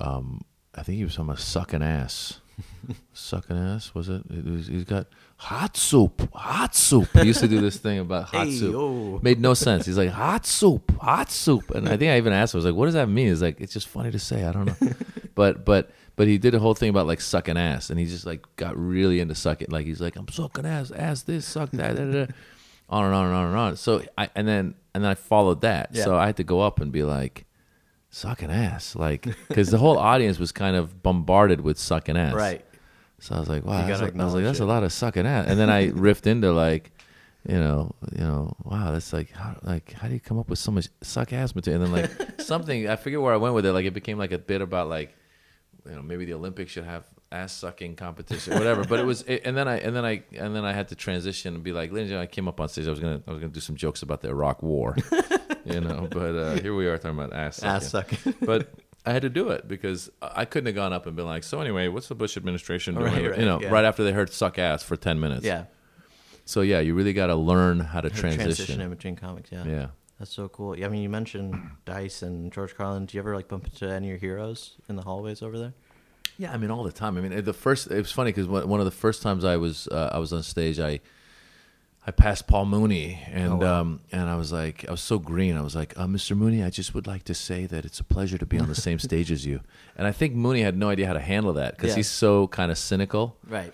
um 0.00 0.40
I 0.74 0.82
think 0.82 0.98
he 0.98 1.04
was 1.04 1.14
talking 1.14 1.26
about 1.30 1.40
sucking 1.40 1.82
ass. 1.82 2.40
sucking 3.12 3.56
ass, 3.56 3.94
was 3.94 4.08
it? 4.08 4.22
it 4.30 4.44
was, 4.44 4.66
he's 4.66 4.84
got 4.84 5.06
hot 5.36 5.76
soup, 5.76 6.32
hot 6.34 6.74
soup. 6.74 7.08
He 7.14 7.22
used 7.26 7.40
to 7.40 7.48
do 7.48 7.60
this 7.60 7.78
thing 7.78 7.98
about 7.98 8.24
hot 8.26 8.46
Hey, 8.46 8.52
soup. 8.52 8.72
yo. 8.72 9.20
Made 9.22 9.40
no 9.40 9.54
sense. 9.54 9.86
He's 9.86 9.96
like, 9.98 10.10
hot 10.10 10.46
soup, 10.46 10.92
hot 11.00 11.30
soup. 11.30 11.70
And 11.72 11.88
I 11.88 11.96
think 11.96 12.10
I 12.12 12.18
even 12.18 12.32
asked 12.32 12.54
him, 12.54 12.58
I 12.58 12.60
was 12.60 12.64
like, 12.66 12.74
what 12.74 12.84
does 12.84 12.94
that 12.94 13.08
mean? 13.08 13.28
He's 13.28 13.42
like, 13.42 13.60
it's 13.60 13.72
just 13.72 13.88
funny 13.88 14.10
to 14.10 14.18
say. 14.18 14.44
I 14.44 14.52
don't 14.52 14.66
know. 14.66 14.90
but 15.34 15.64
but 15.64 15.90
but 16.16 16.28
he 16.28 16.38
did 16.38 16.54
a 16.54 16.58
whole 16.58 16.74
thing 16.74 16.90
about 16.90 17.06
like 17.06 17.20
sucking 17.20 17.56
ass 17.56 17.90
and 17.90 17.98
he 17.98 18.06
just 18.06 18.26
like 18.26 18.44
got 18.56 18.76
really 18.76 19.20
into 19.20 19.34
sucking. 19.34 19.68
Like 19.70 19.86
he's 19.86 20.00
like, 20.00 20.16
I'm 20.16 20.28
sucking 20.28 20.66
ass, 20.66 20.90
ass 20.90 21.22
this, 21.22 21.46
suck 21.46 21.70
that, 21.72 21.96
da, 21.96 22.04
da, 22.04 22.26
da. 22.26 22.32
on 22.88 23.06
and 23.06 23.14
on 23.14 23.26
and 23.26 23.34
on 23.34 23.46
and 23.46 23.56
on. 23.56 23.76
So 23.76 24.02
I 24.18 24.28
and 24.36 24.46
then 24.46 24.74
and 24.94 25.02
then 25.02 25.10
I 25.10 25.14
followed 25.14 25.62
that. 25.62 25.90
Yeah. 25.92 26.04
So 26.04 26.16
I 26.16 26.26
had 26.26 26.36
to 26.36 26.44
go 26.44 26.60
up 26.60 26.80
and 26.80 26.92
be 26.92 27.02
like, 27.02 27.46
sucking 28.10 28.50
ass, 28.50 28.94
like 28.96 29.26
because 29.48 29.70
the 29.70 29.78
whole 29.78 29.98
audience 29.98 30.38
was 30.38 30.52
kind 30.52 30.76
of 30.76 31.02
bombarded 31.02 31.60
with 31.60 31.78
sucking 31.78 32.16
ass. 32.16 32.34
Right. 32.34 32.64
So 33.18 33.34
I 33.34 33.40
was 33.40 33.48
like, 33.48 33.64
wow, 33.64 33.86
that's 33.86 34.00
a- 34.00 34.04
I 34.18 34.24
was 34.24 34.34
like, 34.34 34.44
that's 34.44 34.60
a 34.60 34.64
lot 34.64 34.82
of 34.82 34.92
sucking 34.92 35.26
ass. 35.26 35.46
And 35.48 35.58
then 35.58 35.70
I 35.70 35.88
riffed 35.90 36.26
into 36.26 36.52
like, 36.52 36.90
you 37.46 37.58
know, 37.58 37.94
you 38.12 38.24
know, 38.24 38.54
wow, 38.64 38.92
that's 38.92 39.12
like, 39.12 39.30
how, 39.30 39.58
like, 39.62 39.92
how 39.92 40.08
do 40.08 40.14
you 40.14 40.20
come 40.20 40.38
up 40.38 40.48
with 40.50 40.58
so 40.58 40.70
much 40.72 40.88
suck 41.02 41.32
ass 41.32 41.54
material? 41.54 41.82
And 41.84 41.94
then 41.94 42.02
like 42.02 42.40
something, 42.40 42.88
I 42.88 42.96
forget 42.96 43.20
where 43.20 43.32
I 43.32 43.36
went 43.36 43.54
with 43.54 43.64
it. 43.66 43.72
Like 43.72 43.84
it 43.86 43.94
became 43.94 44.18
like 44.18 44.32
a 44.32 44.38
bit 44.38 44.60
about 44.60 44.88
like, 44.88 45.14
you 45.86 45.94
know, 45.94 46.02
maybe 46.02 46.24
the 46.26 46.34
Olympics 46.34 46.72
should 46.72 46.84
have 46.84 47.04
ass 47.32 47.52
sucking 47.52 47.94
competition, 47.96 48.54
whatever. 48.54 48.84
But 48.84 49.00
it 49.00 49.06
was, 49.06 49.22
it, 49.22 49.42
and 49.44 49.56
then 49.56 49.68
I, 49.68 49.78
and 49.78 49.94
then 49.94 50.04
I, 50.04 50.22
and 50.36 50.54
then 50.56 50.64
I 50.64 50.72
had 50.72 50.88
to 50.88 50.94
transition 50.94 51.54
and 51.54 51.62
be 51.64 51.72
like, 51.72 51.90
gentlemen, 51.90 52.18
I 52.18 52.26
came 52.26 52.48
up 52.48 52.60
on 52.60 52.68
stage. 52.68 52.86
I 52.86 52.90
was 52.90 53.00
gonna, 53.00 53.22
I 53.26 53.30
was 53.30 53.38
gonna 53.40 53.52
do 53.52 53.60
some 53.60 53.76
jokes 53.76 54.02
about 54.02 54.20
the 54.20 54.28
Iraq 54.28 54.62
War, 54.62 54.96
you 55.64 55.80
know. 55.80 56.08
But 56.10 56.34
uh, 56.34 56.54
here 56.60 56.74
we 56.74 56.86
are 56.86 56.98
talking 56.98 57.18
about 57.18 57.32
ass 57.32 57.56
sucking 57.56 57.70
Ass 57.70 57.88
sucking. 57.88 58.34
but 58.42 58.70
I 59.04 59.12
had 59.12 59.22
to 59.22 59.30
do 59.30 59.50
it 59.50 59.66
because 59.66 60.10
I 60.20 60.44
couldn't 60.44 60.66
have 60.66 60.74
gone 60.74 60.92
up 60.92 61.06
and 61.06 61.16
been 61.16 61.26
like, 61.26 61.44
"So 61.44 61.60
anyway, 61.60 61.88
what's 61.88 62.08
the 62.08 62.14
Bush 62.14 62.36
administration 62.36 62.94
doing?" 62.94 63.12
Right, 63.12 63.30
right, 63.30 63.38
you 63.38 63.44
know, 63.44 63.60
yeah. 63.60 63.68
right 63.68 63.84
after 63.84 64.04
they 64.04 64.12
heard 64.12 64.32
"suck 64.32 64.58
ass" 64.58 64.82
for 64.82 64.96
ten 64.96 65.20
minutes. 65.20 65.44
yeah. 65.44 65.64
So 66.44 66.62
yeah, 66.62 66.80
you 66.80 66.94
really 66.94 67.12
got 67.12 67.28
to 67.28 67.36
learn 67.36 67.78
how 67.78 68.00
to 68.00 68.10
Transition. 68.10 68.42
transition. 68.44 68.80
in 68.80 68.90
between 68.90 69.14
comics. 69.14 69.52
Yeah. 69.52 69.64
Yeah. 69.64 69.86
That's 70.18 70.32
so 70.32 70.48
cool. 70.48 70.76
Yeah, 70.76 70.86
I 70.86 70.88
mean, 70.90 71.00
you 71.00 71.08
mentioned 71.08 71.70
Dice 71.86 72.22
and 72.22 72.52
George 72.52 72.74
Carlin. 72.74 73.06
Do 73.06 73.16
you 73.16 73.20
ever 73.20 73.34
like 73.34 73.48
bump 73.48 73.66
into 73.66 73.88
any 73.88 74.08
of 74.08 74.10
your 74.10 74.18
heroes 74.18 74.76
in 74.88 74.96
the 74.96 75.02
hallways 75.02 75.42
over 75.42 75.58
there? 75.58 75.74
Yeah, 76.36 76.52
I 76.52 76.56
mean 76.56 76.70
all 76.70 76.82
the 76.82 76.92
time. 76.92 77.16
I 77.16 77.20
mean 77.20 77.44
the 77.44 77.52
first. 77.52 77.90
It 77.90 77.96
was 77.96 78.12
funny 78.12 78.32
because 78.32 78.46
one 78.46 78.80
of 78.80 78.84
the 78.84 78.90
first 78.90 79.22
times 79.22 79.44
I 79.44 79.56
was 79.56 79.88
uh, 79.88 80.10
I 80.12 80.18
was 80.18 80.32
on 80.32 80.42
stage, 80.42 80.78
I 80.80 81.00
I 82.06 82.12
passed 82.12 82.46
Paul 82.46 82.64
Mooney, 82.64 83.20
and 83.30 83.52
Oh, 83.52 83.56
wow. 83.56 83.80
um, 83.80 84.00
and 84.10 84.28
I 84.30 84.36
was 84.36 84.50
like, 84.52 84.86
I 84.88 84.90
was 84.90 85.02
so 85.02 85.18
green. 85.18 85.56
I 85.56 85.60
was 85.60 85.76
like, 85.76 85.92
uh, 85.98 86.06
Mr. 86.06 86.34
Mooney, 86.36 86.62
I 86.62 86.70
just 86.70 86.94
would 86.94 87.06
like 87.06 87.24
to 87.24 87.34
say 87.34 87.66
that 87.66 87.84
it's 87.84 88.00
a 88.00 88.04
pleasure 88.04 88.38
to 88.38 88.46
be 88.46 88.58
on 88.58 88.68
the 88.68 88.74
same 88.74 88.98
stage 89.08 89.30
as 89.30 89.44
you. 89.44 89.60
And 89.96 90.06
I 90.06 90.12
think 90.12 90.34
Mooney 90.34 90.62
had 90.62 90.76
no 90.78 90.88
idea 90.88 91.06
how 91.06 91.12
to 91.12 91.20
handle 91.20 91.52
that 91.54 91.76
because 91.76 91.90
Yeah. 91.90 91.96
he's 91.96 92.08
so 92.08 92.46
kind 92.48 92.70
of 92.70 92.78
cynical. 92.78 93.36
Right. 93.46 93.72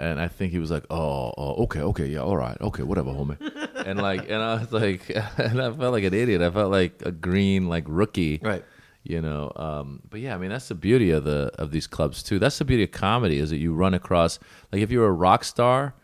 and 0.00 0.20
I 0.20 0.28
think 0.28 0.52
he 0.52 0.60
was 0.60 0.70
like, 0.70 0.84
"Oh, 0.90 1.34
oh, 1.36 1.64
okay, 1.64 1.80
okay, 1.80 2.06
yeah, 2.06 2.20
all 2.20 2.36
right, 2.36 2.56
okay, 2.60 2.84
whatever, 2.84 3.10
homie." 3.10 3.36
and 3.86 4.00
like, 4.00 4.30
and 4.30 4.40
I 4.40 4.54
was 4.60 4.70
like, 4.72 5.10
and 5.38 5.60
I 5.60 5.72
felt 5.72 5.92
like 5.92 6.04
an 6.04 6.14
idiot. 6.14 6.40
I 6.40 6.50
felt 6.50 6.70
like 6.70 7.02
a 7.04 7.10
green 7.10 7.68
like 7.68 7.84
rookie, 7.88 8.38
Right. 8.42 8.64
You 9.02 9.20
know, 9.22 9.50
um, 9.56 10.00
but 10.10 10.20
yeah, 10.20 10.34
I 10.34 10.38
mean 10.38 10.50
that's 10.50 10.68
the 10.68 10.74
beauty 10.74 11.10
of 11.10 11.24
the 11.24 11.50
of 11.58 11.70
these 11.72 11.86
clubs 11.86 12.22
too. 12.22 12.38
That's 12.38 12.58
the 12.58 12.64
beauty 12.64 12.84
of 12.84 12.92
comedy 12.92 13.38
is 13.38 13.50
that 13.50 13.56
you 13.58 13.72
run 13.74 13.92
across 13.94 14.38
like 14.72 14.82
if 14.82 14.90
you're 14.90 15.06
a 15.06 15.12
rock 15.12 15.44
star, 15.44 15.94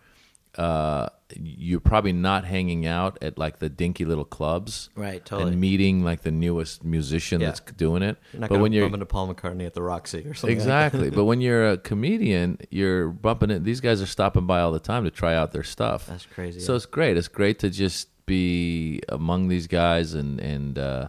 uh, 0.59 1.09
you're 1.37 1.81
probably 1.81 2.13
not 2.13 2.45
hanging 2.45 2.87
out 2.87 3.19
at 3.23 3.39
like 3.39 3.59
the 3.59 3.69
dinky 3.69 4.05
little 4.05 4.25
clubs, 4.25 4.91
Right, 4.95 5.25
totally. 5.25 5.53
and 5.53 5.61
meeting 5.61 6.05
like 6.05 6.23
the 6.23 6.31
newest 6.31 6.85
musician 6.85 7.41
Yeah. 7.41 7.49
that's 7.49 7.61
doing 7.61 8.03
it. 8.03 8.17
You're 8.33 8.41
not 8.41 8.51
but 8.51 8.61
when 8.61 8.71
to 8.71 8.77
you're 8.77 8.85
bump 8.87 8.95
into 8.95 9.07
Paul 9.07 9.35
McCartney 9.35 9.67
at 9.67 9.75
the 9.75 9.83
Roxy 9.83 10.19
or 10.21 10.35
something. 10.35 10.51
like. 10.51 10.57
Exactly. 10.57 11.11
but 11.19 11.25
when 11.25 11.41
you're 11.41 11.71
a 11.73 11.79
comedian, 11.79 12.59
you're 12.71 13.09
bumping 13.09 13.51
it. 13.51 13.65
These 13.65 13.81
guys 13.81 14.01
are 14.01 14.07
stopping 14.07 14.47
by 14.47 14.61
all 14.61 14.71
the 14.73 14.79
time 14.81 15.05
to 15.05 15.11
try 15.11 15.35
out 15.35 15.53
their 15.53 15.65
stuff. 15.65 16.07
That's 16.07 16.27
crazy, 16.27 16.61
So 16.61 16.73
yeah. 16.73 16.77
it's 16.77 16.87
great. 16.87 17.17
It's 17.17 17.29
great 17.29 17.59
to 17.61 17.71
just 17.71 18.09
be 18.27 19.03
among 19.09 19.49
these 19.49 19.67
guys 19.67 20.15
and 20.15 20.41
and 20.41 20.79
uh, 20.79 21.09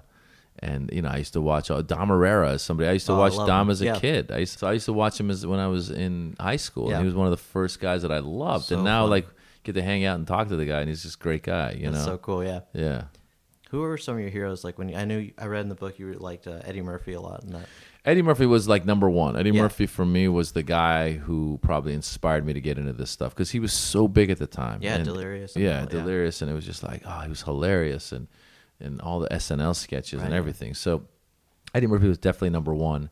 and 0.72 0.90
you 0.92 1.02
know 1.02 1.10
I 1.10 1.18
used 1.18 1.34
to 1.34 1.42
watch 1.42 1.70
uh, 1.72 1.82
Dom 1.82 2.10
Irrera 2.10 2.52
as 2.56 2.62
somebody. 2.62 2.90
I 2.90 2.94
used 2.94 3.06
to 3.08 3.14
Oh, 3.14 3.18
watch 3.20 3.36
Dom 3.36 3.68
him. 3.68 3.72
as 3.72 3.82
a 3.82 3.86
Yeah. 3.86 4.00
kid. 4.00 4.32
I 4.32 4.40
used 4.40 4.60
to, 4.60 4.66
I 4.68 4.74
used 4.74 4.86
to 4.86 4.94
watch 4.94 5.20
him 5.20 5.30
as 5.30 5.46
when 5.46 5.60
I 5.60 5.68
was 5.68 5.90
in 5.90 6.36
high 6.40 6.56
school. 6.68 6.90
Yeah. 6.90 6.96
And 6.96 7.02
he 7.04 7.06
was 7.06 7.16
one 7.16 7.28
of 7.28 7.32
the 7.32 7.38
first 7.56 7.80
guys 7.80 8.02
that 8.02 8.12
I 8.12 8.20
loved. 8.20 8.66
So 8.66 8.76
and 8.76 8.84
now 8.84 9.04
fun. 9.04 9.10
like 9.12 9.28
get 9.64 9.74
to 9.76 9.82
hang 9.82 10.06
out 10.06 10.18
and 10.18 10.28
talk 10.28 10.48
to 10.50 10.56
the 10.56 10.66
guy, 10.66 10.80
and 10.82 10.90
he's 10.90 11.04
just 11.04 11.16
a 11.16 11.24
great 11.24 11.44
guy. 11.44 11.72
You 11.80 11.92
That's 11.92 12.06
know. 12.06 12.14
so 12.14 12.18
cool. 12.18 12.44
Yeah. 12.44 12.62
Yeah. 12.74 13.04
Who 13.72 13.84
are 13.84 13.98
some 13.98 14.16
of 14.16 14.22
your 14.22 14.30
heroes? 14.30 14.64
Like 14.64 14.78
when 14.78 14.90
you, 14.90 14.96
I 14.96 15.06
knew 15.06 15.32
I 15.38 15.48
read 15.48 15.62
in 15.62 15.70
the 15.70 15.76
book 15.76 15.98
you 16.00 16.14
liked 16.14 16.48
uh, 16.48 16.62
Eddie 16.64 16.82
Murphy 16.84 17.14
a 17.14 17.22
lot. 17.22 17.44
And 17.44 17.54
that. 17.56 17.66
Eddie 18.06 18.22
Murphy 18.22 18.46
was 18.46 18.68
like 18.68 18.86
number 18.86 19.10
one. 19.10 19.36
Eddie 19.36 19.50
Yeah. 19.50 19.64
Murphy 19.64 19.88
for 19.88 20.06
me 20.06 20.28
was 20.28 20.52
the 20.52 20.62
guy 20.62 21.14
who 21.14 21.60
probably 21.64 21.94
inspired 21.94 22.46
me 22.46 22.54
to 22.54 22.62
get 22.62 22.78
into 22.78 22.94
this 22.94 23.10
stuff 23.10 23.34
because 23.34 23.50
he 23.50 23.60
was 23.60 23.74
so 23.74 24.08
big 24.08 24.30
at 24.30 24.38
the 24.38 24.46
time. 24.48 24.80
Yeah, 24.84 24.96
And- 24.98 25.06
Delirious 25.06 25.56
and 25.56 25.66
Yeah, 25.66 25.78
all- 25.78 25.80
yeah. 25.86 25.86
delirious, 25.90 26.42
and 26.44 26.52
it 26.52 26.54
was 26.54 26.64
just 26.66 26.84
like, 26.84 27.02
oh, 27.06 27.20
he 27.22 27.30
was 27.30 27.42
hilarious, 27.42 28.12
and 28.12 28.28
and 28.80 29.02
all 29.02 29.20
the 29.20 29.30
SNL 29.30 29.76
sketches 29.76 30.22
and 30.22 30.34
everything. 30.34 30.74
So 30.74 31.04
Eddie 31.74 31.88
Murphy 31.88 32.08
was 32.08 32.18
definitely 32.18 32.52
number 32.52 32.74
one. 32.74 33.10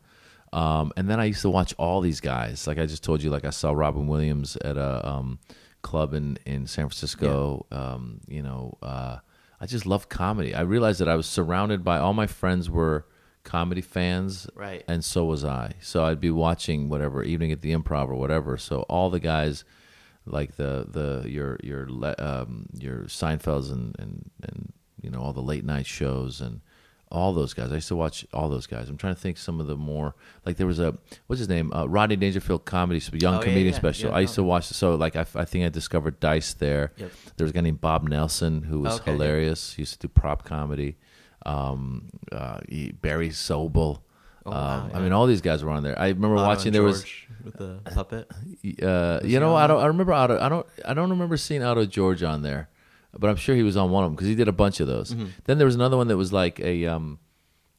Um, 0.52 0.92
and 0.96 1.10
then 1.10 1.18
I 1.18 1.24
used 1.24 1.42
to 1.42 1.50
watch 1.50 1.74
all 1.78 2.00
these 2.00 2.20
guys. 2.20 2.66
Like 2.66 2.78
I 2.78 2.86
just 2.86 3.02
told 3.02 3.22
you, 3.22 3.30
like 3.30 3.44
I 3.44 3.50
saw 3.50 3.72
Robin 3.72 4.06
Williams 4.06 4.56
at 4.56 4.76
a 4.76 5.06
um, 5.06 5.40
club 5.82 6.14
in 6.14 6.38
in 6.46 6.66
San 6.66 6.84
Francisco. 6.84 7.66
Um, 7.72 8.20
you 8.28 8.42
know, 8.42 8.78
uh, 8.82 9.18
I 9.60 9.66
just 9.66 9.84
love 9.84 10.08
comedy. 10.08 10.54
I 10.54 10.62
realized 10.62 11.00
that 11.00 11.08
I 11.08 11.16
was 11.16 11.26
surrounded 11.26 11.82
by 11.82 11.98
all 11.98 12.12
my 12.12 12.26
friends 12.26 12.70
were 12.70 13.06
comedy 13.44 13.82
fans, 13.82 14.48
Right. 14.54 14.82
And 14.88 15.04
so 15.04 15.24
was 15.24 15.44
I. 15.44 15.74
So 15.80 16.04
I'd 16.04 16.20
be 16.20 16.30
watching 16.30 16.88
whatever 16.88 17.22
evening 17.22 17.52
at 17.52 17.60
the 17.60 17.72
Improv 17.72 18.08
or 18.08 18.14
whatever. 18.14 18.56
So 18.56 18.82
all 18.82 19.10
the 19.10 19.20
guys, 19.20 19.64
like 20.26 20.56
the 20.56 20.86
the 20.88 21.28
your 21.28 21.58
your 21.62 21.88
um, 22.18 22.66
your 22.78 23.02
Seinfelds 23.02 23.70
and 23.70 23.94
and 23.98 24.30
and 24.42 24.72
you 25.04 25.10
know 25.10 25.20
all 25.20 25.32
the 25.32 25.42
late 25.42 25.64
night 25.64 25.86
shows 25.86 26.40
and 26.40 26.60
all 27.10 27.32
those 27.32 27.54
guys. 27.54 27.70
I 27.70 27.76
used 27.76 27.88
to 27.88 27.96
watch 27.96 28.26
all 28.32 28.48
those 28.48 28.66
guys. 28.66 28.88
I'm 28.88 28.96
trying 28.96 29.14
to 29.14 29.20
think 29.20 29.36
some 29.36 29.60
of 29.60 29.66
the 29.68 29.76
more 29.76 30.14
like 30.44 30.56
there 30.56 30.66
was 30.66 30.80
a 30.80 30.96
what's 31.26 31.38
his 31.38 31.48
name 31.48 31.72
uh, 31.72 31.84
Rodney 31.86 32.16
Dangerfield 32.16 32.64
comedy 32.64 33.00
young 33.12 33.34
Oh, 33.34 33.38
yeah, 33.38 33.42
comedian 33.44 33.72
yeah, 33.72 33.78
special. 33.78 34.10
yeah, 34.10 34.16
I 34.16 34.20
used 34.20 34.34
to 34.34 34.40
no. 34.40 34.48
watch 34.48 34.64
so 34.64 34.94
like 34.96 35.14
I, 35.14 35.26
I, 35.36 35.44
think 35.44 35.64
I 35.64 35.68
discovered 35.68 36.18
Dice 36.18 36.54
there. 36.54 36.92
Yep. 36.96 37.10
There 37.36 37.44
was 37.44 37.50
a 37.50 37.54
guy 37.54 37.60
named 37.60 37.80
Bob 37.80 38.08
Nelson 38.08 38.62
who 38.62 38.80
was 38.80 39.00
Okay, 39.00 39.12
hilarious. 39.12 39.74
He 39.74 39.82
used 39.82 40.00
to 40.00 40.08
do 40.08 40.12
prop 40.12 40.44
comedy. 40.44 40.96
Um, 41.46 42.08
uh, 42.32 42.60
he- 42.68 42.92
Barry 42.92 43.28
Sobel. 43.28 44.00
Oh, 44.46 44.50
um, 44.52 44.56
wow, 44.56 44.90
I 44.94 45.00
mean, 45.00 45.12
all 45.12 45.26
these 45.26 45.40
guys 45.40 45.64
were 45.64 45.70
on 45.70 45.82
there. 45.82 45.98
I 45.98 46.08
remember 46.08 46.36
Otto 46.36 46.46
watching. 46.48 46.72
There 46.72 46.82
was 46.82 47.04
with 47.44 47.56
the 47.56 47.80
puppet. 47.94 48.30
uh, 48.82 49.20
you 49.24 49.40
know, 49.40 49.54
I 49.54 49.66
don't. 49.66 49.80
I 49.80 49.86
remember 49.86 50.12
Otto. 50.12 50.38
I 50.38 50.48
don't. 50.48 50.66
I 50.84 50.92
don't 50.94 51.10
remember 51.10 51.36
seeing 51.36 51.62
Otto 51.62 51.86
George 51.86 52.22
on 52.22 52.42
there, 52.42 52.68
but 53.18 53.30
I'm 53.30 53.36
sure 53.36 53.54
he 53.54 53.62
was 53.62 53.76
on 53.76 53.90
one 53.90 54.04
of 54.04 54.10
them 54.10 54.16
because 54.16 54.28
he 54.28 54.34
did 54.34 54.48
a 54.48 54.52
bunch 54.52 54.80
of 54.80 54.86
those. 54.86 55.12
Mm-hmm. 55.12 55.26
Then 55.44 55.58
there 55.58 55.66
was 55.66 55.74
another 55.74 55.96
one 55.96 56.08
that 56.08 56.16
was 56.16 56.32
like 56.32 56.60
a 56.60 56.86
um, 56.86 57.18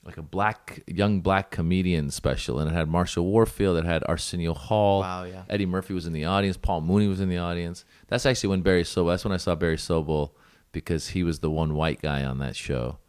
like 0.06 0.18
a 0.18 0.22
black 0.22 0.84
young 0.88 1.22
black 1.22 1.52
comedian 1.52 2.12
special, 2.12 2.60
and 2.60 2.70
it 2.70 2.74
had 2.74 2.88
Marsha 2.88 3.24
Warfield. 3.24 3.78
It 3.78 3.86
had 3.86 4.04
Arsenio 4.08 4.54
Hall. 4.54 5.02
Wow, 5.02 5.24
yeah. 5.24 5.44
Eddie 5.50 5.66
Murphy 5.66 5.94
was 5.94 6.06
in 6.06 6.14
the 6.14 6.26
audience. 6.26 6.58
Paul 6.58 6.82
Mooney 6.82 7.08
was 7.08 7.20
in 7.20 7.30
the 7.30 7.40
audience. 7.40 7.86
That's 8.08 8.26
actually 8.26 8.50
when 8.50 8.62
Barry 8.62 8.84
Sobel. 8.84 9.12
That's 9.12 9.26
when 9.26 9.34
I 9.34 9.38
saw 9.38 9.56
Barry 9.56 9.78
Sobel 9.78 10.32
because 10.72 11.10
he 11.10 11.24
was 11.24 11.40
the 11.40 11.50
one 11.50 11.74
white 11.74 12.02
guy 12.02 12.24
on 12.24 12.38
that 12.40 12.56
show. 12.56 13.00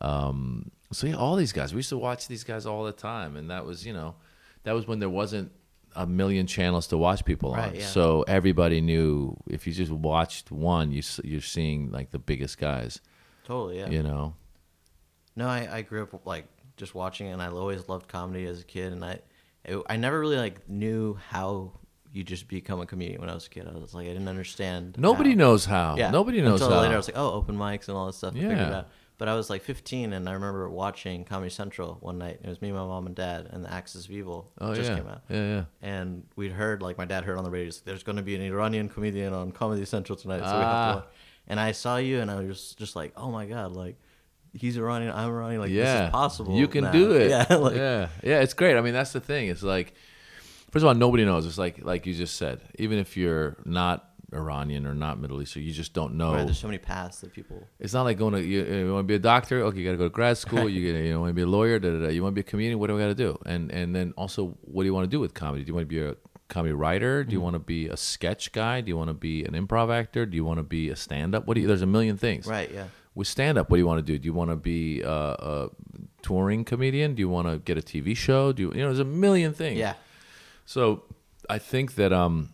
Um, 0.00 0.70
so 0.92 1.06
yeah, 1.06 1.14
all 1.14 1.36
these 1.36 1.52
guys. 1.52 1.72
We 1.72 1.78
used 1.78 1.88
to 1.88 1.98
watch 1.98 2.28
these 2.28 2.44
guys 2.44 2.66
all 2.66 2.84
the 2.84 2.92
time, 2.92 3.36
and 3.36 3.50
that 3.50 3.64
was 3.64 3.86
you 3.86 3.94
know, 3.94 4.16
that 4.64 4.72
was 4.72 4.86
when 4.86 4.98
there 4.98 5.10
wasn't 5.10 5.52
a 5.94 6.06
million 6.06 6.46
channels 6.46 6.86
to 6.88 6.98
watch 6.98 7.24
people 7.24 7.52
Right, 7.54 7.68
on. 7.70 7.74
yeah. 7.74 7.86
So 7.86 8.22
everybody 8.28 8.80
knew 8.80 9.36
if 9.48 9.66
you 9.66 9.72
just 9.72 9.92
watched 9.92 10.50
one, 10.50 10.90
you 10.92 11.02
you're 11.24 11.40
seeing 11.40 11.90
like 11.90 12.10
the 12.10 12.18
biggest 12.18 12.58
guys. 12.58 13.00
Totally, 13.44 13.78
yeah. 13.78 13.88
You 13.90 14.02
know. 14.02 14.34
No, 15.36 15.48
I, 15.48 15.68
I 15.78 15.82
grew 15.82 16.02
up 16.02 16.26
like 16.26 16.46
just 16.76 16.94
watching 16.94 17.26
it, 17.28 17.30
and 17.32 17.42
I 17.42 17.48
always 17.48 17.88
loved 17.88 18.08
comedy 18.08 18.44
as 18.46 18.60
a 18.60 18.64
kid, 18.64 18.92
and 18.92 19.04
I 19.04 19.20
it, 19.64 19.78
I 19.88 19.96
never 19.96 20.18
really 20.20 20.36
like 20.36 20.68
knew 20.68 21.18
how 21.28 21.72
you 22.12 22.22
just 22.22 22.46
become 22.48 22.80
a 22.80 22.86
comedian 22.86 23.20
when 23.20 23.30
I 23.30 23.34
was 23.34 23.46
a 23.46 23.50
kid. 23.50 23.66
I 23.66 23.72
was 23.78 23.94
like 23.94 24.04
I 24.06 24.12
didn't 24.12 24.28
understand. 24.28 24.96
Nobody 24.98 25.30
how. 25.30 25.36
knows 25.36 25.64
how. 25.64 25.96
Yeah, 25.96 26.10
Nobody 26.10 26.42
knows 26.42 26.60
until 26.60 26.74
how. 26.76 26.82
later. 26.82 26.94
I 26.94 26.96
was 26.98 27.08
like, 27.08 27.16
oh, 27.16 27.32
open 27.32 27.56
mics 27.56 27.88
and 27.88 27.96
all 27.96 28.06
this 28.06 28.16
stuff. 28.16 28.32
I 28.36 28.38
figured 28.40 28.58
it 28.58 28.60
Yeah. 28.60 28.84
But 29.18 29.28
I 29.28 29.34
was 29.34 29.48
like 29.50 29.62
15, 29.62 30.12
and 30.12 30.28
I 30.28 30.32
remember 30.32 30.68
watching 30.68 31.24
Comedy 31.24 31.50
Central 31.50 31.96
one 32.00 32.18
night. 32.18 32.40
It 32.42 32.48
was 32.48 32.60
me, 32.60 32.72
my 32.72 32.78
mom, 32.78 33.06
and 33.06 33.14
dad, 33.14 33.48
and 33.50 33.64
The 33.64 33.72
Axis 33.72 34.06
of 34.06 34.10
Evil 34.10 34.50
oh 34.60 34.74
just 34.74 34.90
yeah. 34.90 34.96
came 34.96 35.06
out. 35.06 35.22
Yeah, 35.28 35.46
yeah. 35.48 35.64
And 35.80 36.24
we'd 36.34 36.50
heard, 36.52 36.82
like, 36.82 36.98
my 36.98 37.04
dad 37.04 37.22
heard 37.24 37.38
on 37.38 37.44
the 37.44 37.50
radio, 37.50 37.72
there's 37.84 38.02
going 38.02 38.16
to 38.16 38.22
be 38.22 38.34
an 38.34 38.42
Iranian 38.42 38.88
comedian 38.88 39.32
on 39.32 39.52
Comedy 39.52 39.84
Central 39.84 40.16
tonight. 40.16 40.38
So 40.40 40.44
we 40.44 40.50
have 40.50 40.64
Ah. 40.64 40.90
to 40.92 40.96
watch. 41.00 41.06
And 41.46 41.60
I 41.60 41.72
saw 41.72 41.96
you, 41.98 42.20
and 42.20 42.30
I 42.30 42.36
was 42.36 42.46
just, 42.58 42.78
just 42.78 42.96
like, 42.96 43.12
oh 43.16 43.30
my 43.30 43.46
God, 43.46 43.72
like, 43.72 43.96
he's 44.54 44.76
Iranian, 44.76 45.12
I'm 45.12 45.28
Iranian. 45.28 45.60
Like, 45.60 45.70
yeah, 45.70 45.84
this 45.84 46.04
is 46.06 46.10
possible. 46.10 46.56
You 46.56 46.66
can 46.66 46.84
now. 46.84 46.92
do 46.92 47.12
it. 47.12 47.30
Yeah. 47.50 47.56
Like, 47.56 47.76
yeah, 47.76 48.08
yeah. 48.24 48.40
It's 48.40 48.54
great. 48.54 48.76
I 48.76 48.80
mean, 48.80 48.94
that's 48.94 49.12
the 49.12 49.20
thing. 49.20 49.48
It's 49.48 49.62
like, 49.62 49.94
first 50.70 50.82
of 50.82 50.88
all, 50.88 50.94
nobody 50.94 51.24
knows. 51.24 51.46
It's 51.46 51.58
like, 51.58 51.84
like 51.84 52.06
you 52.06 52.14
just 52.14 52.36
said. 52.36 52.60
Even 52.78 52.98
if 52.98 53.16
you're 53.16 53.56
not 53.64 54.08
Iranian 54.32 54.86
or 54.86 54.94
not 54.94 55.18
Middle 55.18 55.40
Eastern, 55.42 55.62
you 55.62 55.72
just 55.72 55.92
don't 55.92 56.14
know. 56.14 56.34
right, 56.34 56.44
there's 56.44 56.58
so 56.58 56.66
many 56.68 56.78
paths 56.78 57.20
that 57.20 57.32
people. 57.32 57.66
It's 57.78 57.92
not 57.92 58.02
like 58.02 58.18
going 58.18 58.34
to 58.34 58.42
you, 58.42 58.64
you 58.64 58.92
want 58.92 59.04
to 59.04 59.08
be 59.08 59.14
a 59.14 59.18
doctor. 59.18 59.62
Okay, 59.64 59.78
you 59.78 59.84
got 59.84 59.92
to 59.92 59.98
go 59.98 60.04
to 60.04 60.10
grad 60.10 60.38
school. 60.38 60.68
You 60.68 60.92
get 60.92 61.04
you 61.04 61.18
want 61.20 61.30
to 61.30 61.34
be 61.34 61.42
a 61.42 61.46
lawyer. 61.46 61.78
Da, 61.78 61.90
da, 61.90 61.98
da. 61.98 62.08
You 62.08 62.22
want 62.22 62.34
to 62.34 62.42
be 62.42 62.46
a 62.46 62.50
comedian. 62.50 62.78
What 62.78 62.88
do 62.88 62.96
I 62.96 63.00
got 63.00 63.08
to 63.08 63.14
do? 63.14 63.38
And 63.46 63.70
and 63.70 63.94
then 63.94 64.12
also, 64.16 64.56
what 64.62 64.82
do 64.82 64.86
you 64.86 64.94
want 64.94 65.04
to 65.04 65.10
do 65.10 65.20
with 65.20 65.34
comedy? 65.34 65.64
Do 65.64 65.68
you 65.68 65.74
want 65.74 65.88
to 65.88 65.94
be 65.94 66.00
a 66.02 66.14
comedy 66.48 66.72
writer? 66.74 67.24
Do 67.24 67.32
you 67.32 67.40
want 67.40 67.54
to 67.54 67.60
be 67.60 67.88
a 67.88 67.96
sketch 67.96 68.52
guy? 68.52 68.80
Do 68.80 68.88
you 68.88 68.96
want 68.96 69.08
to 69.08 69.14
be 69.14 69.44
an 69.44 69.52
improv 69.52 69.92
actor? 69.92 70.26
Do 70.26 70.36
you 70.36 70.44
want 70.44 70.58
to 70.58 70.64
be 70.64 70.90
a 70.90 70.96
stand 70.96 71.34
up? 71.34 71.46
What 71.46 71.54
do 71.54 71.60
you? 71.60 71.66
There's 71.66 71.82
a 71.82 71.86
million 71.86 72.16
things. 72.16 72.46
Right, 72.46 72.70
yeah. 72.72 72.86
With 73.14 73.28
stand 73.28 73.58
up, 73.58 73.68
what 73.70 73.76
do 73.76 73.80
you 73.80 73.86
want 73.86 73.98
to 73.98 74.12
do? 74.12 74.18
Do 74.18 74.24
you 74.24 74.32
want 74.32 74.50
to 74.50 74.56
be 74.56 75.02
a, 75.02 75.10
a 75.10 75.68
touring 76.22 76.64
comedian? 76.64 77.14
Do 77.14 77.20
you 77.20 77.28
want 77.28 77.46
to 77.46 77.58
get 77.58 77.76
a 77.76 77.82
TV 77.82 78.16
show? 78.16 78.52
Do 78.52 78.62
you 78.62 78.68
you 78.72 78.80
know? 78.80 78.86
There's 78.86 79.00
a 79.00 79.04
million 79.04 79.52
things. 79.52 79.78
Yeah. 79.78 79.94
So 80.64 81.02
I 81.50 81.58
think 81.58 81.96
that 81.96 82.12
um 82.12 82.50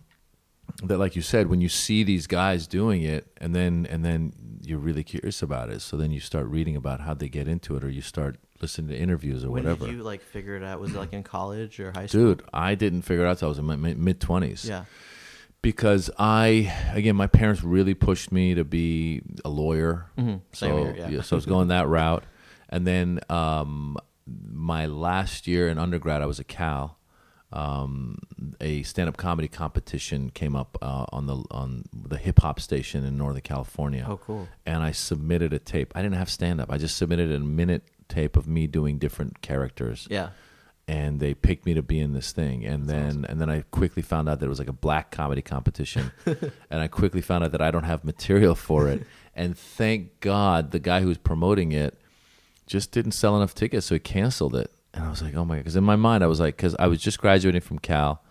that 0.85 0.99
like 0.99 1.17
you 1.17 1.23
said, 1.23 1.49
when 1.49 1.61
you 1.61 1.69
see 1.69 2.03
these 2.05 2.27
guys 2.27 2.67
doing 2.67 3.03
it 3.03 3.27
and 3.39 3.55
then 3.55 3.87
and 3.91 4.05
then 4.05 4.33
you're 4.63 4.79
really 4.79 5.03
curious 5.05 5.41
about 5.43 5.71
it. 5.71 5.81
So 5.81 5.97
then 5.97 6.11
you 6.11 6.21
start 6.21 6.47
reading 6.47 6.77
about 6.77 7.01
how 7.01 7.15
they 7.15 7.29
get 7.29 7.49
into 7.49 7.75
it 7.77 7.83
or 7.85 7.89
you 7.89 8.03
start 8.03 8.37
listening 8.61 8.89
to 8.89 8.97
interviews 8.99 9.45
or 9.45 9.51
When 9.51 9.65
whatever. 9.65 9.87
did 9.87 9.95
you, 9.97 10.03
like, 10.03 10.21
figure 10.21 10.57
it 10.57 10.63
out? 10.63 10.79
Was 10.81 10.93
it, 10.95 10.99
like, 10.99 11.13
in 11.13 11.23
college 11.23 11.79
or 11.81 11.93
high 11.93 12.07
school? 12.07 12.35
Dude, 12.35 12.43
I 12.53 12.75
didn't 12.75 13.03
figure 13.03 13.25
it 13.25 13.29
out 13.29 13.39
till 13.39 13.47
I 13.47 13.51
was 13.51 13.59
in 13.59 13.65
my 13.65 13.77
mid 13.77 14.21
twenties. 14.21 14.65
Yeah. 14.67 14.85
Because 15.63 16.11
I 16.19 16.73
again 16.93 17.17
my 17.17 17.27
parents 17.27 17.65
really 17.65 17.95
pushed 17.95 18.31
me 18.31 18.55
to 18.55 18.65
be 18.65 19.23
a 19.45 19.49
lawyer. 19.49 20.07
Same 20.17 20.41
So 20.53 20.85
here, 20.85 21.09
yeah. 21.11 21.23
so 21.23 21.35
I 21.35 21.39
was 21.39 21.47
going 21.47 21.69
that 21.69 21.89
route. 21.89 22.25
And 22.69 22.87
then 22.87 23.21
um 23.31 23.97
my 24.27 24.87
last 24.87 25.47
year 25.47 25.69
in 25.69 25.79
undergrad 25.79 26.21
I 26.23 26.27
was 26.27 26.39
a 26.39 26.45
Cal 26.45 26.98
um, 27.53 28.19
a 28.61 28.83
stand-up 28.83 29.17
comedy 29.17 29.49
competition 29.49 30.31
came 30.31 30.55
up 30.55 30.77
uh, 30.83 31.07
on 31.11 31.27
the 31.27 31.43
on 31.51 31.85
the 31.93 32.19
hip 32.19 32.41
hop 32.41 32.61
station 32.61 33.05
in 33.05 33.17
Northern 33.17 33.41
California. 33.41 34.07
Oh, 34.09 34.19
cool. 34.19 34.49
And 34.67 34.83
I 34.83 34.93
submitted 34.93 35.53
a 35.53 35.59
tape. 35.59 35.93
I 35.95 36.03
didn't 36.03 36.17
have 36.17 36.31
stand-up. 36.31 36.71
I 36.71 36.77
just 36.79 36.97
submitted 36.97 37.33
a 37.33 37.41
minute 37.41 37.85
tape 38.09 38.37
of 38.37 38.47
me 38.47 38.67
doing 38.67 38.99
different 38.99 39.41
characters. 39.41 40.07
Yeah. 40.11 40.31
And 40.87 41.21
they 41.21 41.35
picked 41.35 41.67
me 41.67 41.75
to 41.75 41.83
be 41.83 42.01
in 42.01 42.15
this 42.15 42.33
thing, 42.33 42.65
and 42.65 42.87
then 42.87 43.27
and 43.29 43.41
then 43.41 43.51
I 43.51 43.63
quickly 43.71 44.03
found 44.03 44.29
out 44.29 44.41
that 44.41 44.47
it 44.47 44.49
was 44.49 44.59
like 44.59 44.69
a 44.69 44.73
black 44.73 45.11
comedy 45.11 45.43
competition, 45.43 46.13
and 46.27 46.81
I 46.81 46.89
quickly 46.89 47.21
found 47.21 47.45
out 47.45 47.53
that 47.53 47.61
I 47.61 47.71
don't 47.71 47.85
have 47.85 48.05
material 48.05 48.55
for 48.55 48.89
it. 48.89 49.07
and 49.35 49.57
thank 49.57 50.21
God 50.21 50.71
the 50.71 50.79
guy 50.79 51.03
who 51.03 51.09
was 51.09 51.19
promoting 51.19 51.73
it 51.73 52.01
just 52.67 52.91
didn't 52.91 53.13
sell 53.13 53.37
enough 53.37 53.55
tickets, 53.55 53.87
so 53.87 53.97
he 53.97 53.99
canceled 53.99 54.55
it. 54.55 54.71
And 54.94 55.05
I 55.05 55.11
was 55.11 55.22
like, 55.22 55.35
oh 55.35 55.44
my 55.44 55.57
god, 55.57 55.61
because 55.61 55.77
in 55.77 55.85
my 55.85 55.96
mind 55.96 56.24
I 56.24 56.27
was 56.27 56.40
like, 56.40 56.57
because 56.57 56.74
I 56.79 56.87
was 56.87 57.01
just 57.01 57.18
graduating 57.20 57.61
from 57.61 57.79
Cal, 57.79 58.22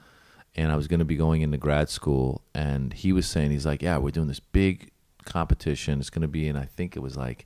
and 0.56 0.72
I 0.72 0.76
was 0.76 0.88
going 0.88 1.00
to 1.00 1.06
be 1.06 1.16
going 1.16 1.42
into 1.42 1.58
grad 1.58 1.90
school, 1.90 2.42
and 2.54 2.92
he 2.94 3.14
was 3.14 3.28
saying 3.28 3.52
he's 3.52 3.66
like, 3.66 3.82
yeah, 3.82 3.98
we're 3.98 4.12
doing 4.12 4.28
this 4.28 4.40
big 4.40 4.92
competition. 5.26 6.00
It's 6.00 6.10
going 6.10 6.24
to 6.24 6.28
be 6.28 6.48
in 6.48 6.56
I 6.56 6.66
think 6.66 6.96
it 6.96 7.00
was 7.00 7.16
like, 7.16 7.46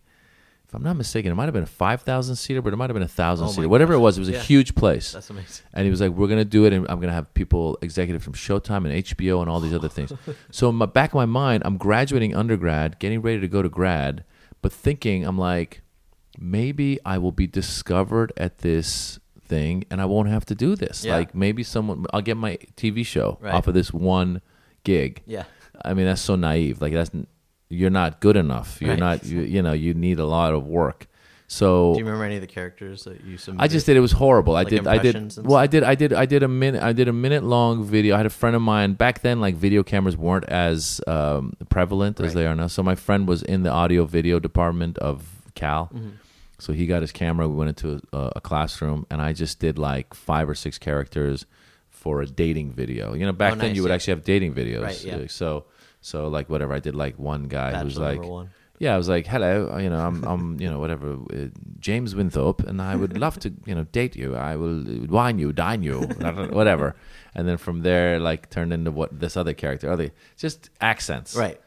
if 0.67 0.73
I'm 0.73 0.83
not 0.83 0.95
mistaken, 0.95 1.29
it 1.31 1.35
might 1.35 1.45
have 1.45 1.53
been 1.53 1.63
a 1.63 1.67
five 1.67 2.03
thousand 2.03 2.37
seater, 2.37 2.61
but 2.61 2.71
it 2.71 2.77
might 2.77 2.89
have 2.89 2.93
been 2.93 3.03
a 3.03 3.07
thousand 3.07 3.47
Oh 3.47 3.51
seater, 3.51 3.67
whatever 3.67 3.91
it 3.91 3.99
was. 3.99 4.17
It 4.17 4.21
was 4.21 4.29
Yeah. 4.29 4.37
a 4.37 4.41
huge 4.41 4.73
place. 4.73 5.11
That's 5.11 5.29
amazing. 5.29 5.65
And 5.73 5.83
he 5.83 5.91
was 5.91 5.99
like, 5.99 6.11
"We're 6.11 6.29
gonna 6.29 6.45
do 6.45 6.63
it, 6.63 6.71
and 6.71 6.87
I'm 6.89 7.01
gonna 7.01 7.11
have 7.11 7.33
people 7.33 7.77
executive 7.81 8.23
from 8.23 8.31
Showtime 8.33 8.85
and 8.89 8.93
HBO 8.93 9.41
and 9.41 9.49
all 9.49 9.59
these 9.59 9.73
other 9.73 9.89
things." 9.89 10.13
so 10.51 10.69
in 10.69 10.75
my 10.75 10.85
back 10.85 11.09
of 11.09 11.15
my 11.15 11.25
mind, 11.25 11.63
I'm 11.65 11.75
graduating 11.77 12.33
undergrad, 12.33 12.99
getting 12.99 13.21
ready 13.21 13.41
to 13.41 13.49
go 13.49 13.61
to 13.61 13.67
grad, 13.67 14.23
but 14.61 14.71
thinking 14.71 15.25
I'm 15.25 15.37
like, 15.37 15.81
maybe 16.39 16.99
I 17.05 17.17
will 17.17 17.31
be 17.31 17.47
discovered 17.47 18.33
at 18.37 18.59
this 18.59 19.19
thing, 19.47 19.83
and 19.91 20.01
I 20.01 20.05
won't 20.05 20.29
have 20.29 20.45
to 20.45 20.55
do 20.55 20.75
this. 20.75 21.03
Yeah. 21.03 21.15
Like 21.17 21.35
maybe 21.35 21.63
someone, 21.63 22.05
I'll 22.13 22.21
get 22.21 22.37
my 22.37 22.57
TV 22.77 23.05
show 23.05 23.37
Right. 23.41 23.53
off 23.53 23.67
of 23.67 23.73
this 23.73 23.91
one 23.93 24.41
gig. 24.83 25.21
Yeah. 25.25 25.43
I 25.83 25.93
mean, 25.93 26.05
that's 26.05 26.21
so 26.21 26.35
naive. 26.35 26.81
Like 26.81 26.93
that's 26.93 27.11
you're 27.69 27.89
not 27.89 28.19
good 28.19 28.35
enough. 28.37 28.81
You're 28.81 28.91
Right. 28.91 28.99
not. 28.99 29.25
You, 29.25 29.41
you 29.41 29.61
know, 29.61 29.73
you 29.73 29.93
need 29.93 30.19
a 30.19 30.25
lot 30.25 30.53
of 30.53 30.67
work. 30.67 31.07
So 31.47 31.91
Do 31.93 31.99
you 31.99 32.05
remember 32.05 32.23
any 32.23 32.35
of 32.35 32.41
the 32.41 32.47
characters 32.47 33.03
that 33.03 33.25
you 33.25 33.37
submitted? 33.37 33.61
I 33.63 33.67
just 33.67 33.85
did. 33.85 33.97
It 33.97 33.99
was 33.99 34.13
horrible. 34.13 34.55
I 34.55 34.63
did. 34.63 34.87
I 34.87 34.99
did. 34.99 35.35
Well, 35.45 35.57
I 35.57 35.67
did. 35.67 35.83
I 35.83 35.95
did. 35.95 36.13
I 36.13 36.25
did 36.25 36.43
a 36.43 36.47
minute. 36.47 36.81
I 36.81 36.93
did 36.93 37.09
a 37.09 37.13
minute 37.13 37.43
long 37.43 37.83
video. 37.83 38.15
I 38.15 38.19
had 38.19 38.25
a 38.25 38.29
friend 38.29 38.55
of 38.55 38.61
mine 38.61 38.93
back 38.93 39.19
then. 39.21 39.41
Like 39.41 39.55
video 39.55 39.83
cameras 39.83 40.15
weren't 40.15 40.45
as 40.45 41.01
um, 41.07 41.53
prevalent 41.69 42.21
as 42.21 42.33
they 42.33 42.45
are 42.45 42.55
now. 42.55 42.67
So 42.67 42.83
my 42.83 42.95
friend 42.95 43.27
was 43.27 43.43
in 43.43 43.63
the 43.63 43.69
audio 43.69 44.05
video 44.05 44.39
department 44.39 44.97
of 44.99 45.40
Cal. 45.55 45.89
Mm-hmm. 45.93 46.09
So 46.59 46.73
he 46.73 46.85
got 46.85 47.01
his 47.01 47.11
camera. 47.11 47.47
We 47.49 47.55
went 47.55 47.69
into 47.69 48.01
a, 48.13 48.33
a 48.37 48.41
classroom, 48.41 49.05
and 49.09 49.21
I 49.21 49.33
just 49.33 49.59
did 49.59 49.79
like 49.79 50.13
five 50.13 50.47
or 50.47 50.55
six 50.55 50.77
characters 50.77 51.45
for 51.89 52.21
a 52.21 52.25
dating 52.27 52.73
video. 52.73 53.13
You 53.13 53.25
know, 53.25 53.31
back 53.31 53.53
Oh, 53.53 53.55
then 53.55 53.69
nice, 53.69 53.75
you 53.75 53.81
would 53.83 53.89
yeah. 53.89 53.95
actually 53.95 54.11
have 54.13 54.23
dating 54.23 54.53
videos. 54.53 54.83
Right, 54.83 55.03
yeah. 55.03 55.27
So, 55.27 55.65
so 56.01 56.27
like 56.27 56.49
whatever. 56.49 56.73
I 56.73 56.79
did 56.79 56.95
like 56.95 57.17
one 57.17 57.43
guy 57.47 57.75
who 57.77 57.85
was 57.85 57.97
like, 57.97 58.21
one. 58.21 58.51
yeah, 58.79 58.93
I 58.93 58.97
was 58.97 59.09
like, 59.09 59.25
hello, 59.27 59.75
you 59.77 59.89
know, 59.89 59.99
I'm, 59.99 60.23
I'm, 60.23 60.59
you 60.61 60.69
know, 60.69 60.79
whatever, 60.79 61.13
uh, 61.33 61.47
James 61.79 62.13
Winthrop, 62.15 62.61
and 62.61 62.79
I 62.81 62.95
would 62.95 63.17
love 63.17 63.39
to, 63.39 63.53
you 63.65 63.73
know, 63.75 63.83
date 63.85 64.15
you. 64.15 64.35
I 64.35 64.55
will 64.55 64.83
wine 65.07 65.37
you, 65.39 65.51
dine 65.53 65.81
you, 65.83 65.99
whatever. 66.51 66.95
And 67.35 67.47
then 67.47 67.57
from 67.57 67.81
there, 67.81 68.19
like, 68.19 68.49
turned 68.49 68.71
into 68.73 68.91
what 68.91 69.19
this 69.19 69.35
other 69.37 69.53
character, 69.53 69.91
other 69.91 70.11
just 70.37 70.69
accents, 70.79 71.35
Right. 71.35 71.59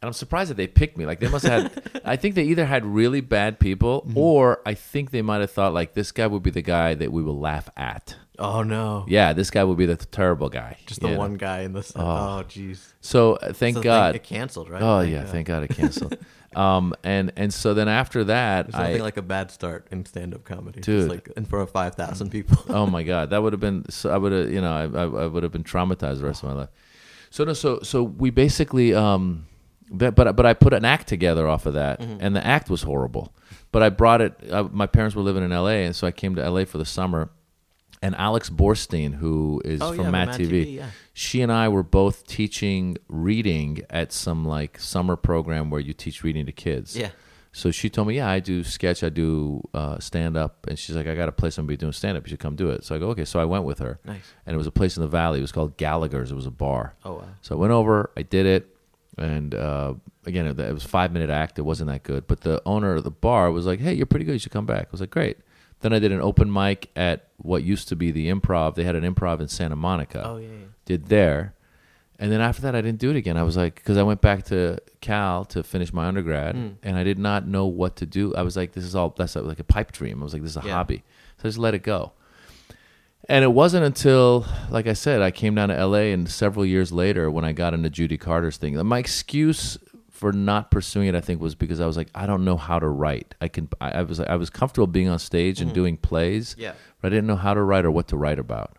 And 0.00 0.06
I'm 0.08 0.12
surprised 0.12 0.50
that 0.50 0.56
they 0.56 0.68
picked 0.68 0.96
me. 0.96 1.06
Like, 1.06 1.18
they 1.18 1.28
must 1.28 1.44
have 1.44 1.72
had. 1.72 2.00
I 2.04 2.14
think 2.16 2.36
they 2.36 2.44
either 2.44 2.64
had 2.66 2.84
really 2.86 3.20
bad 3.20 3.58
people, 3.58 4.02
Mm-hmm. 4.02 4.16
or 4.18 4.60
I 4.64 4.74
think 4.74 5.10
they 5.10 5.22
might 5.22 5.40
have 5.40 5.50
thought 5.50 5.74
like 5.74 5.94
this 5.94 6.12
guy 6.12 6.26
would 6.26 6.42
be 6.44 6.50
the 6.50 6.62
guy 6.62 6.94
that 6.94 7.10
we 7.12 7.22
will 7.22 7.38
laugh 7.38 7.68
at. 7.76 8.14
Oh 8.38 8.62
no. 8.62 9.04
Yeah, 9.08 9.32
this 9.32 9.50
guy 9.50 9.64
would 9.64 9.76
be 9.76 9.86
the 9.86 9.96
terrible 9.96 10.48
guy. 10.48 10.76
Just 10.86 11.00
the 11.00 11.10
know? 11.10 11.18
one 11.18 11.34
guy 11.34 11.62
in 11.62 11.72
this. 11.72 11.92
Oh 11.96 12.44
jeez. 12.48 12.92
So 13.00 13.34
uh, 13.34 13.52
thank 13.52 13.74
So 13.78 13.82
God. 13.82 14.14
It 14.14 14.22
canceled, 14.22 14.70
right? 14.70 14.80
Oh 14.80 15.00
Thank 15.00 15.12
yeah, 15.12 15.22
God. 15.24 15.28
thank 15.32 15.46
God 15.48 15.62
it 15.64 15.68
canceled. 15.76 16.16
um, 16.54 16.94
and 17.02 17.32
and 17.34 17.52
so 17.52 17.74
then 17.74 17.88
after 17.88 18.22
that, 18.24 18.66
There's 18.70 18.76
I 18.76 18.86
nothing 18.90 19.02
like 19.02 19.16
a 19.16 19.22
bad 19.22 19.50
start 19.50 19.88
in 19.90 20.06
stand-up 20.06 20.44
comedy. 20.44 20.80
Dude. 20.80 21.10
Like 21.10 21.26
in 21.36 21.44
front 21.46 21.64
of 21.64 21.70
five 21.72 21.96
thousand 21.96 22.30
people. 22.30 22.58
oh 22.68 22.86
my 22.86 23.02
god, 23.12 23.30
that 23.30 23.42
would 23.42 23.52
have 23.52 23.58
been. 23.60 23.84
So 23.90 24.10
I 24.10 24.16
would 24.18 24.30
have, 24.30 24.52
you 24.52 24.60
know, 24.60 24.72
I, 24.72 24.84
I, 24.84 25.24
I 25.24 25.26
would 25.26 25.42
have 25.42 25.50
been 25.50 25.64
traumatized 25.64 26.20
the 26.20 26.26
rest 26.26 26.44
of 26.44 26.50
my 26.50 26.54
life. 26.54 26.68
So 27.30 27.42
no, 27.42 27.52
so 27.54 27.80
so 27.82 28.04
we 28.04 28.30
basically, 28.30 28.94
um, 28.94 29.46
that, 29.92 30.14
but 30.14 30.34
but 30.36 30.46
I 30.46 30.54
put 30.54 30.72
an 30.72 30.84
act 30.84 31.08
together 31.08 31.46
off 31.48 31.66
of 31.66 31.74
that, 31.74 32.00
Mm-hmm. 32.00 32.18
and 32.20 32.36
the 32.36 32.44
act 32.46 32.68
was 32.70 32.82
horrible. 32.82 33.34
But 33.72 33.82
I 33.82 33.88
brought 33.90 34.20
it. 34.20 34.34
Uh, 34.50 34.64
my 34.70 34.86
parents 34.86 35.14
were 35.16 35.22
living 35.22 35.42
in 35.44 35.52
L.A., 35.52 35.84
and 35.84 35.94
so 35.94 36.06
I 36.06 36.10
came 36.10 36.34
to 36.36 36.42
L.A. 36.44 36.64
for 36.66 36.78
the 36.78 36.84
summer. 36.86 37.30
And 38.00 38.14
Alex 38.14 38.48
Borstein, 38.48 39.12
who 39.16 39.60
is 39.64 39.82
Oh, 39.82 39.92
from 39.92 40.04
yeah, 40.04 40.10
Matt, 40.12 40.28
MADtv, 40.28 40.48
TV, 40.48 40.74
yeah. 40.76 40.90
she 41.14 41.42
and 41.42 41.50
I 41.50 41.68
were 41.68 41.82
both 41.82 42.28
teaching 42.28 42.96
reading 43.08 43.80
at 43.90 44.12
some 44.12 44.44
like 44.44 44.78
summer 44.78 45.16
program 45.16 45.68
where 45.68 45.80
you 45.80 45.92
teach 45.92 46.22
reading 46.22 46.46
to 46.46 46.52
kids. 46.52 46.96
Yeah. 46.96 47.10
So 47.50 47.72
she 47.72 47.90
told 47.90 48.06
me, 48.06 48.14
yeah, 48.18 48.28
I 48.30 48.38
do 48.38 48.62
sketch, 48.62 49.02
I 49.02 49.08
do 49.08 49.68
uh, 49.74 49.98
stand 49.98 50.36
up, 50.36 50.68
and 50.68 50.78
she's 50.78 50.94
like, 50.94 51.08
I 51.08 51.16
got 51.16 51.28
a 51.28 51.32
place 51.32 51.58
I'm 51.58 51.64
gonna 51.64 51.72
be 51.72 51.76
doing 51.76 51.92
stand 51.92 52.16
up. 52.16 52.24
You 52.24 52.30
should 52.30 52.38
come 52.38 52.54
do 52.54 52.70
it. 52.70 52.84
So 52.84 52.94
I 52.94 52.98
go, 52.98 53.08
okay. 53.08 53.24
So 53.24 53.40
I 53.40 53.46
went 53.46 53.64
with 53.64 53.80
her, 53.80 53.98
Nice. 54.04 54.22
and 54.46 54.54
it 54.54 54.58
was 54.58 54.68
a 54.68 54.70
place 54.70 54.96
in 54.96 55.00
the 55.02 55.08
valley. 55.08 55.40
It 55.40 55.42
was 55.42 55.50
called 55.50 55.76
Gallagher's. 55.76 56.30
It 56.30 56.36
was 56.36 56.46
a 56.46 56.52
bar. 56.52 56.94
Oh 57.04 57.14
wow. 57.14 57.24
So 57.40 57.56
I 57.56 57.58
went 57.58 57.72
over, 57.72 58.12
I 58.16 58.22
did 58.22 58.46
it, 58.46 58.76
and 59.18 59.54
uh, 59.54 59.94
again, 60.26 60.46
it 60.46 60.72
was 60.74 60.84
a 60.84 60.88
five 60.88 61.12
minute 61.12 61.30
act. 61.30 61.58
It 61.58 61.62
wasn't 61.62 61.90
that 61.90 62.02
good, 62.02 62.26
but 62.26 62.40
the 62.42 62.62
owner 62.66 62.94
of 62.94 63.04
the 63.04 63.10
bar 63.10 63.50
was 63.50 63.66
like, 63.66 63.80
"Hey, 63.80 63.94
you're 63.94 64.06
pretty 64.06 64.24
good. 64.24 64.32
You 64.32 64.38
should 64.38 64.52
come 64.52 64.66
back." 64.66 64.84
I 64.84 64.88
was 64.92 65.00
like, 65.00 65.10
"Great." 65.10 65.38
Then 65.80 65.92
I 65.92 65.98
did 66.00 66.10
an 66.10 66.20
open 66.20 66.52
mic 66.52 66.90
at 66.96 67.28
what 67.36 67.62
used 67.62 67.88
to 67.88 67.96
be 67.96 68.10
the 68.10 68.28
Improv. 68.30 68.74
They 68.74 68.82
had 68.84 68.96
an 68.96 69.04
Improv 69.04 69.40
in 69.40 69.48
Santa 69.48 69.76
Monica. 69.76 70.24
Oh 70.26 70.36
yeah. 70.38 70.48
yeah. 70.48 70.64
Did 70.84 71.06
there, 71.06 71.54
and 72.18 72.32
then 72.32 72.40
after 72.40 72.62
that, 72.62 72.74
I 72.74 72.80
didn't 72.80 72.98
do 72.98 73.10
it 73.10 73.16
again. 73.16 73.36
I 73.36 73.42
was 73.44 73.56
like, 73.56 73.76
because 73.76 73.96
I 73.96 74.02
went 74.02 74.20
back 74.20 74.44
to 74.46 74.78
Cal 75.00 75.44
to 75.46 75.62
finish 75.62 75.92
my 75.92 76.06
undergrad, 76.06 76.56
Hmm. 76.56 76.68
and 76.82 76.96
I 76.96 77.04
did 77.04 77.18
not 77.18 77.46
know 77.46 77.66
what 77.66 77.94
to 77.96 78.06
do. 78.06 78.34
I 78.34 78.42
was 78.42 78.56
like, 78.56 78.72
this 78.72 78.84
is 78.84 78.94
all 78.96 79.10
that's 79.16 79.36
like 79.36 79.60
a 79.60 79.64
pipe 79.64 79.92
dream. 79.92 80.20
I 80.20 80.24
was 80.24 80.32
like, 80.32 80.42
this 80.42 80.52
is 80.52 80.56
a 80.56 80.66
Yeah. 80.66 80.72
hobby. 80.74 81.04
So 81.36 81.42
I 81.44 81.48
just 81.48 81.58
let 81.58 81.74
it 81.74 81.82
go. 81.84 82.12
And 83.28 83.44
it 83.44 83.52
wasn't 83.52 83.84
until, 83.84 84.46
like 84.70 84.86
I 84.86 84.94
said, 84.94 85.20
I 85.20 85.30
came 85.30 85.54
down 85.54 85.68
to 85.68 85.86
LA 85.86 86.12
and 86.14 86.28
several 86.28 86.64
years 86.64 86.92
later 86.92 87.30
when 87.30 87.44
I 87.44 87.52
got 87.52 87.74
into 87.74 87.90
Judy 87.90 88.16
Carter's 88.16 88.56
thing. 88.56 88.74
My 88.86 88.98
excuse 88.98 89.76
for 90.10 90.32
not 90.32 90.70
pursuing 90.70 91.08
it, 91.08 91.14
I 91.14 91.20
think, 91.20 91.40
was 91.40 91.54
because 91.54 91.78
I 91.78 91.86
was 91.86 91.96
like, 91.96 92.08
I 92.14 92.26
don't 92.26 92.44
know 92.44 92.56
how 92.56 92.78
to 92.78 92.88
write. 92.88 93.34
I 93.40 93.48
can, 93.48 93.68
I, 93.80 93.90
I 93.90 94.02
was, 94.02 94.18
I 94.18 94.36
was 94.36 94.48
comfortable 94.50 94.86
being 94.86 95.08
on 95.08 95.18
stage 95.18 95.60
and 95.60 95.72
doing 95.72 95.96
plays, 95.96 96.52
Mm-hmm. 96.54 96.62
Yeah. 96.62 96.72
but 97.00 97.08
I 97.12 97.16
didn't 97.16 97.26
know 97.26 97.36
how 97.36 97.54
to 97.54 97.62
write 97.62 97.84
or 97.84 97.90
what 97.90 98.08
to 98.08 98.16
write 98.16 98.38
about. 98.38 98.76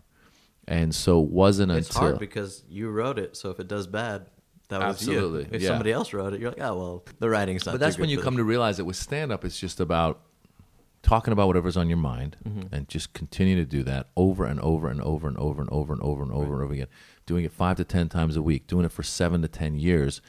And 0.68 0.94
so 0.94 1.22
it 1.22 1.30
wasn't 1.30 1.72
until 1.72 1.80
It's 1.80 1.90
until 1.90 2.02
hard 2.02 2.20
because 2.20 2.64
you 2.70 2.90
wrote 2.90 3.18
it, 3.20 3.38
so 3.38 3.52
if 3.52 3.60
it 3.60 3.68
does 3.68 3.88
bad, 3.88 4.26
that 4.70 4.80
was 4.80 4.98
Absolutely, 4.98 5.42
you. 5.44 5.50
If 5.52 5.62
yeah. 5.62 5.70
somebody 5.70 5.92
else 5.92 6.12
wrote 6.14 6.34
it, 6.34 6.42
you're 6.42 6.52
like, 6.52 6.62
oh 6.62 6.78
well, 6.78 7.06
the 7.20 7.30
writing's 7.30 7.66
not. 7.66 7.72
But 7.74 7.80
that's 7.80 7.98
when 7.98 8.10
you 8.10 8.20
come 8.22 8.38
to 8.38 8.44
realize 8.44 8.78
that 8.78 8.86
with 8.86 8.96
stand 8.98 9.32
up, 9.32 9.44
it's 9.46 9.60
just 9.60 9.80
about 9.80 10.22
talking 11.02 11.32
about 11.32 11.48
whatever's 11.48 11.78
on 11.78 11.88
your 11.90 11.98
mind 11.98 12.36
Mm-hmm. 12.48 12.74
and 12.74 12.88
just 12.88 13.14
continue 13.14 13.56
to 13.56 13.66
do 13.66 13.84
that 13.84 14.08
over 14.16 14.46
and 14.46 14.60
over 14.60 14.90
and 14.90 15.02
over 15.02 15.28
and 15.28 15.38
over 15.38 15.62
and 15.62 15.70
over 15.72 15.94
and 15.94 16.02
over 16.02 16.24
and 16.24 16.32
over 16.32 16.54
and 16.54 16.64
over 16.64 16.74
again. 16.74 16.88
Doing 17.26 17.46
it 17.46 17.52
five 17.52 17.78
to 17.78 17.84
10 17.84 18.10
times 18.10 18.36
a 18.36 18.42
week, 18.42 18.68
doing 18.68 18.86
it 18.86 18.92
for 18.92 19.04
seven 19.04 19.42
to 19.44 19.48
10 19.48 19.76
years. 19.76 20.22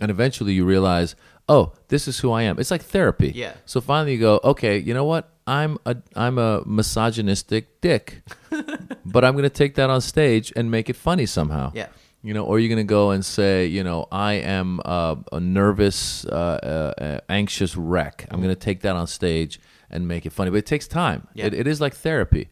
And 0.00 0.10
eventually 0.10 0.52
you 0.52 0.64
realize, 0.64 1.16
oh, 1.48 1.72
this 1.88 2.06
is 2.06 2.18
who 2.20 2.30
I 2.30 2.42
am. 2.42 2.58
It's 2.58 2.70
like 2.70 2.82
therapy. 2.82 3.32
Yeah. 3.34 3.54
So 3.64 3.80
finally 3.80 4.12
you 4.12 4.18
go, 4.20 4.40
okay, 4.44 4.78
you 4.78 4.94
know 4.94 5.04
what? 5.04 5.28
I'm 5.46 5.78
a 5.86 5.96
I'm 6.14 6.36
a 6.38 6.62
misogynistic 6.66 7.80
dick, 7.80 8.22
but 9.04 9.24
I'm 9.24 9.32
going 9.32 9.44
to 9.44 9.50
take 9.50 9.76
that 9.76 9.88
on 9.90 10.00
stage 10.00 10.52
and 10.56 10.70
make 10.70 10.90
it 10.90 10.96
funny 10.96 11.26
somehow. 11.26 11.72
Yeah. 11.74 11.88
You 12.22 12.34
know, 12.34 12.44
or 12.44 12.58
you're 12.58 12.68
going 12.68 12.84
to 12.86 12.90
go 12.90 13.10
and 13.12 13.24
say, 13.24 13.66
you 13.66 13.84
know, 13.84 14.06
I 14.10 14.34
am 14.34 14.80
uh, 14.84 15.16
a 15.32 15.38
nervous, 15.40 16.24
uh, 16.26 16.92
uh, 16.98 17.02
uh, 17.02 17.20
anxious 17.28 17.76
wreck. 17.76 18.26
I'm 18.30 18.40
going 18.42 18.54
to 18.54 18.60
take 18.60 18.80
that 18.82 18.96
on 18.96 19.06
stage 19.06 19.60
and 19.90 20.06
make 20.06 20.26
it 20.26 20.30
funny. 20.30 20.50
But 20.50 20.58
it 20.58 20.66
takes 20.66 20.86
time. 20.86 21.28
Yeah. 21.34 21.46
It, 21.46 21.54
it 21.54 21.66
is 21.66 21.80
like 21.80 21.94
therapy. 21.94 22.48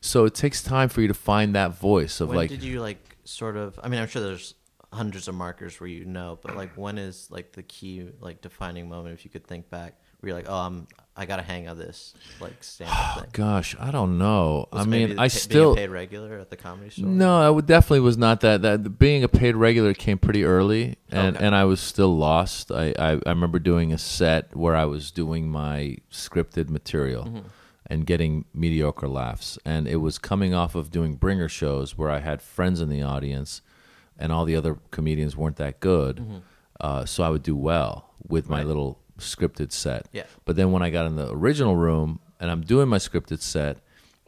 So 0.00 0.24
it 0.24 0.34
takes 0.34 0.62
time 0.62 0.88
for 0.88 1.02
you 1.02 1.08
to 1.08 1.14
find 1.14 1.54
that 1.54 1.78
voice 1.78 2.20
of 2.20 2.28
When 2.28 2.38
like, 2.38 2.50
did 2.50 2.62
you 2.62 2.80
like 2.80 3.18
sort 3.24 3.56
of? 3.56 3.78
I 3.82 3.88
mean, 3.88 4.00
I'm 4.00 4.08
sure 4.08 4.22
there's 4.22 4.54
hundreds 4.92 5.28
of 5.28 5.34
markers 5.34 5.78
where 5.78 5.88
you 5.88 6.04
know, 6.04 6.38
but 6.42 6.56
like 6.56 6.72
when 6.76 6.98
is 6.98 7.28
like 7.30 7.52
the 7.52 7.62
key 7.62 8.08
like 8.20 8.40
defining 8.40 8.88
moment? 8.88 9.14
If 9.14 9.24
you 9.24 9.30
could 9.30 9.46
think 9.46 9.68
back, 9.68 10.00
where 10.20 10.30
you're 10.30 10.38
like, 10.38 10.48
oh, 10.48 10.58
I'm 10.58 10.86
I 11.20 11.26
got 11.26 11.38
a 11.38 11.42
hang 11.42 11.66
of 11.68 11.76
this 11.76 12.14
like 12.40 12.64
stand 12.64 12.90
up 12.90 13.14
thing. 13.20 13.28
gosh, 13.32 13.76
I 13.78 13.90
don't 13.90 14.16
know. 14.18 14.68
Was 14.72 14.86
I 14.86 14.88
mean, 14.88 15.18
I 15.18 15.24
pa- 15.28 15.28
still. 15.28 15.76
paid 15.76 15.90
regular 15.90 16.38
at 16.38 16.48
the 16.50 16.56
comedy 16.56 16.90
store. 16.90 17.06
No, 17.06 17.40
I 17.40 17.50
would 17.50 17.66
definitely 17.66 18.00
was 18.00 18.16
not 18.16 18.40
that. 18.40 18.62
That 18.62 18.98
being 18.98 19.22
a 19.22 19.28
paid 19.28 19.54
regular 19.54 19.92
came 19.94 20.18
pretty 20.18 20.44
early, 20.44 20.96
and, 21.10 21.36
Okay. 21.36 21.44
and 21.44 21.54
I 21.54 21.64
was 21.64 21.80
still 21.80 22.16
lost. 22.16 22.72
I, 22.72 22.94
I 22.98 23.10
I 23.26 23.28
remember 23.30 23.58
doing 23.58 23.92
a 23.92 23.98
set 23.98 24.56
where 24.56 24.74
I 24.74 24.86
was 24.86 25.10
doing 25.10 25.48
my 25.50 25.98
scripted 26.10 26.68
material 26.70 27.24
Mm-hmm. 27.24 27.46
and 27.86 28.06
getting 28.06 28.44
mediocre 28.54 29.08
laughs, 29.08 29.58
and 29.64 29.86
it 29.86 29.96
was 29.96 30.18
coming 30.18 30.54
off 30.54 30.74
of 30.74 30.90
doing 30.90 31.16
bringer 31.16 31.48
shows 31.48 31.98
where 31.98 32.10
I 32.10 32.20
had 32.20 32.40
friends 32.40 32.80
in 32.80 32.88
the 32.88 33.02
audience, 33.02 33.60
and 34.18 34.32
all 34.32 34.44
the 34.46 34.56
other 34.56 34.78
comedians 34.90 35.36
weren't 35.36 35.56
that 35.56 35.80
good, 35.80 36.42
uh, 36.80 37.04
so 37.04 37.22
I 37.24 37.28
would 37.30 37.42
do 37.42 37.56
well 37.56 38.14
with 38.26 38.48
my 38.48 38.60
Mm-hmm. 38.60 38.60
Right. 38.60 38.66
little 38.68 38.98
scripted 39.20 39.72
set. 39.72 40.06
Yeah. 40.12 40.24
But 40.44 40.56
then 40.56 40.72
when 40.72 40.82
I 40.82 40.90
got 40.90 41.06
in 41.06 41.16
the 41.16 41.30
original 41.32 41.76
room 41.76 42.20
and 42.38 42.50
I'm 42.50 42.60
doing 42.62 42.88
my 42.88 42.98
scripted 42.98 43.40
set, 43.40 43.78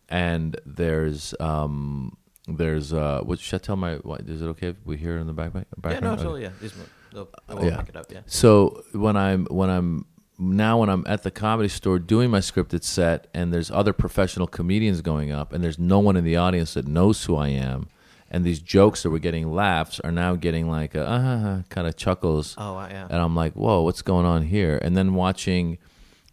and 0.09 0.59
there's 0.67 1.35
um 1.41 2.17
there's 2.49 2.93
uh 2.93 3.21
what 3.25 3.39
should 3.39 3.61
I 3.63 3.65
tell 3.65 3.77
my 3.77 3.95
what, 3.97 4.21
is 4.23 4.43
it 4.43 4.47
okay 4.47 4.69
if 4.69 4.77
we 4.85 4.97
hear 4.97 5.17
it 5.17 5.21
in 5.21 5.27
the 5.27 5.33
back, 5.33 5.53
Yeah, 5.55 5.63
background? 5.79 6.05
no, 6.05 6.13
Okay. 6.13 6.23
totally. 6.23 6.43
Yeah, 6.43 6.51
these. 6.61 6.75
They'll, 7.13 7.29
I 7.49 7.55
won't 7.55 7.67
Yeah. 7.67 7.77
pick 7.81 7.91
it 7.91 7.97
up. 7.97 8.07
Yeah. 8.11 8.21
So 8.27 8.85
when 8.93 9.17
I'm 9.17 9.47
when 9.47 9.69
I'm 9.71 10.07
now 10.39 10.79
when 10.81 10.89
I'm 10.89 11.05
at 11.07 11.23
the 11.23 11.31
comedy 11.31 11.69
store 11.69 11.99
doing 11.99 12.31
my 12.31 12.39
scripted 12.41 12.83
set 12.85 13.29
and 13.35 13.53
there's 13.53 13.71
other 13.71 13.93
professional 13.93 14.47
comedians 14.47 15.03
going 15.03 15.31
up 15.31 15.53
and 15.53 15.63
there's 15.63 15.79
no 15.79 15.99
one 15.99 16.17
in 16.17 16.25
the 16.25 16.37
audience 16.37 16.75
that 16.75 16.87
knows 16.87 17.25
who 17.25 17.37
I 17.37 17.49
am 17.49 17.89
and 18.33 18.45
these 18.45 18.59
jokes 18.61 19.05
that 19.05 19.11
were 19.11 19.21
getting 19.21 19.53
laughs 19.53 20.01
are 20.01 20.11
now 20.11 20.35
getting 20.35 20.69
like 20.69 20.97
a 20.97 21.07
uh, 21.09 21.63
kind 21.69 21.87
of 21.87 21.95
chuckles 21.97 22.57
Oh, 22.59 22.77
uh, 22.77 22.89
yeah. 22.91 23.07
and 23.09 23.21
I'm 23.21 23.37
like, 23.37 23.53
whoa, 23.53 23.83
what's 23.83 24.03
going 24.03 24.27
on 24.27 24.43
here? 24.43 24.79
And 24.83 24.97
then 24.97 25.15
watching, 25.15 25.79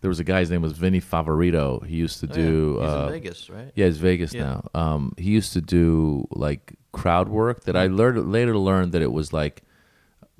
there 0.01 0.09
was 0.09 0.19
a 0.19 0.23
guy's 0.23 0.49
name 0.49 0.61
was 0.63 0.71
Vinnie 0.73 1.01
Favorito. 1.01 1.85
He 1.85 1.97
used 1.97 2.21
to 2.21 2.27
Oh, 2.31 2.33
do. 2.33 2.77
yeah. 2.79 2.85
He's 2.85 2.95
uh, 2.95 3.03
in 3.05 3.11
Vegas, 3.11 3.49
right? 3.51 3.71
Yeah, 3.75 3.85
he's 3.87 3.97
Vegas 3.97 4.33
Yeah. 4.33 4.43
now. 4.43 4.69
Um, 4.73 5.13
he 5.17 5.29
used 5.29 5.53
to 5.53 5.61
do 5.61 6.25
like 6.31 6.73
crowd 6.93 7.29
work 7.29 7.65
that 7.65 7.75
I 7.75 7.85
learned 7.87 8.31
later 8.31 8.57
learned 8.57 8.93
that 8.93 9.01
it 9.03 9.11
was 9.11 9.31
like 9.33 9.61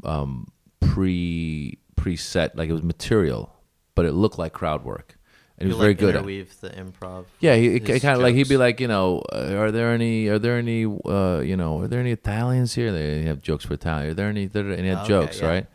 um, 0.04 0.48
pre 0.80 1.78
preset, 1.96 2.52
like 2.56 2.70
it 2.70 2.74
was 2.74 2.84
material, 2.84 3.54
but 3.96 4.06
it 4.06 4.14
looked 4.14 4.38
like 4.40 4.54
crowd 4.54 4.84
work, 4.86 5.18
and 5.60 5.68
he 5.68 5.74
was 5.74 5.78
very 5.78 5.92
like 5.92 6.00
good 6.00 6.16
at. 6.16 6.24
the 6.24 6.70
improv. 6.70 7.26
Yeah, 7.42 7.56
he, 7.56 7.80
kind 7.82 8.06
of 8.06 8.22
like 8.22 8.34
he'd 8.34 8.48
be 8.48 8.56
like, 8.56 8.80
you 8.80 8.88
know, 8.88 9.22
uh, 9.32 9.56
are 9.56 9.72
there 9.72 9.92
any, 9.92 10.28
are 10.28 10.40
there 10.40 10.58
any, 10.58 10.86
uh, 10.86 11.40
you 11.40 11.58
know, 11.58 11.82
are 11.82 11.88
there 11.88 12.00
any 12.00 12.12
Italians 12.12 12.74
here? 12.74 12.94
They 12.94 13.24
have 13.24 13.42
jokes 13.42 13.66
for 13.66 13.74
Italian. 13.74 14.12
Are 14.12 14.14
there 14.14 14.30
any? 14.30 14.48
There, 14.48 14.70
and 14.70 14.82
he 14.82 14.88
had 14.88 15.06
jokes, 15.06 15.42
yeah. 15.42 15.48
right? 15.48 15.68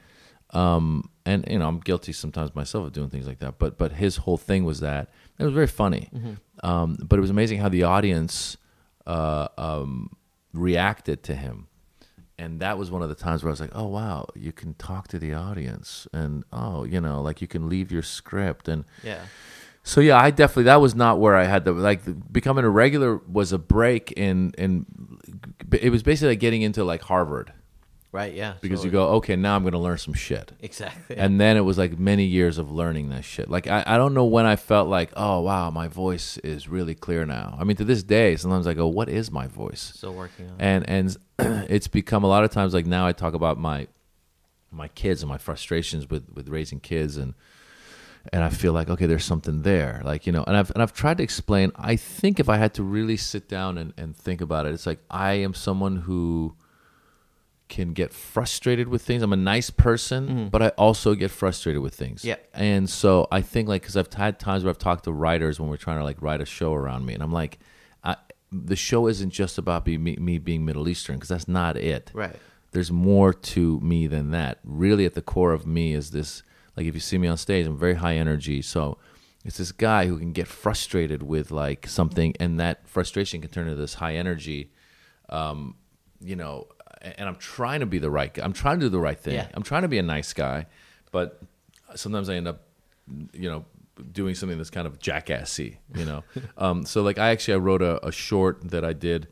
Um, 0.51 1.11
and 1.27 1.44
you 1.51 1.59
know, 1.59 1.68
I'm 1.68 1.81
guilty 1.81 2.12
sometimes 2.12 2.55
myself 2.55 2.87
of 2.87 2.92
doing 2.92 3.11
things 3.11 3.27
like 3.27 3.40
that. 3.40 3.59
But 3.59 3.77
but 3.77 3.92
his 3.92 4.16
whole 4.16 4.38
thing 4.38 4.64
was 4.64 4.81
that 4.81 5.11
it 5.38 5.44
was 5.44 5.53
very 5.53 5.66
funny. 5.66 6.09
Mm-hmm. 6.14 6.66
Um, 6.66 6.97
but 7.03 7.18
it 7.18 7.23
was 7.23 7.31
amazing 7.31 7.59
how 7.59 7.68
the 7.68 7.83
audience 7.83 8.57
uh, 9.07 9.49
um, 9.59 10.16
reacted 10.55 11.23
to 11.25 11.35
him. 11.35 11.68
And 12.38 12.61
that 12.61 12.79
was 12.79 12.90
one 12.90 13.03
of 13.03 13.09
the 13.09 13.14
times 13.14 13.44
where 13.44 13.51
I 13.51 13.53
was 13.53 13.61
like, 13.61 13.75
"Oh 13.75 13.87
wow, 13.87 14.27
you 14.35 14.51
can 14.51 14.75
talk 14.75 15.09
to 15.09 15.18
the 15.18 15.35
audience, 15.35 16.09
and 16.12 16.42
oh, 16.53 16.85
you 16.85 17.01
know, 17.01 17.20
like 17.20 17.40
you 17.40 17.47
can 17.47 17.68
leave 17.68 17.92
your 17.92 18.03
script, 18.03 18.66
and 18.66 18.85
Yeah. 19.03 19.27
So 19.87 20.01
yeah, 20.01 20.18
I 20.18 20.31
definitely 20.31 20.64
that 20.64 20.81
was 20.81 20.94
not 20.94 21.20
where 21.20 21.37
I 21.37 21.44
had 21.44 21.64
the 21.64 21.73
like 21.73 22.01
becoming 22.33 22.64
a 22.64 22.70
regular 22.70 23.18
was 23.18 23.53
a 23.53 23.59
break 23.59 24.11
in 24.12 24.53
in 24.59 24.87
it 25.73 25.90
was 25.90 26.03
basically 26.03 26.31
like 26.31 26.40
getting 26.40 26.62
into 26.62 26.83
like 26.85 27.03
Harvard 27.03 27.53
Right. 28.12 28.33
Yeah. 28.33 28.55
because 28.61 28.85
you 28.85 28.92
go 28.92 29.09
okay 29.16 29.35
now 29.35 29.57
I'm 29.57 29.62
going 29.62 29.73
to 29.73 29.79
learn 29.81 29.99
some 29.99 30.15
shit 30.15 30.52
exactly. 30.61 31.17
and 31.17 31.40
then 31.40 31.56
it 31.56 31.63
was 31.63 31.77
like 31.77 31.98
many 31.98 32.25
years 32.25 32.58
of 32.58 32.71
learning 32.71 33.08
that 33.11 33.25
shit 33.25 33.50
like 33.50 33.67
I, 33.67 33.83
I 33.85 33.96
don't 33.96 34.15
know 34.15 34.25
when 34.25 34.46
I 34.46 34.54
felt 34.54 34.88
like 34.88 35.11
oh 35.17 35.40
wow 35.40 35.71
my 35.71 35.88
voice 35.88 36.38
is 36.38 36.69
really 36.69 36.94
clear 36.94 37.27
now 37.27 37.56
I 37.58 37.65
mean 37.65 37.77
to 37.79 37.85
this 37.85 38.04
day 38.04 38.37
sometimes 38.37 38.69
I 38.69 38.75
go 38.75 38.87
what 38.87 39.08
is 39.08 39.33
my 39.33 39.48
voice 39.48 39.92
still 39.96 40.15
working 40.15 40.46
on. 40.48 40.54
it. 40.61 40.87
and 40.88 40.88
and 40.88 41.17
it's 41.71 41.88
become 41.88 42.23
a 42.23 42.29
lot 42.29 42.44
of 42.44 42.50
times 42.52 42.73
like 42.73 42.87
now 42.87 43.04
I 43.04 43.13
talk 43.13 43.35
about 43.35 43.58
my 43.58 43.88
my 44.71 44.87
kids 44.88 45.23
and 45.23 45.29
my 45.29 45.38
frustrations 45.38 46.08
with 46.08 46.31
with 46.33 46.48
raising 46.48 46.79
kids 46.81 47.17
and 47.17 47.35
and 48.33 48.42
I 48.42 48.48
feel 48.48 48.72
like 48.72 48.88
okay 48.88 49.06
there's 49.06 49.25
something 49.25 49.62
there 49.62 50.00
like 50.04 50.27
you 50.27 50.33
know 50.33 50.44
and 50.46 50.56
I've 50.56 50.70
and 50.70 50.83
I've 50.83 50.92
tried 50.92 51.18
to 51.18 51.22
explain 51.22 51.72
I 51.77 51.96
think 51.96 52.40
if 52.40 52.48
I 52.48 52.56
had 52.56 52.75
to 52.75 52.83
really 52.83 53.16
sit 53.16 53.48
down 53.48 53.77
and, 53.79 53.92
and 53.96 54.16
think 54.16 54.40
about 54.40 54.66
it 54.66 54.72
it's 54.75 54.87
like 54.87 55.00
I 55.10 55.35
am 55.35 55.54
someone 55.54 55.96
who 55.96 56.56
can 57.68 57.92
get 57.92 58.12
frustrated 58.12 58.88
with 58.88 59.02
things 59.02 59.22
I'm 59.22 59.33
a 59.33 59.37
nice 59.37 59.70
person 59.70 60.29
mm-hmm. 60.29 60.48
but 60.48 60.62
I 60.62 60.68
also 60.70 61.14
get 61.14 61.31
frustrated 61.31 61.83
with 61.83 61.94
things 61.94 62.25
Yeah. 62.25 62.37
and 62.52 62.88
so 62.88 63.27
I 63.33 63.40
think 63.42 63.68
like 63.68 63.83
because 63.83 63.96
I've 63.96 64.12
had 64.12 64.38
times 64.38 64.64
where 64.64 64.70
I've 64.70 64.79
talked 64.79 65.04
to 65.04 65.12
writers 65.12 65.58
when 65.58 65.68
we're 65.68 65.77
trying 65.77 65.98
to 65.98 66.04
like 66.04 66.20
write 66.20 66.40
a 66.40 66.46
show 66.46 66.72
around 66.75 67.06
me 67.06 67.14
and 67.14 67.22
I'm 67.22 67.33
like 67.33 67.58
I, 68.02 68.16
the 68.52 68.77
show 68.77 69.06
isn't 69.08 69.31
just 69.31 69.58
about 69.58 69.87
me, 69.87 69.96
me 69.98 70.38
being 70.38 70.64
Middle 70.64 70.88
Eastern 70.88 71.16
because 71.16 71.31
that's 71.31 71.48
not 71.48 71.77
it 71.77 72.10
Right. 72.14 72.37
there's 72.72 72.92
more 72.92 73.33
to 73.33 73.81
me 73.81 74.06
than 74.06 74.31
that. 74.33 74.58
Really, 74.62 75.04
at 75.06 75.14
the 75.14 75.22
core 75.22 75.52
of 75.52 75.66
me 75.66 75.92
is 75.94 76.10
this 76.10 76.42
like 76.77 76.87
if 76.87 76.94
you 76.94 77.00
see 77.00 77.18
me 77.18 77.29
on 77.29 77.37
stage, 77.37 77.66
I'm 77.66 77.77
very 77.77 77.94
high 77.94 78.16
energy. 78.16 78.62
So 78.62 78.98
it's 79.44 79.58
this 79.58 79.72
guy 79.72 80.06
who 80.06 80.18
can 80.18 80.33
get 80.33 80.48
frustrated 80.48 81.22
with 81.22 81.50
like 81.50 81.87
something, 81.87 82.35
and 82.40 82.58
that 82.60 82.88
frustration 82.88 83.40
can 83.40 83.50
turn 83.50 83.68
into 83.68 83.81
this 83.81 83.94
high 83.94 84.16
energy, 84.16 84.70
um, 85.29 85.77
you 86.20 86.37
know, 86.37 86.66
and 87.02 87.29
I'm 87.29 87.37
trying 87.37 87.81
to 87.81 87.87
be 87.87 87.98
the 87.98 88.10
right 88.10 88.33
guy. 88.33 88.42
I'm 88.42 88.54
trying 88.54 88.81
to 88.81 88.87
do 88.87 88.90
the 88.90 88.98
right 88.98 89.18
thing. 89.18 89.35
Yeah. 89.35 89.48
I'm 89.54 89.62
trying 89.62 89.83
to 89.83 89.88
be 89.88 89.98
a 89.98 90.02
nice 90.02 90.33
guy, 90.33 90.66
but 91.12 91.42
sometimes 91.94 92.31
I 92.31 92.37
end 92.37 92.48
up, 92.48 92.62
you 93.33 93.50
know, 93.50 93.66
doing 94.10 94.35
something 94.35 94.56
that's 94.56 94.70
kind 94.70 94.87
of 94.87 94.98
jackassy. 94.98 95.77
You 95.94 96.06
know, 96.06 96.25
um, 96.56 96.87
so 96.87 97.02
like 97.02 97.18
I 97.18 97.29
actually 97.31 97.54
I 97.54 97.58
wrote 97.58 97.83
a, 97.83 98.04
a 98.04 98.12
short 98.12 98.70
that 98.70 98.85
I 98.85 98.94
did. 98.94 99.29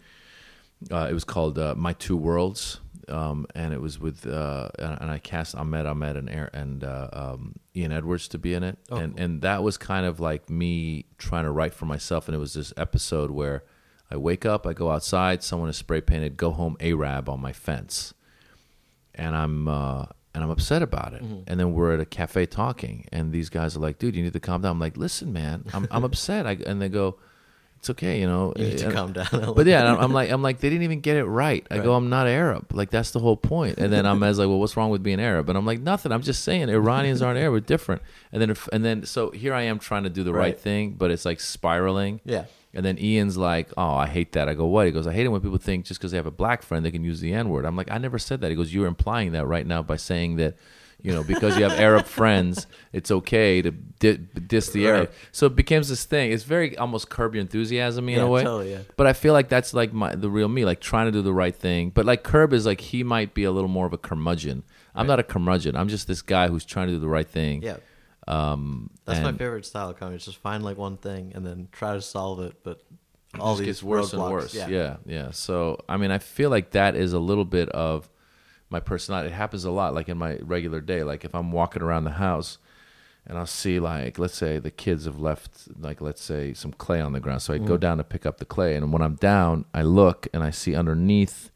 Uh, 0.91 1.07
it 1.09 1.15
was 1.15 1.25
called 1.25 1.59
uh, 1.59 1.75
My 1.77 1.93
Two 1.93 2.17
Worlds, 2.17 2.81
um, 3.09 3.47
and 3.55 3.73
it 3.73 3.81
was 3.81 3.99
with 3.99 4.27
uh, 4.27 4.69
and 4.79 5.11
I 5.11 5.19
cast 5.19 5.55
Ahmed 5.55 5.87
Ahmed 5.87 6.17
and 6.17 6.29
and 6.53 6.85
uh, 6.85 7.09
um, 7.13 7.57
Ian 7.75 7.93
Edwards 7.93 8.29
to 8.29 8.39
be 8.39 8.55
in 8.55 8.63
it, 8.63 8.79
and 8.91 9.19
and 9.19 9.43
that 9.43 9.63
was 9.63 9.77
kind 9.77 10.07
of 10.07 10.21
like 10.21 10.49
me 10.51 11.05
trying 11.19 11.45
to 11.45 11.51
write 11.51 11.75
for 11.75 11.87
myself. 11.87 12.29
And 12.29 12.35
it 12.35 12.39
was 12.39 12.55
this 12.55 12.73
episode 12.77 13.31
where 13.31 13.65
I 14.11 14.17
wake 14.17 14.45
up, 14.45 14.67
I 14.67 14.73
go 14.73 14.91
outside, 14.91 15.43
someone 15.43 15.69
is 15.69 15.77
spray 15.77 16.01
painted 16.01 16.37
"Go 16.37 16.51
Home 16.51 16.77
Arab" 16.81 17.29
on 17.29 17.41
my 17.41 17.53
fence, 17.53 18.15
and 19.15 19.35
I'm 19.37 19.69
uh, 19.69 20.07
and 20.35 20.43
I'm 20.45 20.51
upset 20.51 20.83
about 20.83 21.15
it. 21.15 21.23
And 21.47 21.59
then 21.61 21.73
we're 21.73 21.95
at 21.95 22.01
a 22.01 22.05
cafe 22.07 22.47
talking, 22.47 23.07
and 23.13 23.33
these 23.33 23.49
guys 23.49 23.77
are 23.77 23.81
like, 23.81 23.99
"Dude, 23.99 24.15
you 24.17 24.23
need 24.23 24.33
to 24.33 24.41
calm 24.41 24.63
down." 24.63 24.73
I'm 24.73 24.81
like, 24.81 24.97
"Listen, 24.97 25.33
man, 25.33 25.65
I'm 25.75 25.87
I'm 25.91 26.05
upset." 26.05 26.47
I, 26.47 26.59
and 26.67 26.81
they 26.81 26.89
go, 26.89 27.19
"It's 27.83 27.91
okay, 27.91 28.21
you 28.21 28.27
know." 28.27 28.53
You 28.57 28.65
need 28.67 28.79
to 28.79 28.85
And- 28.87 28.95
calm 28.95 29.13
down. 29.13 29.53
but 29.57 29.67
yeah, 29.67 29.93
I'm, 29.93 29.99
I'm 29.99 30.13
like, 30.13 30.31
I'm 30.31 30.41
like, 30.41 30.61
they 30.61 30.71
didn't 30.71 30.85
even 30.85 31.01
get 31.01 31.17
it 31.17 31.25
right. 31.25 31.67
I 31.71 31.79
go, 31.81 31.95
I'm 31.95 32.09
not 32.09 32.27
Arab. 32.29 32.73
Like 32.73 32.91
that's 32.91 33.11
the 33.11 33.19
whole 33.19 33.37
point. 33.37 33.79
And 33.79 33.93
then 33.93 34.07
I'm 34.07 34.23
as 34.29 34.39
like, 34.39 34.47
well, 34.49 34.61
what's 34.61 34.77
wrong 34.77 34.91
with 34.91 35.03
being 35.03 35.21
Arab? 35.21 35.49
And 35.49 35.59
I'm 35.59 35.67
like, 35.67 35.81
nothing. 35.81 36.13
I'm 36.13 36.23
just 36.23 36.43
saying, 36.45 36.69
Iranians 36.71 37.21
aren't 37.23 37.39
Arab. 37.39 37.53
We're 37.53 37.61
different. 37.61 38.03
And 38.33 38.41
then, 38.41 38.51
if, 38.51 38.69
and 38.73 38.85
then, 38.85 39.05
so 39.05 39.31
here 39.33 39.53
I 39.53 39.63
am 39.63 39.79
trying 39.81 40.05
to 40.05 40.11
do 40.11 40.23
the 40.23 40.33
right, 40.33 40.41
Right. 40.43 40.61
thing, 40.61 40.93
but 40.93 41.11
it's 41.11 41.25
like 41.25 41.41
spiraling. 41.41 42.21
Yeah. 42.25 42.45
And 42.75 42.87
then 42.87 42.99
Ian's 42.99 43.37
like, 43.37 43.69
oh, 43.77 43.93
I 43.95 44.07
hate 44.07 44.33
that. 44.33 44.49
I 44.49 44.55
go, 44.55 44.65
what? 44.65 44.87
He 44.87 44.93
goes, 44.93 45.07
I 45.07 45.13
hate 45.13 45.27
it 45.27 45.29
when 45.29 45.43
people 45.43 45.59
think 45.59 45.85
just 45.85 46.01
because 46.01 46.11
they 46.13 46.17
have 46.17 46.25
a 46.25 46.31
black 46.31 46.63
friend 46.63 46.87
they 46.87 46.91
can 46.91 47.05
use 47.05 47.21
the 47.21 47.35
N 47.35 47.51
word. 47.51 47.67
I'm 47.67 47.77
like, 47.77 47.91
I 47.91 47.99
never 47.99 48.19
said 48.19 48.41
that. 48.41 48.49
He 48.51 48.57
goes, 48.57 48.73
you're 48.73 48.87
implying 48.87 49.33
that 49.33 49.45
right 49.47 49.67
now 49.67 49.83
by 49.83 49.97
saying 49.97 50.37
that. 50.37 50.57
You 51.03 51.13
know, 51.13 51.25
because 51.25 51.57
you 51.57 51.65
have 51.65 51.73
Arab 51.81 52.07
friends, 52.19 52.67
it's 52.93 53.11
okay 53.11 53.61
to 53.63 53.73
di- 53.73 54.19
diss 54.19 54.71
the 54.71 54.87
Arab. 54.87 55.09
Right. 55.09 55.19
So 55.33 55.47
it 55.47 55.57
becomes 55.57 55.89
this 55.89 56.05
thing. 56.05 56.31
It's 56.31 56.45
very 56.45 56.79
almost 56.79 57.11
curb 57.11 57.35
your 57.35 57.41
enthusiasm 57.41 58.09
in 58.09 58.17
Yeah, 58.19 58.23
a 58.23 58.29
way. 58.29 58.43
totally, 58.45 58.71
yeah. 58.71 58.83
But 58.97 59.09
I 59.09 59.13
feel 59.13 59.33
like 59.33 59.49
that's 59.49 59.75
like 59.75 59.93
my 59.93 60.15
the 60.15 60.31
real 60.31 60.49
me, 60.49 60.65
like 60.65 60.81
trying 60.81 61.07
to 61.07 61.13
do 61.13 61.21
the 61.21 61.33
right 61.33 61.55
thing. 61.57 61.91
But 61.91 62.07
like 62.07 62.23
Curb 62.23 62.53
is 62.53 62.67
like 62.67 62.81
he 62.81 63.03
might 63.03 63.35
be 63.35 63.43
a 63.45 63.51
little 63.51 63.69
more 63.69 63.85
of 63.87 63.93
a 63.93 63.99
curmudgeon. 63.99 64.63
I'm 64.95 65.07
not 65.09 65.19
a 65.19 65.23
curmudgeon. 65.25 65.75
I'm 65.77 65.89
just 65.89 66.07
this 66.07 66.23
guy 66.23 66.49
who's 66.49 66.65
trying 66.65 66.87
to 66.89 66.93
do 66.95 66.99
the 67.01 67.09
right 67.09 67.27
thing. 67.29 67.63
Yeah. 67.63 67.79
Um, 68.29 68.91
That's 69.05 69.21
my 69.21 69.33
favorite 69.33 69.67
style 69.67 69.91
of 69.91 69.99
comedy. 69.99 70.17
is 70.19 70.25
Just 70.25 70.37
find 70.39 70.63
like 70.63 70.77
one 70.79 70.97
thing 70.99 71.33
and 71.35 71.45
then 71.45 71.69
try 71.73 71.95
to 71.95 72.01
solve 72.01 72.41
it, 72.41 72.57
but 72.63 72.81
all 73.41 73.57
these 73.57 73.67
gets 73.67 73.83
worse 73.83 74.13
and 74.13 74.23
roadblocks- 74.23 74.31
worse. 74.31 74.55
Yeah. 74.55 74.69
Yeah. 74.69 74.97
yeah, 75.07 75.31
So 75.33 75.79
I 75.89 75.97
mean, 75.97 76.11
I 76.11 76.19
feel 76.19 76.51
like 76.51 76.71
that 76.73 76.95
is 76.95 77.13
a 77.15 77.19
little 77.19 77.45
bit 77.45 77.69
of 77.71 78.09
my 78.73 78.81
personality. 78.81 79.29
It 79.29 79.35
happens 79.35 79.65
a 79.65 79.71
lot, 79.71 79.95
like 79.95 80.09
in 80.09 80.19
my 80.19 80.37
regular 80.39 80.81
day. 80.81 81.05
Like 81.05 81.25
if 81.25 81.35
I'm 81.35 81.53
walking 81.53 81.83
around 81.83 82.05
the 82.05 82.13
house 82.13 82.59
and 83.27 83.39
I'll 83.39 83.47
see 83.47 83.79
like 83.79 84.19
let's 84.19 84.35
say 84.35 84.59
the 84.59 84.71
kids 84.73 85.05
have 85.05 85.21
left 85.21 85.69
like 85.79 86.01
let's 86.01 86.23
say 86.23 86.53
some 86.55 86.73
clay 86.73 87.01
on 87.01 87.13
the 87.13 87.21
ground. 87.21 87.43
So 87.43 87.55
I 87.55 87.59
Mm. 87.59 87.67
go 87.67 87.77
down 87.77 87.99
to 87.99 88.05
pick 88.05 88.27
up 88.27 88.39
the 88.39 88.45
clay, 88.45 88.75
and 88.75 88.93
when 88.93 89.03
I'm 89.03 89.15
down, 89.15 89.67
I 89.73 89.83
look 89.83 90.27
and 90.33 90.43
I 90.43 90.51
see 90.51 90.75
underneath 90.75 91.51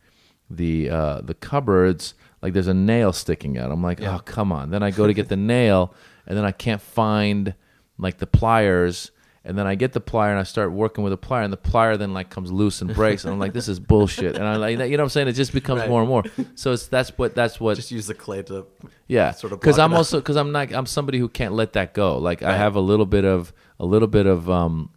the 0.49 0.89
uh, 0.91 1.21
the 1.23 1.35
cupboards 1.35 2.14
like 2.43 2.53
there's 2.53 2.69
a 2.69 2.75
nail 2.75 3.12
sticking 3.12 3.59
out. 3.59 3.73
I'm 3.73 3.83
like, 3.83 3.99
Yeah. 3.99 4.17
oh 4.17 4.19
come 4.21 4.53
on. 4.53 4.71
Then 4.71 4.83
I 4.85 4.91
go 4.93 5.07
to 5.09 5.14
get 5.14 5.29
the 5.29 5.37
nail, 5.37 5.93
and 6.27 6.37
then 6.39 6.45
I 6.45 6.53
can't 6.53 6.83
find 6.83 7.55
like 7.99 8.19
the 8.19 8.27
pliers. 8.27 9.11
And 9.47 9.57
then 9.57 9.66
I 9.66 9.76
get 9.76 9.92
the 9.92 10.01
plier 10.01 10.30
and 10.30 10.38
I 10.38 10.42
start 10.42 10.72
working 10.72 11.05
with 11.05 11.12
the 11.12 11.18
plier, 11.18 11.44
and 11.44 11.53
the 11.53 11.57
plier 11.57 11.97
then 11.97 12.12
like 12.12 12.30
comes 12.30 12.51
loose 12.51 12.80
and 12.82 12.92
breaks, 12.92 13.24
and 13.24 13.32
I'm 13.32 13.38
like, 13.38 13.53
"This 13.53 13.68
is 13.68 13.78
bullshit." 13.78 14.34
And 14.34 14.44
I 14.44 14.57
like, 14.57 14.72
you 14.72 14.78
know 14.78 14.88
what 14.88 15.01
I'm 15.05 15.09
saying? 15.09 15.28
It 15.28 15.32
just 15.34 15.53
becomes 15.53 15.80
Right. 15.80 15.88
more 15.88 16.01
and 16.01 16.09
more. 16.09 16.24
So 16.57 16.72
it's 16.72 16.86
that's 16.88 17.16
what 17.16 17.34
that's 17.34 17.61
what 17.61 17.76
Just 17.76 17.92
use 17.92 18.07
the 18.07 18.14
clay 18.14 18.42
to 18.42 18.66
yeah, 19.07 19.30
sort 19.30 19.53
of 19.53 19.61
because 19.61 19.78
I'm 19.78 19.94
also 19.94 20.18
because 20.18 20.36
I'm 20.36 20.51
not 20.53 20.72
I'm 20.74 20.86
somebody 20.86 21.18
who 21.18 21.28
can't 21.28 21.55
let 21.55 21.74
that 21.74 21.94
go. 21.94 22.18
Like 22.18 22.42
I 22.42 22.57
have 22.57 22.74
a 22.74 22.80
little 22.80 23.07
bit 23.07 23.24
of 23.24 23.53
a 23.78 23.86
little 23.86 24.09
bit 24.09 24.26
of 24.26 24.51
um 24.51 24.90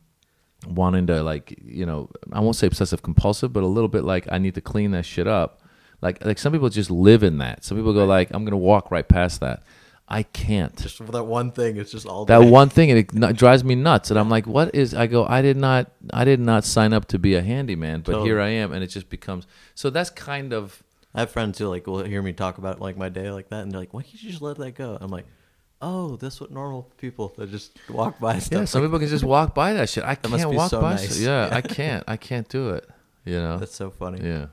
wanting 0.67 1.07
to 1.07 1.23
like 1.23 1.57
you 1.63 1.85
know 1.85 2.09
I 2.33 2.39
won't 2.39 2.55
say 2.55 2.67
obsessive 2.67 3.01
compulsive, 3.01 3.53
but 3.53 3.63
a 3.63 3.67
little 3.67 3.87
bit 3.87 4.03
like 4.03 4.27
I 4.31 4.37
need 4.39 4.55
to 4.55 4.61
clean 4.61 4.91
that 4.91 5.05
shit 5.05 5.27
up. 5.27 5.61
Like 6.01 6.23
like 6.25 6.39
some 6.39 6.51
people 6.53 6.69
just 6.69 6.89
live 6.89 7.23
in 7.23 7.37
that. 7.37 7.63
Some 7.63 7.77
people 7.77 7.93
go 7.93 8.05
like 8.05 8.29
I'm 8.31 8.45
gonna 8.45 8.57
walk 8.57 8.89
right 8.91 9.07
past 9.07 9.41
that. 9.41 9.63
I 10.11 10.23
can't. 10.23 10.75
just 10.75 10.97
that 11.11 11.23
one 11.25 11.51
thing. 11.51 11.77
It's 11.77 11.91
just 11.91 12.05
all 12.07 12.25
that 12.25 12.39
day. 12.41 12.49
one 12.49 12.69
thing 12.69 12.89
and 12.91 13.23
it 13.23 13.35
drives 13.35 13.63
me 13.63 13.75
nuts 13.75 14.09
and 14.09 14.19
i'm 14.19 14.27
like 14.29 14.47
what 14.47 14.73
is 14.73 14.93
i 14.95 15.05
go 15.07 15.25
i 15.27 15.41
did 15.41 15.55
not 15.55 15.91
i 16.11 16.23
did 16.25 16.39
not 16.39 16.63
sign 16.65 16.93
up 16.93 17.05
to 17.09 17.19
be 17.19 17.35
a 17.35 17.41
handyman 17.41 18.01
but 18.01 18.13
Totally. 18.13 18.29
here 18.29 18.41
i 18.41 18.49
am 18.49 18.73
and 18.73 18.83
it 18.83 18.87
just 18.87 19.07
becomes 19.09 19.45
so 19.75 19.89
that's 19.91 20.09
kind 20.09 20.51
of 20.53 20.81
I 21.13 21.21
have 21.21 21.31
friends 21.31 21.57
who 21.59 21.67
like 21.67 21.85
will 21.87 22.03
hear 22.03 22.21
me 22.21 22.33
talk 22.33 22.57
about 22.59 22.79
like 22.81 22.95
my 22.97 23.09
day 23.09 23.31
like 23.31 23.49
that, 23.49 23.61
and 23.63 23.71
they're 23.71 23.79
like, 23.79 23.95
"Why 23.95 24.03
can't 24.03 24.21
you 24.21 24.29
just 24.29 24.43
let 24.43 24.57
that 24.57 24.75
go?" 24.75 24.95
I'm 25.01 25.09
like, 25.09 25.25
"Oh, 25.81 26.17
that's 26.17 26.39
what 26.39 26.51
normal 26.51 26.83
people 26.97 27.33
that 27.37 27.49
just 27.49 27.77
walk 27.89 28.19
by 28.19 28.37
stuff." 28.37 28.59
yeah 28.59 28.65
some 28.65 28.83
people 28.83 28.99
can 28.99 29.07
just 29.07 29.23
walk 29.23 29.55
by 29.55 29.73
that 29.73 29.89
shit 29.89 30.03
i 30.03 30.13
That 30.13 30.27
can't 30.29 30.51
be 30.51 30.57
walk 30.57 30.69
so 30.69 30.81
by 30.81 30.91
nice. 30.91 31.19
Yeah. 31.19 31.49
i 31.51 31.61
can't 31.77 32.03
i 32.07 32.15
can't 32.15 32.47
do 32.47 32.69
it 32.77 32.87
you 33.25 33.39
know 33.39 33.57
That's 33.57 33.73
so 33.75 33.89
funny. 33.89 34.21
yeah 34.23 34.47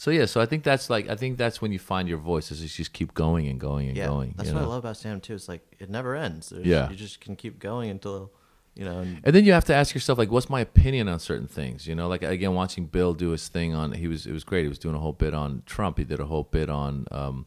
so 0.00 0.10
yeah 0.10 0.24
so 0.24 0.40
i 0.40 0.46
think 0.46 0.64
that's 0.64 0.88
like 0.88 1.08
i 1.10 1.14
think 1.14 1.36
that's 1.36 1.60
when 1.60 1.72
you 1.72 1.78
find 1.78 2.08
your 2.08 2.16
voice 2.18 2.50
is 2.50 2.62
you 2.62 2.68
just 2.68 2.92
keep 2.94 3.12
going 3.12 3.46
and 3.48 3.60
going 3.60 3.88
and 3.88 3.96
Yeah, 3.96 4.06
going 4.06 4.34
that's 4.36 4.50
what 4.50 4.62
I 4.62 4.64
love 4.64 4.78
about 4.84 4.96
stand 4.96 5.22
too. 5.22 5.34
It's 5.34 5.48
like 5.48 5.60
it 5.78 5.90
never 5.90 6.16
ends. 6.16 6.48
There's, 6.48 6.66
Yeah. 6.66 6.88
you 6.88 6.96
just 6.96 7.20
can 7.20 7.36
keep 7.36 7.58
going 7.58 7.90
until 7.90 8.32
you 8.74 8.84
know. 8.86 9.00
And, 9.00 9.20
And 9.24 9.34
then 9.34 9.44
you 9.44 9.52
have 9.52 9.66
to 9.66 9.74
ask 9.74 9.94
yourself, 9.94 10.18
like, 10.18 10.30
what's 10.30 10.48
my 10.48 10.60
opinion 10.60 11.08
on 11.08 11.18
certain 11.18 11.46
things? 11.48 11.86
You 11.86 11.94
know, 11.94 12.08
like 12.08 12.22
again, 12.22 12.54
watching 12.54 12.86
Bill 12.86 13.12
do 13.14 13.30
his 13.30 13.48
thing 13.48 13.74
on, 13.74 13.92
he 13.92 14.08
was 14.08 14.26
it 14.26 14.32
was 14.32 14.44
great. 14.44 14.62
He 14.62 14.68
was 14.68 14.78
doing 14.78 14.94
a 14.94 14.98
whole 15.00 15.12
bit 15.12 15.34
on 15.34 15.62
Trump. 15.66 15.98
He 15.98 16.04
did 16.04 16.18
a 16.20 16.26
whole 16.26 16.44
bit 16.44 16.70
on 16.70 17.06
um, 17.10 17.44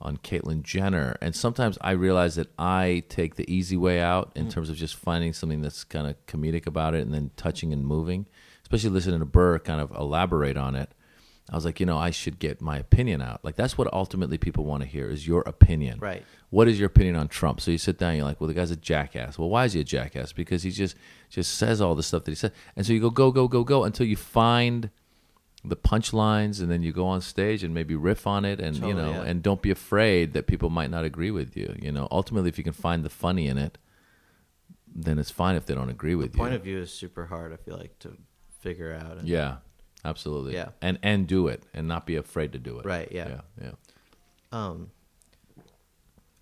on 0.00 0.16
Caitlyn 0.16 0.62
Jenner. 0.62 1.16
And 1.20 1.34
sometimes 1.36 1.78
I 1.80 1.92
realize 1.92 2.34
that 2.34 2.48
I 2.58 3.04
take 3.08 3.36
the 3.36 3.48
easy 3.52 3.76
way 3.76 4.00
out 4.00 4.32
in 4.34 4.48
terms 4.48 4.68
of 4.68 4.76
just 4.76 4.96
finding 4.96 5.32
something 5.32 5.62
that's 5.62 5.84
kind 5.84 6.06
of 6.08 6.14
comedic 6.26 6.66
about 6.66 6.94
it 6.94 7.02
and 7.02 7.14
then 7.14 7.30
touching 7.36 7.72
and 7.72 7.86
moving. 7.86 8.26
Especially 8.62 8.90
listening 8.90 9.20
to 9.20 9.26
Burr 9.26 9.58
kind 9.60 9.80
of 9.80 9.90
elaborate 9.92 10.56
on 10.56 10.74
it. 10.74 10.90
I 11.50 11.54
was 11.54 11.64
like, 11.64 11.78
you 11.78 11.84
know, 11.84 11.98
I 11.98 12.10
should 12.10 12.38
get 12.38 12.62
my 12.62 12.78
opinion 12.78 13.20
out. 13.20 13.44
Like 13.44 13.54
that's 13.54 13.76
what 13.76 13.92
ultimately 13.92 14.38
people 14.38 14.64
want 14.64 14.82
to 14.82 14.88
hear 14.88 15.10
is 15.10 15.26
your 15.26 15.42
opinion. 15.42 15.98
Right. 15.98 16.24
What 16.50 16.68
is 16.68 16.78
your 16.78 16.86
opinion 16.86 17.16
on 17.16 17.28
Trump? 17.28 17.60
So 17.60 17.70
you 17.70 17.78
sit 17.78 17.98
down, 17.98 18.16
you're 18.16 18.24
like, 18.24 18.40
well, 18.40 18.48
the 18.48 18.54
guy's 18.54 18.70
a 18.70 18.76
jackass. 18.76 19.38
Well, 19.38 19.50
why 19.50 19.66
is 19.66 19.74
he 19.74 19.80
a 19.80 19.84
jackass? 19.84 20.32
Because 20.32 20.62
he 20.62 20.70
just 20.70 20.96
just 21.28 21.54
says 21.54 21.80
all 21.80 21.94
the 21.94 22.02
stuff 22.02 22.24
that 22.24 22.30
he 22.30 22.36
said, 22.36 22.52
and 22.76 22.86
so 22.86 22.92
you 22.92 23.00
go 23.00 23.10
go 23.10 23.30
go 23.30 23.46
go 23.46 23.62
go 23.62 23.84
until 23.84 24.06
you 24.06 24.16
find 24.16 24.90
the 25.64 25.76
punchlines, 25.76 26.60
and 26.60 26.70
then 26.70 26.82
you 26.82 26.92
go 26.92 27.06
on 27.06 27.20
stage 27.20 27.62
and 27.62 27.74
maybe 27.74 27.94
riff 27.94 28.26
on 28.26 28.44
it, 28.44 28.60
and 28.60 28.76
you 28.76 28.94
know, 28.94 29.10
yeah. 29.10 29.22
and 29.22 29.42
don't 29.42 29.62
be 29.62 29.70
afraid 29.70 30.32
that 30.34 30.46
people 30.46 30.70
might 30.70 30.90
not 30.90 31.04
agree 31.04 31.30
with 31.30 31.56
you. 31.56 31.74
You 31.80 31.92
know, 31.92 32.08
ultimately, 32.10 32.48
if 32.48 32.58
you 32.58 32.64
can 32.64 32.72
find 32.72 33.04
the 33.04 33.10
funny 33.10 33.48
in 33.48 33.58
it, 33.58 33.78
then 34.94 35.18
it's 35.18 35.30
fine 35.30 35.56
if 35.56 35.66
they 35.66 35.74
don't 35.74 35.90
agree 35.90 36.14
with 36.14 36.34
you. 36.34 36.38
point 36.38 36.54
of 36.54 36.62
view 36.62 36.78
is 36.78 36.92
super 36.92 37.26
hard. 37.26 37.52
I 37.52 37.56
feel 37.56 37.76
like 37.76 37.98
to 38.00 38.16
figure 38.60 38.94
out. 38.94 39.18
And, 39.18 39.28
yeah, 39.28 39.56
absolutely. 40.04 40.54
Yeah. 40.54 40.68
and 40.82 40.98
and 41.02 41.26
do 41.26 41.48
it, 41.48 41.62
and 41.72 41.88
not 41.88 42.06
be 42.06 42.16
afraid 42.16 42.52
to 42.52 42.58
do 42.58 42.78
it. 42.78 42.84
Right, 42.86 43.08
yeah. 43.10 43.28
yeah, 43.28 43.40
yeah. 43.62 43.70
Um, 44.52 44.90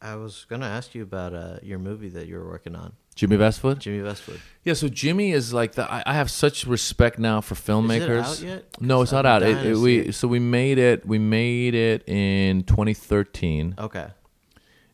I 0.00 0.16
was 0.16 0.44
gonna 0.48 0.66
ask 0.66 0.94
you 0.94 1.02
about 1.02 1.32
uh, 1.34 1.58
your 1.62 1.78
movie 1.78 2.08
that 2.10 2.26
you 2.26 2.34
were 2.36 2.46
working 2.48 2.74
on, 2.74 2.94
Jimmy 3.14 3.36
Vestvood. 3.36 3.78
Jimmy 3.78 4.00
Vestvood. 4.02 4.40
Yeah, 4.64 4.74
so 4.74 4.88
Jimmy 4.88 5.30
is 5.30 5.52
like 5.54 5.72
the. 5.72 5.90
I, 5.90 6.02
I 6.04 6.14
have 6.14 6.30
such 6.30 6.66
respect 6.66 7.18
now 7.20 7.40
for 7.40 7.54
filmmakers. 7.54 8.22
out 8.24 8.40
yet? 8.40 8.64
No, 8.80 9.02
it's 9.02 9.12
not 9.12 9.26
I've 9.26 9.42
out. 9.42 9.48
It, 9.48 9.64
it- 9.66 9.76
we 9.76 9.98
it. 10.08 10.14
so 10.14 10.26
we 10.26 10.40
made 10.40 10.78
it. 10.78 11.06
We 11.06 11.18
made 11.18 11.74
it 11.74 12.08
in 12.08 12.64
2013. 12.64 13.76
Okay. 13.78 14.08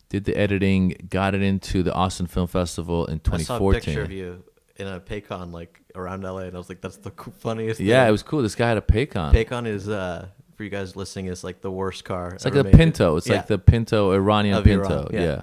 Did 0.09 0.25
the 0.25 0.37
editing. 0.37 1.07
Got 1.09 1.33
it 1.35 1.41
into 1.41 1.81
the 1.83 1.93
Austin 1.93 2.27
Film 2.27 2.47
Festival 2.47 3.05
in 3.07 3.19
I 3.31 3.37
saw 3.37 3.57
a 3.57 3.73
picture 3.73 4.01
of 4.03 4.09
2014. 4.09 4.17
you 4.17 4.43
in 4.77 4.87
a 4.87 4.99
Paykan 4.99 5.51
like 5.51 5.78
around 5.95 6.23
LA, 6.23 6.39
and 6.39 6.55
I 6.55 6.57
was 6.57 6.69
like, 6.69 6.81
"That's 6.81 6.97
the 6.97 7.11
funniest." 7.39 7.79
Yeah, 7.79 8.01
thing. 8.03 8.09
it 8.09 8.11
was 8.11 8.23
cool. 8.23 8.41
This 8.41 8.55
guy 8.55 8.67
had 8.69 8.77
a 8.77 8.81
Paykan. 8.81 9.33
Paykan 9.33 9.67
is 9.67 9.87
uh 9.89 10.27
for 10.55 10.63
you 10.63 10.69
guys 10.69 10.95
listening 10.95 11.27
is 11.27 11.43
like 11.43 11.61
the 11.61 11.71
worst 11.71 12.03
car. 12.03 12.33
It's 12.33 12.43
like 12.45 12.53
made. 12.53 12.73
Pinto. 12.73 13.15
It's 13.15 13.27
Yeah. 13.27 13.37
like 13.37 13.47
the 13.47 13.57
Pinto 13.57 14.11
Iranian 14.11 14.57
Of 14.57 14.63
Pinto. 14.65 14.85
Iran, 14.85 15.07
yeah. 15.13 15.21
yeah. 15.21 15.41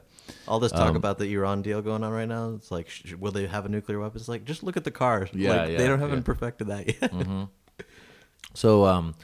All 0.48 0.60
this 0.60 0.72
talk 0.72 0.90
Um, 0.90 0.96
about 0.96 1.18
the 1.18 1.32
Iran 1.34 1.62
deal 1.62 1.80
going 1.82 2.04
on 2.04 2.12
right 2.12 2.28
now. 2.28 2.50
It's 2.54 2.70
like, 2.70 2.88
sh- 2.88 3.14
will 3.18 3.32
they 3.32 3.46
have 3.46 3.64
a 3.64 3.68
nuclear 3.68 3.98
weapon? 3.98 4.18
It's 4.20 4.28
like, 4.28 4.44
just 4.44 4.62
look 4.62 4.76
at 4.76 4.84
the 4.84 4.90
cars. 4.90 5.28
Yeah, 5.32 5.50
like, 5.62 5.70
yeah, 5.70 5.78
they 5.78 5.86
don't 5.88 5.98
haven't 6.00 6.18
yeah. 6.18 6.22
perfected 6.24 6.66
that 6.68 6.86
yet. 7.00 7.12
So, 8.54 8.86
um, 8.86 9.14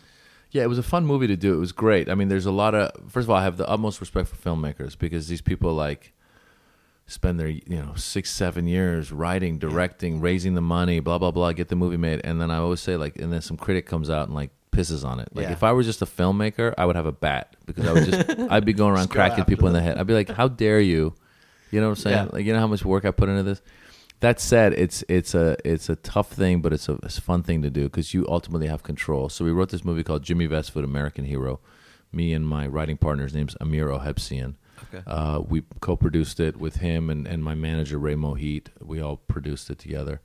yeah, 0.50 0.62
it 0.62 0.68
was 0.68 0.78
a 0.78 0.82
fun 0.82 1.06
movie 1.06 1.26
to 1.26 1.36
do. 1.36 1.54
It 1.54 1.58
was 1.58 1.72
great. 1.72 2.08
I 2.10 2.14
mean, 2.14 2.28
there's 2.28 2.44
a 2.46 2.52
lot 2.52 2.74
of. 2.74 2.90
First 3.10 3.24
of 3.26 3.30
all, 3.30 3.36
I 3.36 3.44
have 3.44 3.56
the 3.56 3.68
utmost 3.68 4.00
respect 4.00 4.28
for 4.28 4.36
filmmakers 4.36 4.98
because 4.98 5.28
these 5.28 5.40
people 5.40 5.72
like 5.72 6.12
spend 7.06 7.38
their 7.38 7.48
you 7.48 7.62
know 7.68 7.92
six 7.96 8.30
seven 8.30 8.66
years 8.66 9.12
writing, 9.12 9.58
directing, 9.58 10.20
raising 10.20 10.54
the 10.54 10.60
money, 10.62 11.00
blah 11.00 11.18
blah 11.18 11.30
blah, 11.30 11.52
get 11.52 11.68
the 11.68 11.76
movie 11.76 11.96
made, 11.96 12.20
and 12.24 12.40
then 12.40 12.50
I 12.50 12.56
always 12.58 12.80
say 12.80 12.96
like, 12.96 13.16
and 13.18 13.32
then 13.32 13.42
some 13.42 13.56
critic 13.56 13.86
comes 13.86 14.08
out 14.10 14.26
and 14.28 14.34
like 14.34 14.50
pisses 14.72 15.04
on 15.04 15.20
it. 15.20 15.28
Like 15.34 15.44
Yeah. 15.46 15.52
if 15.52 15.62
I 15.62 15.72
were 15.72 15.82
just 15.82 16.00
a 16.02 16.06
filmmaker, 16.06 16.72
I 16.78 16.86
would 16.86 16.96
have 16.96 17.06
a 17.06 17.12
bat 17.12 17.56
because 17.66 17.86
I 17.86 17.92
would 17.92 18.04
just 18.06 18.40
I'd 18.50 18.64
be 18.64 18.72
going 18.72 18.94
around 18.94 19.08
go 19.08 19.14
cracking 19.14 19.40
after 19.40 19.50
people 19.50 19.68
in 19.68 19.74
the 19.74 19.82
head. 19.82 19.98
I'd 19.98 20.06
be 20.06 20.14
like, 20.14 20.30
how 20.30 20.48
dare 20.48 20.80
you? 20.80 21.14
You 21.70 21.80
know 21.80 21.88
what 21.88 21.98
I'm 21.98 22.02
saying? 22.02 22.16
Yeah. 22.16 22.30
Like 22.32 22.44
you 22.46 22.52
know 22.52 22.60
how 22.60 22.66
much 22.66 22.84
work 22.84 23.04
I 23.04 23.10
put 23.10 23.28
into 23.28 23.42
this. 23.42 23.60
That 24.20 24.38
said, 24.40 24.72
it's 24.74 25.02
it's 25.08 25.34
a 25.34 25.56
it's 25.64 25.88
a 25.88 25.96
tough 25.96 26.30
thing, 26.30 26.60
but 26.62 26.72
it's 26.72 26.88
a, 26.88 26.92
it's 27.02 27.18
a 27.18 27.22
fun 27.22 27.42
thing 27.42 27.60
to 27.62 27.70
do 27.70 27.84
because 27.84 28.14
you 28.14 28.24
ultimately 28.28 28.68
have 28.68 28.82
control. 28.84 29.28
So 29.28 29.44
we 29.44 29.50
wrote 29.50 29.70
this 29.70 29.84
movie 29.84 30.04
called 30.04 30.22
Jimmy 30.22 30.46
Vestvood, 30.46 30.84
American 30.84 31.24
Hero, 31.24 31.58
Me 32.12 32.32
and 32.32 32.46
my 32.46 32.66
writing 32.68 32.96
partner's 32.96 33.34
name's 33.34 33.56
Amir 33.60 33.88
Ohebsion. 33.88 34.54
Okay. 34.88 35.02
Uh, 35.06 35.40
we 35.40 35.62
co-produced 35.80 36.40
it 36.40 36.56
with 36.56 36.76
him 36.76 37.10
and, 37.10 37.26
and 37.26 37.42
my 37.42 37.54
manager 37.54 37.98
Ray 37.98 38.14
Mohit. 38.14 38.68
We 38.80 39.00
all 39.00 39.16
produced 39.16 39.70
it 39.70 39.78
together. 39.78 40.20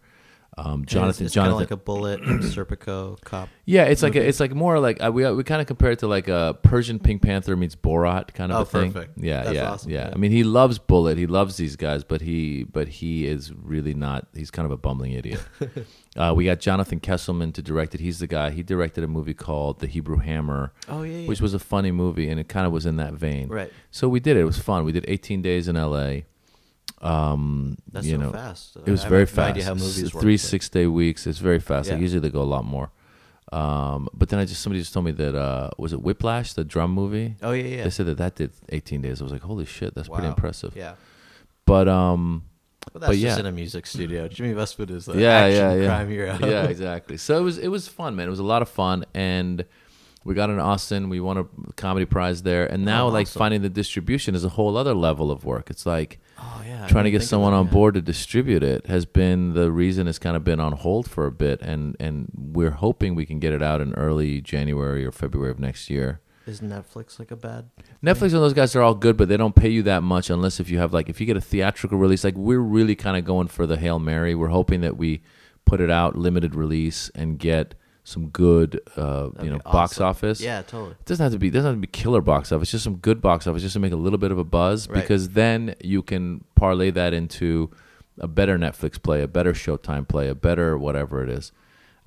Um, 0.59 0.85
Jonathan, 0.85 1.09
it's, 1.09 1.21
it's 1.21 1.35
kind 1.35 1.47
of 1.47 1.53
Jonathan, 1.53 1.59
like 1.59 1.71
a 1.71 1.77
Bullitt, 1.77 2.21
Serpico 2.21 3.21
cop. 3.21 3.49
yeah, 3.65 3.83
it's 3.83 4.01
like 4.01 4.15
a, 4.15 4.27
it's 4.27 4.39
like 4.39 4.53
more 4.55 4.79
like 4.79 5.03
uh, 5.03 5.11
we 5.11 5.29
we 5.31 5.43
kind 5.43 5.61
of 5.61 5.67
compare 5.67 5.91
it 5.91 5.99
to 5.99 6.07
like 6.07 6.27
a 6.27 6.57
Persian 6.63 6.97
Pink 6.99 7.21
Panther 7.21 7.55
meets 7.55 7.75
Borat 7.75 8.33
kind 8.33 8.51
of 8.51 8.57
Oh, 8.57 8.61
a 8.61 8.65
thing. 8.65 8.91
perfect. 8.91 9.17
Yeah, 9.19 9.43
That's 9.43 9.55
yeah, 9.55 9.71
awesome, 9.71 9.91
yeah. 9.91 10.07
yeah. 10.07 10.13
I 10.13 10.17
mean, 10.17 10.31
he 10.31 10.43
loves 10.43 10.79
Bullitt. 10.79 11.17
He 11.17 11.27
loves 11.27 11.57
these 11.57 11.75
guys, 11.75 12.03
but 12.03 12.21
he 12.21 12.63
but 12.63 12.87
he 12.87 13.27
is 13.27 13.53
really 13.53 13.93
not. 13.93 14.27
He's 14.33 14.49
kind 14.49 14.65
of 14.65 14.71
a 14.71 14.77
bumbling 14.77 15.11
idiot. 15.11 15.41
uh, 16.17 16.33
we 16.35 16.45
got 16.45 16.59
Jonathan 16.59 16.99
Kesselman 16.99 17.53
to 17.53 17.61
direct 17.61 17.93
it. 17.93 18.01
He's 18.01 18.17
the 18.19 18.27
guy. 18.27 18.49
He 18.49 18.63
directed 18.63 19.03
a 19.03 19.07
movie 19.07 19.35
called 19.35 19.79
The 19.79 19.87
Hebrew 19.87 20.17
Hammer, 20.17 20.73
Oh 20.89 21.03
yeah, 21.03 21.17
yeah. 21.19 21.27
which 21.27 21.39
was 21.41 21.53
a 21.53 21.59
funny 21.59 21.91
movie, 21.91 22.29
and 22.29 22.39
it 22.39 22.47
kind 22.49 22.65
of 22.65 22.71
was 22.71 22.85
in 22.87 22.95
that 22.97 23.13
vein. 23.13 23.47
right. 23.49 23.71
So 23.91 24.09
we 24.09 24.19
did 24.19 24.37
it. 24.37 24.41
It 24.41 24.45
was 24.45 24.57
fun. 24.59 24.85
We 24.85 24.91
did 24.91 25.05
18 25.07 25.41
days 25.41 25.67
in 25.67 25.75
L.A. 25.77 26.25
Um, 27.01 27.77
That's 27.91 28.05
you 28.07 28.15
so 28.15 28.21
know, 28.21 28.31
fast. 28.31 28.75
it 28.85 28.89
was 28.89 29.05
I 29.05 29.09
very 29.09 29.21
no 29.21 29.25
fast. 29.27 29.49
idea 29.51 29.63
how 29.65 29.73
movies 29.75 30.13
work, 30.13 30.21
three 30.21 30.37
six 30.37 30.67
day 30.69 30.87
weeks. 30.87 31.27
It's 31.27 31.37
very 31.39 31.59
fast. 31.59 31.89
Like 31.89 31.99
usually 32.01 32.19
they 32.21 32.29
go 32.29 32.41
a 32.41 32.43
lot 32.43 32.65
more. 32.65 32.91
Um, 33.51 34.09
but 34.13 34.27
then 34.29 34.39
I 34.39 34.45
just 34.45 34.61
somebody 34.61 34.81
just 34.81 34.93
told 34.93 35.05
me 35.05 35.11
that 35.11 35.35
uh, 35.35 35.69
was 35.77 35.93
it 35.93 36.01
Whiplash, 36.01 36.53
the 36.53 36.63
drum 36.65 36.91
movie. 36.91 37.35
Oh 37.41 37.51
yeah, 37.51 37.63
yeah. 37.63 37.83
They 37.85 37.89
said 37.91 38.07
that 38.07 38.17
that 38.17 38.35
did 38.35 38.51
18 38.69 39.01
days. 39.01 39.21
I 39.21 39.23
was 39.23 39.31
like, 39.31 39.41
holy 39.43 39.65
shit, 39.65 39.93
that's 39.95 40.09
pretty 40.09 40.27
impressive. 40.27 40.75
Yeah. 40.75 40.95
But 41.65 41.87
um, 41.87 42.43
But 42.91 43.01
that's 43.01 43.09
But 43.11 43.17
just 43.19 43.37
yeah. 43.37 43.39
in 43.39 43.45
a 43.45 43.51
music 43.51 43.85
studio. 43.85 44.27
Jimmy 44.27 44.53
Vestvood 44.53 44.89
is 44.89 45.05
the 45.05 45.17
yeah, 45.17 45.29
action 45.35 45.59
yeah, 45.61 45.73
yeah, 45.75 45.85
crime 45.87 46.09
hero. 46.09 46.37
yeah, 46.41 46.63
exactly. 46.75 47.17
So 47.17 47.37
it 47.37 47.41
was 47.41 47.57
it 47.57 47.67
was 47.69 47.87
fun, 47.87 48.15
man. 48.15 48.27
It 48.27 48.31
was 48.31 48.39
a 48.39 48.43
lot 48.43 48.61
of 48.61 48.69
fun, 48.69 49.05
and 49.13 49.63
we 50.27 50.33
got 50.35 50.49
in 50.49 50.59
Austin. 50.59 51.09
We 51.09 51.19
won 51.21 51.37
a 51.37 51.45
comedy 51.77 52.05
prize 52.05 52.43
there, 52.43 52.65
and 52.65 52.83
oh, 52.83 52.91
now 52.91 53.07
Oh, 53.07 53.09
like 53.09 53.27
awesome. 53.27 53.39
finding 53.39 53.61
the 53.61 53.69
distribution 53.69 54.35
is 54.35 54.43
a 54.43 54.49
whole 54.49 54.75
other 54.75 54.93
level 54.93 55.31
of 55.31 55.45
work. 55.45 55.69
It's 55.69 55.85
like 55.85 56.19
Oh 56.37 56.61
yeah. 56.65 56.85
Trying 56.87 57.05
to 57.05 57.11
get 57.11 57.23
someone 57.23 57.53
that, 57.53 57.57
on 57.59 57.65
yeah. 57.67 57.71
board 57.71 57.93
to 57.95 58.01
distribute 58.01 58.61
it 58.61 58.85
has 58.87 59.05
been 59.05 59.53
the 59.53 59.71
reason 59.71 60.07
it's 60.07 60.19
kind 60.19 60.35
of 60.35 60.43
been 60.43 60.59
on 60.59 60.73
hold 60.73 61.09
for 61.09 61.25
a 61.25 61.31
bit 61.31 61.61
and 61.61 61.95
and 61.99 62.29
we're 62.35 62.71
hoping 62.71 63.15
we 63.15 63.25
can 63.25 63.39
get 63.39 63.53
it 63.53 63.63
out 63.63 63.81
in 63.81 63.93
early 63.95 64.41
January 64.41 65.05
or 65.05 65.11
February 65.11 65.49
of 65.49 65.59
next 65.59 65.89
year. 65.89 66.19
Is 66.45 66.61
Netflix 66.61 67.19
like 67.19 67.31
a 67.31 67.35
bad? 67.35 67.69
Netflix 68.03 68.33
and 68.33 68.43
those 68.43 68.53
guys 68.53 68.75
are 68.75 68.81
all 68.81 68.95
good, 68.95 69.17
but 69.17 69.27
they 69.29 69.35
don't 69.37 69.55
pay 69.55 69.69
you 69.69 69.83
that 69.83 70.03
much 70.03 70.29
unless 70.29 70.59
if 70.59 70.69
you 70.69 70.77
have 70.77 70.93
like 70.93 71.09
if 71.09 71.19
you 71.19 71.25
get 71.25 71.37
a 71.37 71.41
theatrical 71.41 71.97
release. 71.97 72.23
Like 72.23 72.35
we're 72.35 72.59
really 72.59 72.95
kind 72.95 73.17
of 73.17 73.25
going 73.25 73.47
for 73.47 73.65
the 73.65 73.77
hail 73.77 73.97
mary. 73.99 74.35
We're 74.35 74.47
hoping 74.49 74.81
that 74.81 74.97
we 74.97 75.21
put 75.65 75.81
it 75.81 75.89
out 75.89 76.15
limited 76.17 76.53
release 76.55 77.09
and 77.15 77.37
get 77.39 77.75
some 78.07 78.29
good, 78.29 78.79
uh, 78.95 79.29
you 79.43 79.49
know, 79.49 79.59
box 79.65 79.95
awesome. 79.95 80.05
office. 80.05 80.39
Yeah, 80.39 80.61
totally. 80.61 80.91
It 80.91 81.05
doesn't 81.05 81.21
have 81.25 81.33
to 81.33 81.39
be. 81.39 81.49
Doesn't 81.49 81.67
have 81.67 81.75
to 81.75 81.81
be 81.81 81.87
killer 81.87 82.21
box 82.21 82.53
office. 82.53 82.71
Just 82.71 82.85
some 82.85 82.95
good 82.95 83.21
box 83.21 83.47
office, 83.47 83.61
just 83.61 83.73
to 83.73 83.81
make 83.81 83.91
a 83.91 83.97
little 83.97 84.17
bit 84.17 84.31
of 84.31 84.37
a 84.37 84.45
buzz. 84.45 84.87
Right. 84.87 85.01
Because 85.01 85.29
then 85.29 85.75
you 85.83 86.01
can 86.01 86.45
parlay 86.55 86.89
that 86.91 87.13
into 87.13 87.69
a 88.17 88.27
better 88.29 88.57
Netflix 88.57 89.01
play, 89.01 89.21
a 89.21 89.27
better 89.27 89.51
Showtime 89.51 90.07
play, 90.07 90.29
a 90.29 90.35
better 90.35 90.77
whatever 90.77 91.21
it 91.21 91.29
is. 91.29 91.51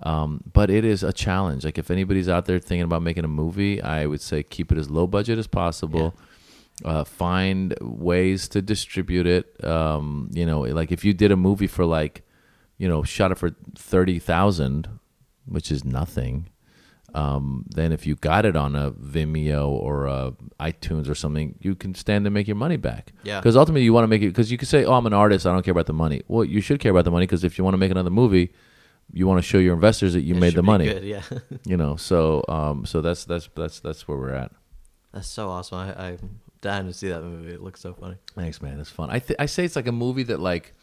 Um, 0.02 0.42
but 0.50 0.70
it 0.70 0.86
is 0.86 1.02
a 1.02 1.12
challenge. 1.12 1.66
Like 1.66 1.76
if 1.76 1.90
anybody's 1.90 2.30
out 2.30 2.46
there 2.46 2.58
thinking 2.58 2.84
about 2.84 3.02
making 3.02 3.26
a 3.26 3.28
movie, 3.28 3.82
I 3.82 4.06
would 4.06 4.22
say 4.22 4.42
keep 4.42 4.72
it 4.72 4.78
as 4.78 4.88
low 4.88 5.06
budget 5.06 5.38
as 5.38 5.46
possible. 5.46 6.14
Uh, 6.82 7.04
find 7.04 7.74
ways 7.82 8.48
to 8.48 8.62
distribute 8.62 9.26
it. 9.26 9.62
Um, 9.62 10.30
you 10.32 10.46
know, 10.46 10.62
like 10.62 10.92
if 10.92 11.04
you 11.04 11.12
did 11.12 11.30
a 11.30 11.36
movie 11.36 11.66
for 11.66 11.84
like, 11.84 12.22
you 12.78 12.88
know, 12.88 13.02
shot 13.02 13.32
it 13.32 13.36
for 13.36 13.50
thirty 13.74 14.18
thousand, 14.18 14.88
which 15.46 15.70
is 15.70 15.84
nothing 15.84 16.48
um, 17.14 17.64
then 17.68 17.92
if 17.92 18.06
you 18.06 18.14
got 18.16 18.44
it 18.44 18.56
on 18.56 18.76
a 18.76 18.92
Vimeo 18.92 19.68
or 19.68 20.06
a 20.06 20.32
iTunes 20.60 21.08
or 21.08 21.14
something, 21.14 21.56
you 21.60 21.74
can 21.74 21.94
stand 21.94 22.24
to 22.24 22.30
make 22.30 22.46
your 22.46 22.56
money 22.56 22.76
back. 22.76 23.12
Yeah. 23.22 23.40
Because 23.40 23.56
ultimately, 23.56 23.82
you 23.82 23.92
want 23.92 24.04
to 24.04 24.08
make 24.08 24.22
it. 24.22 24.28
Because 24.28 24.50
you 24.52 24.58
could 24.58 24.68
say, 24.68 24.84
"Oh, 24.84 24.94
I'm 24.94 25.06
an 25.06 25.12
artist. 25.12 25.46
I 25.46 25.52
don't 25.52 25.62
care 25.62 25.72
about 25.72 25.86
the 25.86 25.92
money." 25.92 26.22
Well, 26.28 26.44
you 26.44 26.60
should 26.60 26.80
care 26.80 26.92
about 26.92 27.04
the 27.04 27.10
money 27.10 27.26
because 27.26 27.44
if 27.44 27.58
you 27.58 27.64
want 27.64 27.74
to 27.74 27.78
make 27.78 27.90
another 27.90 28.10
movie, 28.10 28.52
you 29.12 29.26
want 29.26 29.38
to 29.38 29.42
show 29.42 29.58
your 29.58 29.74
investors 29.74 30.12
that 30.14 30.22
you 30.22 30.36
It 30.36 30.40
made 30.40 30.54
the 30.54 30.62
money. 30.62 30.86
Good, 30.86 31.04
yeah. 31.04 31.22
You 31.64 31.76
know. 31.76 31.96
So, 31.96 32.44
um, 32.48 32.86
so 32.86 33.00
that's 33.00 33.24
that's 33.24 33.48
that's 33.56 33.80
that's 33.80 34.06
where 34.06 34.18
we're 34.18 34.34
at. 34.34 34.52
That's 35.12 35.28
so 35.28 35.48
awesome. 35.48 35.78
I, 35.78 36.10
I'm 36.10 36.40
dying 36.60 36.86
to 36.86 36.92
see 36.92 37.08
that 37.08 37.22
movie. 37.22 37.52
It 37.52 37.62
looks 37.62 37.80
so 37.80 37.94
funny. 37.94 38.16
Thanks, 38.36 38.62
man. 38.62 38.78
It's 38.78 38.90
fun. 38.90 39.10
I 39.10 39.18
th- 39.18 39.36
I 39.38 39.46
say 39.46 39.64
it's 39.64 39.76
like 39.76 39.88
a 39.88 39.92
movie 39.92 40.24
that 40.24 40.40
like. 40.40 40.74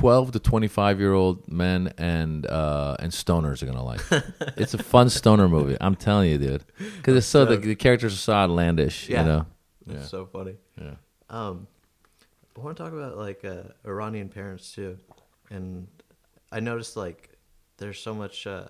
12 0.00 0.32
to 0.32 0.38
25 0.40 1.00
year 1.00 1.12
old 1.12 1.46
men 1.50 1.92
and 1.98 2.46
uh 2.46 2.96
and 2.98 3.12
stoners 3.12 3.62
are 3.62 3.66
gonna 3.66 3.84
like 3.84 4.00
it's 4.56 4.74
a 4.74 4.82
fun 4.82 5.08
stoner 5.08 5.48
movie 5.48 5.76
i'm 5.80 5.94
telling 5.94 6.30
you 6.30 6.38
dude 6.38 6.64
because 6.96 7.16
it's 7.16 7.26
so 7.26 7.44
the, 7.44 7.56
the 7.56 7.74
characters 7.74 8.12
are 8.12 8.16
so 8.16 8.32
outlandish 8.32 9.08
Yeah. 9.08 9.20
you 9.20 9.26
know 9.28 9.46
It's 9.88 10.10
so 10.10 10.26
funny. 10.26 10.56
yeah 10.80 10.94
Um, 11.30 11.66
I 12.56 12.60
want 12.60 12.76
to 12.76 12.82
talk 12.82 12.92
about 12.92 13.16
like 13.18 13.44
uh, 13.44 13.64
Iranian 13.84 14.28
parents 14.28 14.72
too, 14.72 14.96
and 15.50 15.88
I 16.52 16.60
noticed 16.60 16.96
like 16.96 17.30
there's 17.78 17.98
so 17.98 18.14
much 18.14 18.46
uh, 18.46 18.68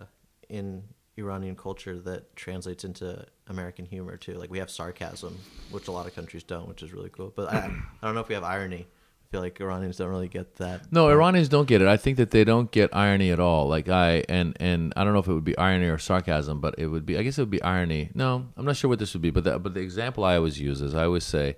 in 0.49 0.83
Iranian 1.19 1.55
culture 1.55 1.99
that 2.01 2.35
translates 2.35 2.85
into 2.85 3.25
American 3.49 3.85
humor 3.85 4.17
too. 4.17 4.35
Like 4.35 4.51
we 4.51 4.59
have 4.59 4.71
sarcasm, 4.71 5.37
which 5.71 5.87
a 5.89 5.93
lot 5.93 6.07
of 6.07 6.15
countries 6.15 6.43
don't, 6.45 6.67
which 6.67 6.83
is 6.83 6.93
really 6.95 7.11
cool. 7.11 7.31
But 7.37 7.53
I, 7.53 7.59
I 8.01 8.07
don't 8.07 8.15
know 8.15 8.23
if 8.23 8.29
we 8.29 8.35
have 8.35 8.45
irony. 8.57 8.87
Feel 9.35 9.41
like 9.41 9.61
Iranians 9.61 9.97
don't 9.97 10.11
really 10.11 10.29
get 10.29 10.55
that. 10.59 10.93
No, 10.93 11.09
Iranians 11.09 11.49
don't 11.49 11.67
get 11.67 11.83
it. 11.83 11.89
I 11.89 11.97
think 11.97 12.19
that 12.19 12.31
they 12.31 12.45
don't 12.45 12.71
get 12.71 12.95
irony 12.95 13.33
at 13.33 13.41
all. 13.41 13.67
Like 13.67 13.89
I 13.89 14.23
and 14.29 14.57
and 14.61 14.93
I 14.97 15.03
don't 15.03 15.13
know 15.13 15.19
if 15.19 15.27
it 15.27 15.33
would 15.33 15.43
be 15.43 15.59
irony 15.59 15.87
or 15.87 15.99
sarcasm, 15.99 16.61
but 16.61 16.77
it 16.79 16.87
would 16.87 17.05
be. 17.05 17.19
I 17.19 17.25
guess 17.25 17.37
it 17.37 17.43
would 17.43 17.51
be 17.51 17.61
irony. 17.61 18.11
No, 18.15 18.47
I'm 18.57 18.65
not 18.65 18.77
sure 18.77 18.89
what 18.89 19.01
this 19.01 19.13
would 19.13 19.23
be. 19.23 19.31
But 19.31 19.43
the, 19.43 19.59
but 19.59 19.75
the 19.75 19.81
example 19.81 20.23
I 20.23 20.37
always 20.37 20.61
use 20.61 20.81
is 20.81 20.95
I 20.95 21.03
always 21.03 21.25
say, 21.25 21.57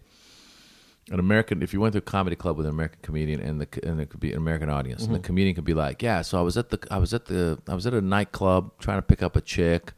an 1.10 1.20
American. 1.20 1.62
If 1.62 1.74
you 1.74 1.80
went 1.82 1.92
to 1.92 1.98
a 1.98 2.00
comedy 2.00 2.34
club 2.34 2.56
with 2.56 2.64
an 2.64 2.72
American 2.72 3.00
comedian 3.02 3.42
and 3.42 3.60
the 3.60 3.68
and 3.86 4.00
it 4.00 4.08
could 4.08 4.20
be 4.20 4.32
an 4.32 4.38
American 4.38 4.70
audience, 4.70 5.04
and 5.04 5.14
the 5.14 5.18
mm-hmm. 5.18 5.26
comedian 5.26 5.54
could 5.54 5.64
be 5.64 5.74
like, 5.74 6.02
yeah. 6.02 6.22
So 6.22 6.38
I 6.38 6.40
was 6.40 6.56
at 6.56 6.70
the 6.70 6.78
I 6.90 6.96
was 6.96 7.12
at 7.12 7.26
the 7.26 7.58
I 7.68 7.74
was 7.74 7.86
at 7.86 7.92
a 7.92 8.00
nightclub 8.00 8.72
trying 8.78 8.96
to 8.96 9.02
pick 9.02 9.22
up 9.22 9.36
a 9.36 9.42
chick. 9.42 9.92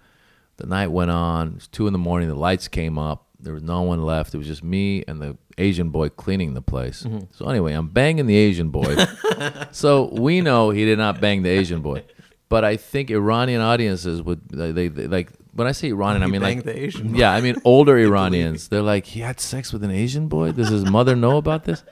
The 0.57 0.67
night 0.67 0.89
went 0.89 1.13
on. 1.13 1.47
It 1.47 1.55
was 1.55 1.69
two 1.69 1.87
in 1.87 1.93
the 1.93 1.99
morning. 2.01 2.29
The 2.29 2.35
lights 2.35 2.67
came 2.67 2.99
up. 2.99 3.28
There 3.41 3.53
was 3.53 3.63
no 3.63 3.83
one 3.83 4.03
left. 4.03 4.35
It 4.35 4.39
was 4.39 4.47
just 4.47 4.65
me 4.65 5.05
and 5.07 5.23
the 5.23 5.37
Asian 5.59 5.91
boy 5.91 6.09
cleaning 6.09 6.55
the 6.55 6.63
place. 6.63 7.05
Mm-hmm. 7.05 7.27
So 7.31 7.49
anyway, 7.49 7.73
I'm 7.73 7.89
banging 7.89 8.27
the 8.27 8.37
Asian 8.37 8.71
boy. 8.71 8.97
so 9.71 10.09
we 10.13 10.41
know 10.41 10.71
he 10.71 10.85
did 10.85 10.99
not 10.99 11.21
bang 11.21 11.43
the 11.43 11.51
Asian 11.51 11.81
boy. 11.81 12.03
But 12.49 12.65
I 12.65 12.77
think 12.77 13.11
Iranian 13.11 13.61
audiences 13.61 14.23
would 14.23 14.49
they, 14.49 14.73
they, 14.73 14.89
they 14.89 15.07
like 15.07 15.31
when 15.53 15.67
I 15.69 15.73
say 15.73 15.89
Iranian, 15.89 16.23
I 16.23 16.27
mean 16.27 16.41
like 16.41 16.65
the 16.65 16.77
Asian 16.77 17.13
boy. 17.13 17.19
yeah, 17.19 17.33
I 17.33 17.41
mean 17.41 17.57
older 17.65 17.97
Iranians. 18.09 18.69
They're 18.69 18.83
like 18.83 19.07
he 19.07 19.21
had 19.21 19.39
sex 19.39 19.73
with 19.73 19.85
an 19.85 19.91
Asian 19.91 20.29
boy. 20.29 20.53
Does 20.53 20.69
his 20.69 20.85
mother 20.85 21.15
know 21.15 21.37
about 21.37 21.65
this? 21.65 21.85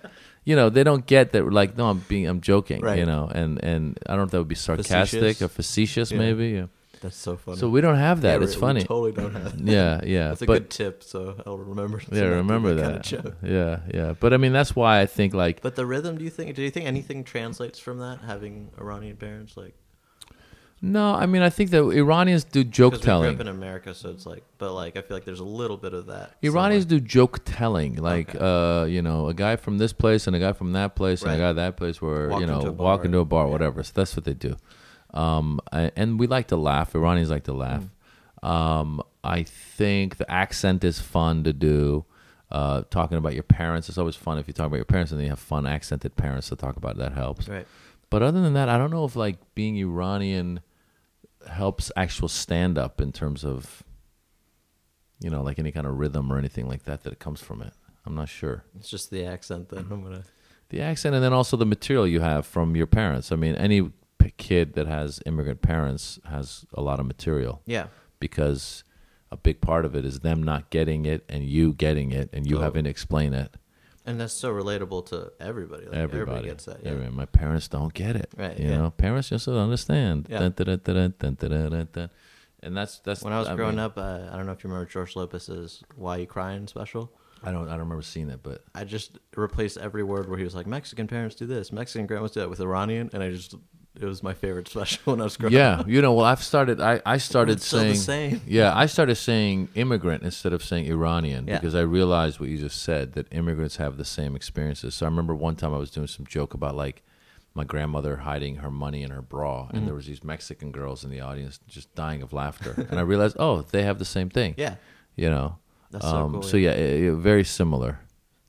You 0.44 0.55
know, 0.57 0.70
they 0.70 0.84
don't 0.84 1.05
get 1.07 1.32
that. 1.32 1.53
Like, 1.53 1.76
no, 1.76 1.90
I'm 1.90 1.99
being, 2.09 2.26
I'm 2.28 2.40
joking. 2.40 2.80
Right. 2.80 2.99
You 3.01 3.05
know, 3.07 3.28
and 3.34 3.62
and 3.64 3.99
I 4.07 4.11
don't 4.12 4.18
know 4.18 4.24
if 4.24 4.30
that 4.30 4.38
would 4.38 4.49
be 4.49 4.55
sarcastic 4.55 5.20
Facetious. 5.20 5.42
or 5.42 5.49
facetious, 5.49 6.12
Yeah. 6.12 6.18
maybe. 6.18 6.49
Yeah. 6.51 6.66
That's 7.07 7.17
so 7.17 7.37
funny. 7.37 7.59
So 7.59 7.69
we 7.69 7.81
don't 7.81 7.97
have 7.97 8.21
that. 8.23 8.39
Yeah, 8.39 8.45
it's 8.45 8.55
we- 8.57 8.61
funny. 8.61 8.81
We 8.81 8.87
totally 8.87 9.13
don't 9.13 9.33
have. 9.35 9.53
That. 9.65 9.73
yeah, 9.73 10.01
yeah. 10.05 10.29
That's 10.29 10.43
a 10.43 10.47
but 10.47 10.53
good 10.63 10.71
tip. 10.71 11.03
So 11.03 11.41
I'll 11.47 11.59
remember. 11.59 12.01
yeah, 12.11 12.23
remember 12.25 12.69
kind 12.77 12.81
that. 12.81 13.13
of 13.13 13.25
joke. 13.25 13.37
Yeah, 13.43 13.81
yeah. 13.93 14.15
But 14.19 14.33
I 14.33 14.37
mean, 14.37 14.53
that's 14.53 14.75
why 14.77 15.01
I 15.01 15.07
think 15.07 15.35
like 15.35 15.63
But 15.63 15.77
the 15.77 15.87
rhythm, 15.87 16.19
do 16.19 16.25
you 16.25 16.31
think? 16.31 16.55
Do 16.55 16.63
you 16.63 16.71
think 16.71 16.87
anything 16.87 17.25
translates 17.25 17.79
from 17.79 17.99
that? 17.99 18.21
Having 18.27 18.71
Iranian 18.81 19.17
parents, 19.17 19.57
like 19.57 19.75
no. 20.83 21.15
I 21.15 21.25
mean, 21.27 21.43
I 21.43 21.49
think 21.51 21.71
that 21.71 21.83
Iranians 21.83 22.45
do 22.45 22.63
joke 22.63 22.93
we 22.93 22.99
grew 22.99 23.05
telling. 23.05 23.35
up 23.35 23.41
in 23.41 23.49
America, 23.49 23.95
so 23.95 24.11
it's 24.11 24.27
like, 24.27 24.45
but 24.59 24.73
like 24.75 24.97
I 24.97 25.01
feel 25.03 25.17
like 25.17 25.25
there's 25.25 25.41
a 25.41 25.45
little 25.45 25.77
bit 25.79 25.95
of 25.95 26.07
that. 26.07 26.37
Iranians 26.43 26.85
somewhere. 26.85 27.01
do 27.01 27.07
joke 27.07 27.41
telling, 27.45 27.97
like 27.97 28.35
Okay. 28.35 28.39
uh, 28.45 28.85
you 28.85 29.01
know, 29.01 29.29
a 29.29 29.35
guy 29.35 29.57
from 29.57 29.79
this 29.79 29.93
place 29.93 30.27
and 30.27 30.37
a 30.37 30.39
guy 30.39 30.53
from 30.53 30.73
that 30.73 30.95
place 30.95 31.23
and 31.23 31.33
a 31.33 31.39
guy 31.39 31.53
that 31.55 31.77
place 31.77 32.03
where 32.03 32.29
Walk 32.29 32.41
you 32.41 32.47
know 32.47 32.57
into 32.59 32.69
a 32.69 32.73
walk 32.73 32.99
bar. 33.01 33.05
into 33.07 33.19
a 33.21 33.25
bar, 33.25 33.47
Yeah. 33.47 33.53
whatever. 33.53 33.83
So 33.83 33.93
that's 33.95 34.15
what 34.17 34.25
they 34.25 34.35
do. 34.35 34.57
Um, 35.17 35.61
and 35.73 36.21
we 36.21 36.27
like 36.27 36.49
to 36.49 36.57
laugh. 36.57 36.95
Iranians 36.95 37.31
like 37.31 37.45
to 37.45 37.53
laugh. 37.53 37.85
Mm. 38.43 38.49
Um, 38.49 39.03
I 39.25 39.43
think 39.43 40.19
the 40.19 40.31
accent 40.31 40.85
is 40.85 41.01
fun 41.01 41.45
to 41.45 41.53
do. 41.53 42.05
Uh, 42.51 42.83
talking 42.91 43.19
about 43.19 43.35
your 43.35 43.43
parents, 43.43 43.89
it's 43.89 43.99
always 43.99 44.14
fun 44.14 44.39
if 44.39 44.47
you 44.47 44.53
talk 44.55 44.67
about 44.67 44.77
your 44.77 44.85
parents 44.85 45.11
and 45.11 45.19
then 45.19 45.25
you 45.25 45.31
have 45.31 45.39
fun 45.39 45.67
accented 45.67 46.14
parents 46.14 46.49
to 46.51 46.57
talk 46.57 46.77
about. 46.77 46.97
That 46.99 47.12
helps. 47.12 47.49
right. 47.49 47.67
But 48.09 48.23
other 48.23 48.41
than 48.41 48.53
that, 48.53 48.69
I 48.69 48.79
don't 48.79 48.91
know 48.91 49.05
if 49.05 49.17
like 49.17 49.39
being 49.55 49.77
Iranian 49.79 50.61
helps 51.51 51.91
actual 51.97 52.29
stand 52.29 52.79
up 52.79 53.01
in 53.01 53.11
terms 53.11 53.45
of 53.45 53.83
you 55.21 55.31
know, 55.31 55.43
like 55.43 55.59
any 55.59 55.73
kind 55.73 55.87
of 55.87 55.99
rhythm 55.99 56.33
or 56.33 56.39
anything 56.39 56.69
like 56.69 56.85
that 56.85 57.03
that 57.05 57.12
it 57.12 57.19
comes 57.19 57.41
from 57.41 57.62
it. 57.62 57.73
I'm 58.05 58.14
not 58.14 58.29
sure. 58.29 58.64
It's 58.79 58.89
just 58.89 59.11
the 59.11 59.25
accent. 59.25 59.69
Then 59.71 59.87
I'm 59.91 60.03
gonna. 60.03 60.25
The 60.69 60.81
accent 60.81 61.14
and 61.14 61.23
then 61.23 61.33
also 61.33 61.57
the 61.57 61.67
material 61.67 62.07
you 62.07 62.21
have 62.21 62.47
from 62.47 62.77
your 62.77 62.87
parents. 62.87 63.31
I 63.33 63.37
mean, 63.37 63.55
any 63.55 63.91
kid 64.37 64.75
that 64.75 64.87
has 64.87 65.21
immigrant 65.27 65.62
parents 65.62 66.21
has 66.29 66.67
a 66.75 66.81
lot 66.81 67.01
of 67.01 67.07
material. 67.07 67.62
Yeah. 67.67 67.87
Because 68.21 68.85
a 69.31 69.37
big 69.37 69.61
part 69.61 69.85
of 69.85 69.95
it 69.95 70.05
is 70.05 70.21
them 70.21 70.43
not 70.43 70.71
getting 70.71 71.05
it 71.05 71.25
and 71.29 71.45
you 71.45 71.73
getting 71.73 72.12
it 72.12 72.31
and 72.33 72.47
you 72.47 72.59
oh. 72.59 72.61
having 72.61 72.85
to 72.85 72.91
explain 72.91 73.35
it. 73.35 73.55
And 74.05 74.21
that's 74.21 74.33
so 74.33 74.53
relatable 74.53 75.07
to 75.07 75.33
everybody. 75.41 75.87
Like 75.87 75.95
everybody. 75.95 76.21
everybody 76.21 76.49
gets 76.49 76.64
that. 76.67 76.83
Yeah. 76.83 76.91
Everybody. 76.91 77.17
My 77.17 77.27
parents 77.27 77.67
don't 77.67 77.93
get 77.93 78.14
it. 78.14 78.31
Right. 78.37 78.57
You 78.57 78.69
yeah. 78.69 78.77
know, 78.79 78.91
parents 78.91 79.31
just 79.31 79.47
don't 79.47 79.57
understand. 79.57 80.29
Yeah. 80.31 80.49
Dun, 80.49 80.81
dun, 80.81 81.12
dun, 81.93 82.11
and 82.62 82.77
that's 82.77 83.01
that's 83.01 83.23
when 83.23 83.33
I 83.33 83.39
was 83.41 83.49
I 83.49 83.57
growing 83.57 83.77
mean, 83.77 83.85
up. 83.85 83.99
Uh, 83.99 84.29
I 84.31 84.37
don't 84.37 84.47
know 84.47 84.53
if 84.53 84.62
you 84.62 84.71
remember 84.71 84.89
George 84.89 85.17
Lopez's 85.17 85.83
"Why 85.97 86.19
You 86.19 86.27
Crying" 86.27 86.67
special. 86.69 87.12
I 87.43 87.53
don't. 87.53 87.69
I 87.69 87.73
don't 87.73 87.81
remember 87.81 88.03
seeing 88.03 88.31
it, 88.31 88.41
but 88.43 88.64
I 88.75 88.85
just 88.85 89.19
replaced 89.37 89.77
every 89.77 90.03
word 90.03 90.29
where 90.29 90.39
he 90.39 90.45
was 90.45 90.55
like, 90.55 90.67
"Mexican 90.67 91.07
parents 91.07 91.37
do 91.37 91.47
this, 91.47 91.71
Mexican 91.71 92.07
grandmas 92.07 92.33
do 92.33 92.41
that," 92.41 92.49
with 92.49 92.61
Iranian, 92.61 93.11
and 93.12 93.23
I 93.23 93.31
just 93.31 93.55
it 94.01 94.05
was 94.05 94.22
my 94.22 94.34
favorite 94.34 94.68
special 94.68 95.01
when 95.12 95.20
I 95.20 95.24
was 95.24 95.36
growing 95.36 95.55
yeah, 95.55 95.80
up. 95.80 95.86
Yeah, 95.86 95.94
you 95.94 96.03
know, 96.03 96.12
well, 96.14 96.24
I've 96.26 96.42
started. 96.42 96.80
I 96.80 97.01
I 97.07 97.18
started 97.18 97.53
It's 97.59 97.66
still 97.66 97.80
the 97.80 97.94
saying 97.94 98.32
same. 98.36 98.40
yeah, 98.47 98.76
I 98.76 98.86
started 98.86 99.16
saying 99.16 99.68
immigrant 99.74 100.22
instead 100.22 100.53
of 100.53 100.62
saying 100.64 100.86
Iranian 100.86 101.47
Yeah. 101.47 101.59
because 101.59 101.74
I 101.74 101.80
realized 101.82 102.38
what 102.40 102.49
you 102.49 102.59
just 102.59 102.82
said 102.82 103.12
that 103.14 103.26
immigrants 103.32 103.76
have 103.76 103.97
the 103.97 104.05
same 104.05 104.36
experiences. 104.36 104.94
So 104.94 105.07
I 105.07 105.09
remember 105.09 105.34
one 105.34 105.57
time 105.57 105.72
I 105.74 105.78
was 105.78 105.90
doing 105.90 106.07
some 106.09 106.26
joke 106.26 106.53
about 106.55 106.74
like 106.76 107.03
my 107.55 107.64
grandmother 107.64 108.16
hiding 108.18 108.57
her 108.57 108.70
money 108.70 109.03
in 109.03 109.11
her 109.11 109.22
bra, 109.22 109.64
Mm-hmm. 109.64 109.76
and 109.76 109.86
there 109.86 109.94
was 109.94 110.07
these 110.07 110.22
Mexican 110.22 110.72
girls 110.72 111.05
in 111.05 111.11
the 111.11 111.20
audience 111.20 111.59
just 111.66 111.94
dying 111.94 112.20
of 112.22 112.32
laughter, 112.32 112.72
and 112.90 112.99
I 112.99 113.03
realized, 113.03 113.36
oh, 113.38 113.62
they 113.62 113.82
have 113.82 113.99
the 113.99 114.05
same 114.05 114.28
thing. 114.28 114.55
Yeah, 114.59 114.74
you 115.14 115.30
know. 115.30 115.57
That's 115.90 116.05
so 116.05 116.16
um, 116.16 116.32
cool, 116.32 116.42
So 116.42 116.57
yeah, 116.59 116.72
it- 116.72 117.05
it- 117.05 117.14
very 117.14 117.44
similar. 117.44 118.01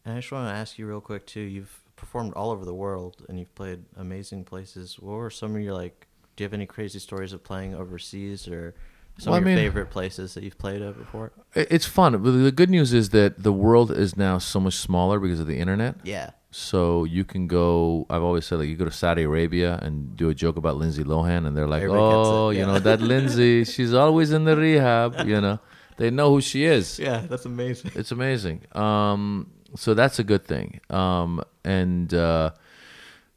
and 0.04 0.16
I 0.16 0.20
just 0.20 0.32
want 0.32 0.50
to 0.50 0.54
ask 0.54 0.78
you 0.78 0.86
real 0.88 1.00
quick 1.02 1.26
too. 1.26 1.40
You've 1.40 1.80
performed 1.98 2.34
all 2.36 2.52
over 2.52 2.64
the 2.64 2.74
world, 2.74 3.26
and 3.28 3.38
you've 3.38 3.54
played 3.56 3.84
amazing 3.98 4.46
places. 4.46 4.98
What 5.00 5.18
were 5.18 5.30
some 5.30 5.56
of 5.56 5.62
your 5.62 5.74
like? 5.74 6.08
Do 6.36 6.44
you 6.44 6.46
have 6.46 6.54
any 6.54 6.66
crazy 6.68 7.00
stories 7.00 7.34
of 7.34 7.44
playing 7.44 7.76
overseas, 7.76 8.48
or 8.48 8.76
some 9.18 9.32
Well, 9.32 9.42
of 9.42 9.46
I 9.48 9.50
your 9.50 9.56
mean- 9.58 9.66
favorite 9.66 9.90
places 9.90 10.34
that 10.36 10.44
you've 10.44 10.58
played 10.60 10.82
at 10.82 10.98
before? 10.98 11.32
It's 11.56 11.86
fun. 11.88 12.12
The 12.24 12.52
good 12.52 12.70
news 12.70 12.94
is 12.94 13.10
that 13.10 13.42
the 13.44 13.52
world 13.52 13.92
is 13.92 14.16
now 14.16 14.38
so 14.38 14.60
much 14.60 14.76
smaller 14.76 15.20
because 15.20 15.40
of 15.40 15.48
the 15.48 15.58
internet. 15.58 15.96
Yeah, 16.04 16.30
So 16.52 17.04
you 17.04 17.24
can 17.26 17.48
go. 17.48 18.06
I've 18.12 18.22
always 18.24 18.46
said 18.46 18.60
like 18.60 18.70
you 18.70 18.76
go 18.76 18.86
to 18.86 18.92
Saudi 18.92 19.24
Arabia 19.24 19.80
and 19.82 20.16
do 20.16 20.30
a 20.30 20.36
joke 20.36 20.56
about 20.58 20.76
Lindsay 20.78 21.04
Lohan, 21.04 21.46
and 21.48 21.58
they're 21.58 21.68
like, 21.68 21.84
Everybody 21.84 22.04
"Oh, 22.06 22.50
you 22.52 22.66
know 22.66 22.80
that 22.80 23.02
Lindsay, 23.02 23.64
she's 23.74 23.94
always 23.94 24.32
in 24.32 24.46
the 24.46 24.56
rehab." 24.56 25.28
You 25.28 25.42
know, 25.42 25.60
they 25.98 26.12
know 26.12 26.30
who 26.30 26.40
she 26.42 26.64
is. 26.66 27.00
yeah, 27.00 27.26
that's 27.28 27.46
amazing. 27.46 27.92
It's 27.96 28.12
amazing. 28.12 28.62
Um, 28.74 29.50
so 29.76 29.94
that's 29.94 30.20
a 30.20 30.24
good 30.24 30.46
thing. 30.46 30.80
Um, 30.90 31.42
and 31.64 32.14
uh, 32.14 32.52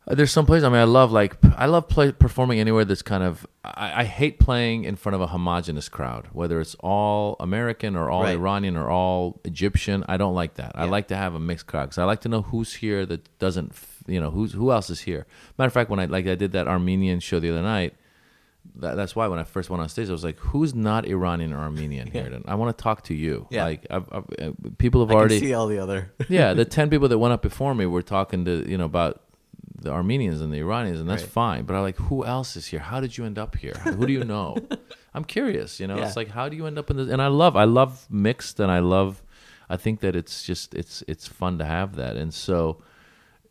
there's 0.07 0.33
some 0.33 0.47
places. 0.47 0.65
I 0.65 0.69
mean, 0.69 0.79
I 0.81 0.85
love 0.85 1.13
like 1.13 1.37
I 1.57 1.67
love 1.67 1.89
play, 1.89 2.13
performing 2.13 2.59
anywhere 2.61 2.85
that's 2.85 3.03
kind 3.03 3.23
of. 3.23 3.47
I, 3.65 4.01
I 4.01 4.05
hate 4.05 4.39
playing 4.39 4.85
in 4.85 4.97
front 4.97 5.15
of 5.15 5.21
a 5.21 5.27
homogenous 5.29 5.89
crowd, 5.89 6.29
whether 6.33 6.61
it's 6.61 6.75
all 6.81 7.37
American 7.41 7.95
or 7.97 8.09
all 8.11 8.23
Right. 8.23 8.33
Iranian 8.37 8.77
or 8.77 8.89
all 8.89 9.41
Egyptian. 9.45 10.05
I 10.09 10.17
don't 10.17 10.35
like 10.35 10.55
that. 10.55 10.73
I 10.75 10.85
like 10.87 11.09
to 11.09 11.17
have 11.17 11.35
a 11.35 11.41
mixed 11.41 11.67
crowd 11.67 11.85
because 11.87 11.99
I 11.99 12.05
like 12.05 12.23
to 12.23 12.29
know 12.29 12.43
who's 12.43 12.75
here 12.75 13.05
that 13.07 13.39
doesn't. 13.39 13.71
f- 13.73 14.03
You 14.07 14.19
know, 14.21 14.31
who's 14.31 14.53
who 14.53 14.73
else 14.73 14.91
is 14.91 15.01
here. 15.03 15.27
Matter 15.59 15.69
of 15.69 15.73
fact, 15.75 15.91
when 15.91 16.01
I 16.01 16.07
like 16.07 16.27
I 16.27 16.35
did 16.35 16.53
that 16.53 16.67
Armenian 16.67 17.21
show 17.21 17.39
the 17.39 17.51
other 17.51 17.63
night. 17.63 17.95
That, 18.77 18.95
that's 18.97 19.15
why 19.17 19.27
when 19.27 19.39
I 19.39 19.45
first 19.45 19.69
went 19.71 19.83
on 19.83 19.89
stage, 19.89 20.09
I 20.09 20.13
was 20.13 20.25
like, 20.25 20.39
"Who's 20.39 20.75
not 20.75 21.07
Iranian 21.07 21.53
or 21.53 21.59
Armenian 21.59 22.07
here?" 22.13 22.27
And 22.27 22.45
I 22.47 22.55
want 22.55 22.77
to 22.77 22.83
talk 22.83 23.03
to 23.05 23.15
you. 23.15 23.47
Yeah. 23.51 23.65
Like, 23.65 23.87
I've, 23.91 24.09
I've, 24.13 24.25
uh, 24.41 24.53
people 24.79 25.01
have 25.03 25.11
I 25.11 25.15
already 25.19 25.39
can 25.39 25.49
see 25.49 25.55
all 25.55 25.67
the 25.67 25.79
other. 25.79 26.13
yeah, 26.29 26.55
the 26.55 26.65
ten 26.79 26.89
people 26.91 27.09
that 27.09 27.19
went 27.19 27.33
up 27.33 27.43
before 27.43 27.75
me 27.75 27.87
were 27.87 28.03
talking 28.03 28.45
to 28.45 28.69
you 28.69 28.79
know 28.79 28.85
about 28.87 29.23
the 29.83 29.91
Armenians 29.91 30.41
and 30.41 30.53
the 30.53 30.59
Iranians, 30.59 31.01
and 31.01 31.09
that's 31.09 31.23
Right. 31.23 31.31
fine. 31.33 31.65
But 31.65 31.75
I'm 31.75 31.83
like, 31.83 31.97
who 31.97 32.25
else 32.25 32.55
is 32.57 32.67
here? 32.67 32.81
How 32.81 33.01
did 33.01 33.17
you 33.17 33.25
end 33.25 33.39
up 33.39 33.57
here? 33.57 33.73
Who 33.85 34.07
do 34.07 34.13
you 34.13 34.25
know? 34.25 34.57
I'm 35.15 35.25
curious. 35.25 35.81
You 35.81 35.87
know, 35.87 35.97
Yeah. 35.97 36.07
it's 36.07 36.17
like 36.17 36.29
how 36.29 36.49
do 36.51 36.57
you 36.57 36.67
end 36.67 36.79
up 36.79 36.91
in 36.91 36.97
this? 36.99 37.09
And 37.09 37.21
I 37.23 37.29
love, 37.29 37.57
I 37.57 37.65
love 37.65 38.07
mixed, 38.11 38.61
and 38.61 38.71
I 38.71 38.79
love. 38.81 39.23
I 39.69 39.77
think 39.77 40.01
that 40.01 40.15
it's 40.17 40.43
just 40.45 40.75
it's 40.75 41.03
it's 41.09 41.27
fun 41.29 41.59
to 41.59 41.65
have 41.65 41.97
that, 41.97 42.17
and 42.17 42.33
so 42.35 42.83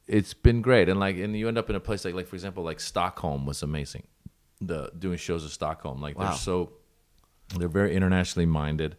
it's 0.07 0.33
been 0.33 0.61
great. 0.61 0.89
And 0.89 0.99
like, 0.99 1.15
and 1.17 1.35
you 1.37 1.47
end 1.47 1.57
up 1.57 1.69
in 1.69 1.75
a 1.75 1.79
place 1.79 2.03
like 2.05 2.13
like 2.13 2.27
for 2.27 2.35
example, 2.35 2.63
like 2.63 2.79
Stockholm 2.79 3.45
was 3.45 3.63
amazing. 3.63 4.03
The 4.61 4.91
doing 4.97 5.17
shows 5.17 5.43
in 5.43 5.49
Stockholm, 5.49 6.01
like 6.01 6.17
Wow. 6.17 6.25
they're 6.29 6.33
so 6.37 6.71
they're 7.57 7.67
very 7.69 7.95
internationally 7.95 8.45
minded. 8.45 8.95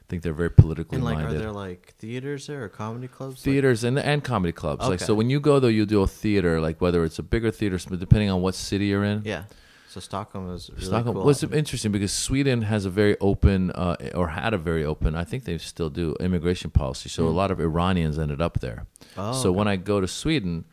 I 0.00 0.04
think 0.08 0.22
they're 0.22 0.34
very 0.34 0.50
politically 0.50 0.96
And 0.96 1.04
like, 1.04 1.16
minded 1.18 1.36
are 1.36 1.38
there 1.38 1.52
like 1.52 1.94
theaters 1.98 2.46
there 2.48 2.64
or 2.64 2.68
comedy 2.68 3.08
clubs? 3.08 3.36
Like- 3.36 3.44
theaters 3.44 3.84
and 3.84 3.98
and 3.98 4.22
comedy 4.24 4.52
clubs. 4.52 4.86
Like 4.86 5.00
so, 5.00 5.14
when 5.14 5.30
you 5.30 5.40
go 5.40 5.60
though, 5.60 5.68
you 5.68 5.86
do 5.86 6.02
a 6.02 6.06
theater. 6.06 6.60
Like 6.60 6.80
whether 6.80 7.04
it's 7.04 7.18
a 7.18 7.22
bigger 7.22 7.50
theater, 7.50 7.78
depending 7.96 8.28
on 8.30 8.42
what 8.42 8.54
city 8.54 8.86
you're 8.86 9.04
in. 9.04 9.22
yeah. 9.24 9.44
So 9.88 10.00
Stockholm 10.00 10.50
is 10.52 10.70
really 10.70 10.86
Stockholm 10.86 11.14
cool. 11.14 11.24
was 11.24 11.44
interesting 11.44 11.92
because 11.92 12.12
Sweden 12.12 12.62
has 12.62 12.84
a 12.84 12.90
very 12.90 13.16
open, 13.20 13.70
uh, 13.70 13.94
or 14.16 14.26
had 14.26 14.52
a 14.52 14.58
very 14.58 14.84
open. 14.84 15.14
I 15.14 15.22
think 15.22 15.44
they 15.44 15.56
still 15.58 15.88
do 15.88 16.16
immigration 16.18 16.72
policy. 16.72 17.08
So 17.08 17.28
a 17.28 17.30
lot 17.30 17.52
of 17.52 17.60
Iranians 17.60 18.18
ended 18.18 18.40
up 18.42 18.58
there. 18.58 18.86
Hmm. 19.14 19.20
Oh, 19.20 19.32
so 19.32 19.52
when 19.52 19.68
I 19.68 19.76
go 19.76 20.00
to 20.00 20.08
Sweden, 20.08 20.64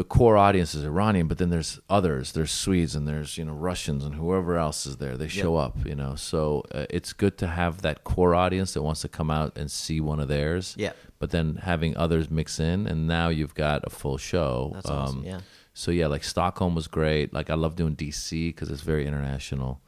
the 0.00 0.04
core 0.04 0.38
audience 0.38 0.74
is 0.74 0.82
Iranian, 0.82 1.28
but 1.28 1.36
then 1.36 1.50
there's 1.50 1.78
others. 1.90 2.32
There's 2.32 2.50
Swedes 2.50 2.94
and 2.94 3.06
there's 3.06 3.36
you 3.36 3.44
know 3.44 3.52
Russians 3.52 4.02
and 4.02 4.14
whoever 4.14 4.56
else 4.56 4.86
is 4.86 4.96
there. 4.96 5.14
They 5.18 5.28
show 5.28 5.56
up, 5.56 5.76
you 5.84 5.94
know. 5.94 6.14
So 6.14 6.64
uh, 6.74 6.86
it's 6.88 7.12
good 7.12 7.36
to 7.36 7.46
have 7.46 7.82
that 7.82 8.02
core 8.02 8.34
audience 8.34 8.72
that 8.72 8.80
wants 8.80 9.02
to 9.02 9.08
come 9.08 9.30
out 9.30 9.58
and 9.58 9.70
see 9.70 10.00
one 10.00 10.18
of 10.18 10.28
theirs. 10.28 10.74
Yeah. 10.78 10.92
But 11.18 11.32
then 11.32 11.56
having 11.56 11.98
others 11.98 12.30
mix 12.30 12.58
in, 12.58 12.86
and 12.86 13.06
now 13.06 13.28
you've 13.28 13.54
got 13.54 13.82
a 13.84 13.90
full 13.90 14.16
show. 14.16 14.70
That's 14.72 14.88
awesome, 14.88 15.22
yeah. 15.22 15.40
So 15.74 15.90
yeah, 15.90 16.06
like 16.06 16.24
Stockholm 16.24 16.74
was 16.74 16.88
great. 16.88 17.34
Like 17.34 17.50
I 17.50 17.54
love 17.54 17.76
doing 17.76 17.94
DC 17.94 18.48
because 18.54 18.70
it's 18.70 18.80
very 18.80 19.06
international. 19.06 19.82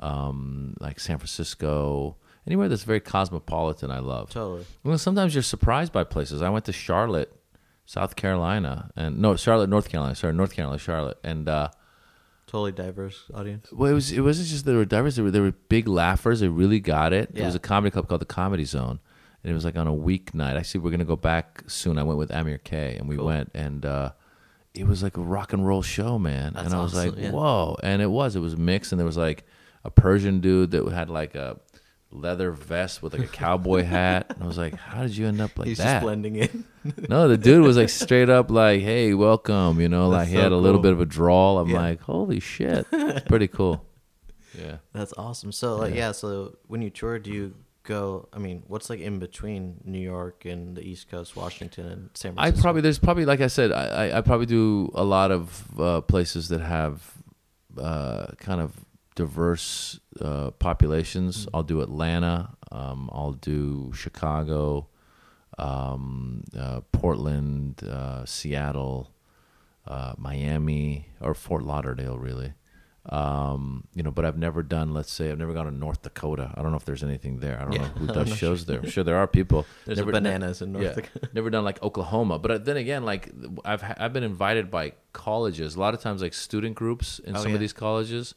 Um, 0.00 0.74
like 0.80 0.98
San 0.98 1.18
Francisco, 1.18 2.16
anywhere 2.48 2.68
that's 2.68 2.82
very 2.82 2.98
cosmopolitan, 2.98 3.92
I 3.92 4.00
love. 4.00 4.30
Totally. 4.30 4.64
Well, 4.82 4.98
sometimes 4.98 5.36
you're 5.36 5.42
surprised 5.44 5.92
by 5.92 6.02
places. 6.02 6.42
I 6.42 6.50
went 6.50 6.64
to 6.64 6.72
Charlotte, 6.72 7.32
South 7.84 8.16
Carolina, 8.16 8.90
and 8.96 9.18
no, 9.18 9.36
Charlotte, 9.36 9.68
North 9.68 9.88
Carolina. 9.88 10.14
Sorry, 10.14 10.32
North 10.32 10.54
Carolina, 10.54 10.78
Charlotte, 10.78 11.18
and 11.24 11.48
uh, 11.48 11.68
Totally 12.46 12.72
diverse 12.72 13.24
audience. 13.32 13.68
well, 13.72 13.90
it 13.90 13.94
was 13.94 14.12
it 14.12 14.20
wasn't 14.20 14.48
just 14.48 14.64
they 14.66 14.74
were 14.74 14.84
diverse. 14.84 15.16
They 15.16 15.22
were, 15.22 15.30
they 15.30 15.40
were 15.40 15.52
big 15.52 15.88
laughers. 15.88 16.40
They 16.40 16.48
really 16.48 16.80
got 16.80 17.12
it. 17.12 17.30
It 17.30 17.38
Yeah. 17.38 17.46
was 17.46 17.54
a 17.54 17.58
comedy 17.58 17.90
club 17.90 18.08
called 18.08 18.20
the 18.20 18.26
Comedy 18.26 18.64
Zone, 18.64 19.00
and 19.42 19.50
it 19.50 19.54
was 19.54 19.64
like 19.64 19.76
on 19.76 19.86
a 19.86 19.92
weeknight. 19.92 20.56
Actually, 20.56 20.80
we're 20.82 20.90
gonna 20.90 21.04
go 21.04 21.16
back 21.16 21.62
soon. 21.66 21.96
I 21.98 22.02
went 22.02 22.18
with 22.18 22.30
Amir 22.30 22.58
K, 22.58 22.96
and 22.98 23.08
we 23.08 23.16
Cool. 23.16 23.26
went, 23.26 23.50
and 23.54 23.86
uh, 23.86 24.10
it 24.74 24.86
was 24.86 25.02
like 25.02 25.16
a 25.16 25.22
rock 25.22 25.52
and 25.52 25.66
roll 25.66 25.82
show, 25.82 26.18
man. 26.18 26.52
That's 26.54 26.66
and 26.66 26.74
I 26.74 26.82
was 26.82 26.94
awesome, 26.94 27.14
like, 27.14 27.18
yeah. 27.18 27.30
whoa! 27.30 27.76
And 27.82 28.02
it 28.02 28.10
was. 28.10 28.36
It 28.36 28.40
was 28.40 28.56
mixed, 28.56 28.92
and 28.92 28.98
there 28.98 29.06
was 29.06 29.16
like 29.16 29.44
a 29.84 29.90
Persian 29.90 30.40
dude 30.40 30.70
that 30.72 30.86
had 30.92 31.08
like 31.10 31.34
a 31.34 31.58
leather 32.12 32.52
vest 32.52 33.02
with 33.02 33.14
like 33.14 33.24
a 33.24 33.26
cowboy 33.28 33.82
hat. 33.96 34.26
And 34.30 34.42
I 34.42 34.46
was 34.46 34.58
like, 34.58 34.74
how 34.74 35.02
did 35.02 35.16
you 35.16 35.26
end 35.26 35.40
up 35.40 35.58
like 35.58 35.66
He's 35.68 35.78
that? 35.78 35.94
just 35.94 36.02
blending 36.04 36.36
in. 36.36 36.64
No, 37.08 37.28
the 37.28 37.36
dude 37.38 37.62
was 37.64 37.76
like 37.76 37.88
straight 37.88 38.28
up 38.28 38.50
like, 38.50 38.82
"Hey, 38.82 39.14
welcome," 39.14 39.80
you 39.80 39.88
know, 39.88 40.08
like 40.08 40.26
he 40.26 40.34
so 40.34 40.40
had 40.42 40.50
a 40.52 40.56
little 40.56 40.78
cool. 40.78 40.82
bit 40.82 40.92
of 40.94 41.00
a 41.00 41.06
drawl. 41.06 41.58
I'm 41.60 41.68
Yeah. 41.68 41.80
like, 41.80 42.00
"Holy 42.00 42.40
shit, 42.40 42.86
it's 42.92 43.24
pretty 43.28 43.46
cool." 43.46 43.86
Yeah. 44.58 44.78
That's 44.92 45.14
awesome. 45.16 45.52
So 45.52 45.76
like 45.76 45.94
yeah. 45.94 46.10
so 46.10 46.56
when 46.66 46.82
you 46.82 46.90
tour, 46.90 47.20
do 47.20 47.30
you 47.30 47.54
go? 47.84 48.28
I 48.32 48.38
mean, 48.38 48.64
what's 48.66 48.90
like 48.90 48.98
in 48.98 49.20
between 49.20 49.76
New 49.84 50.00
York 50.00 50.44
and 50.44 50.76
the 50.76 50.82
East 50.82 51.08
Coast, 51.08 51.36
Washington 51.36 51.86
and 51.86 52.10
San 52.14 52.34
I 52.36 52.50
probably 52.50 52.80
there's 52.82 52.98
probably 52.98 53.24
like 53.26 53.40
I 53.40 53.46
said, 53.46 53.70
I 53.70 54.08
I, 54.08 54.18
I 54.18 54.20
probably 54.20 54.46
do 54.46 54.90
a 54.96 55.04
lot 55.04 55.30
of 55.30 55.80
uh, 55.80 56.00
places 56.00 56.48
that 56.48 56.60
have 56.62 57.12
uh, 57.78 58.26
kind 58.38 58.60
of 58.60 58.72
diverse 59.14 60.00
uh, 60.20 60.50
populations. 60.52 61.46
I'll 61.52 61.62
do 61.62 61.80
Atlanta. 61.80 62.50
Um, 62.70 63.10
I'll 63.12 63.32
do 63.32 63.92
Chicago, 63.94 64.88
um, 65.58 66.44
uh, 66.58 66.80
Portland, 66.92 67.82
uh, 67.84 68.24
Seattle, 68.24 69.10
uh, 69.86 70.14
Miami, 70.16 71.08
or 71.20 71.34
Fort 71.34 71.62
Lauderdale, 71.64 72.18
really. 72.18 72.54
Um, 73.06 73.88
you 73.94 74.02
know, 74.04 74.12
but 74.12 74.24
I've 74.24 74.38
never 74.38 74.62
done. 74.62 74.94
Let's 74.94 75.10
say 75.10 75.30
I've 75.32 75.38
never 75.38 75.52
gone 75.52 75.64
to 75.64 75.72
North 75.72 76.02
Dakota. 76.02 76.52
I 76.54 76.62
don't 76.62 76.70
know 76.70 76.76
if 76.76 76.84
there's 76.84 77.02
anything 77.02 77.40
there. 77.40 77.58
I 77.60 77.64
don't 77.64 77.72
Yeah, 77.72 77.78
know 77.80 77.86
who 77.88 78.06
does 78.24 78.28
shows 78.36 78.64
there. 78.64 78.78
I'm 78.78 78.88
sure 78.88 79.02
there 79.02 79.16
are 79.16 79.26
people. 79.26 79.66
There's 79.86 79.98
Never- 79.98 80.12
bananas 80.12 80.62
in 80.62 80.70
North 80.72 80.84
yeah, 80.84 80.92
Dakota. 80.94 81.28
never 81.34 81.50
done 81.50 81.64
like 81.64 81.82
Oklahoma, 81.82 82.38
but 82.38 82.50
uh, 82.52 82.58
then 82.58 82.76
again, 82.76 83.04
like 83.04 83.28
I've 83.64 83.82
I've 83.98 84.12
been 84.12 84.22
invited 84.22 84.70
by 84.70 84.92
colleges. 85.12 85.74
A 85.74 85.80
lot 85.80 85.94
of 85.94 86.00
times, 86.00 86.22
like 86.22 86.32
student 86.32 86.76
groups 86.76 87.18
in 87.18 87.34
Oh, 87.36 87.40
some 87.40 87.48
yeah. 87.48 87.54
of 87.54 87.60
these 87.60 87.72
colleges. 87.72 88.34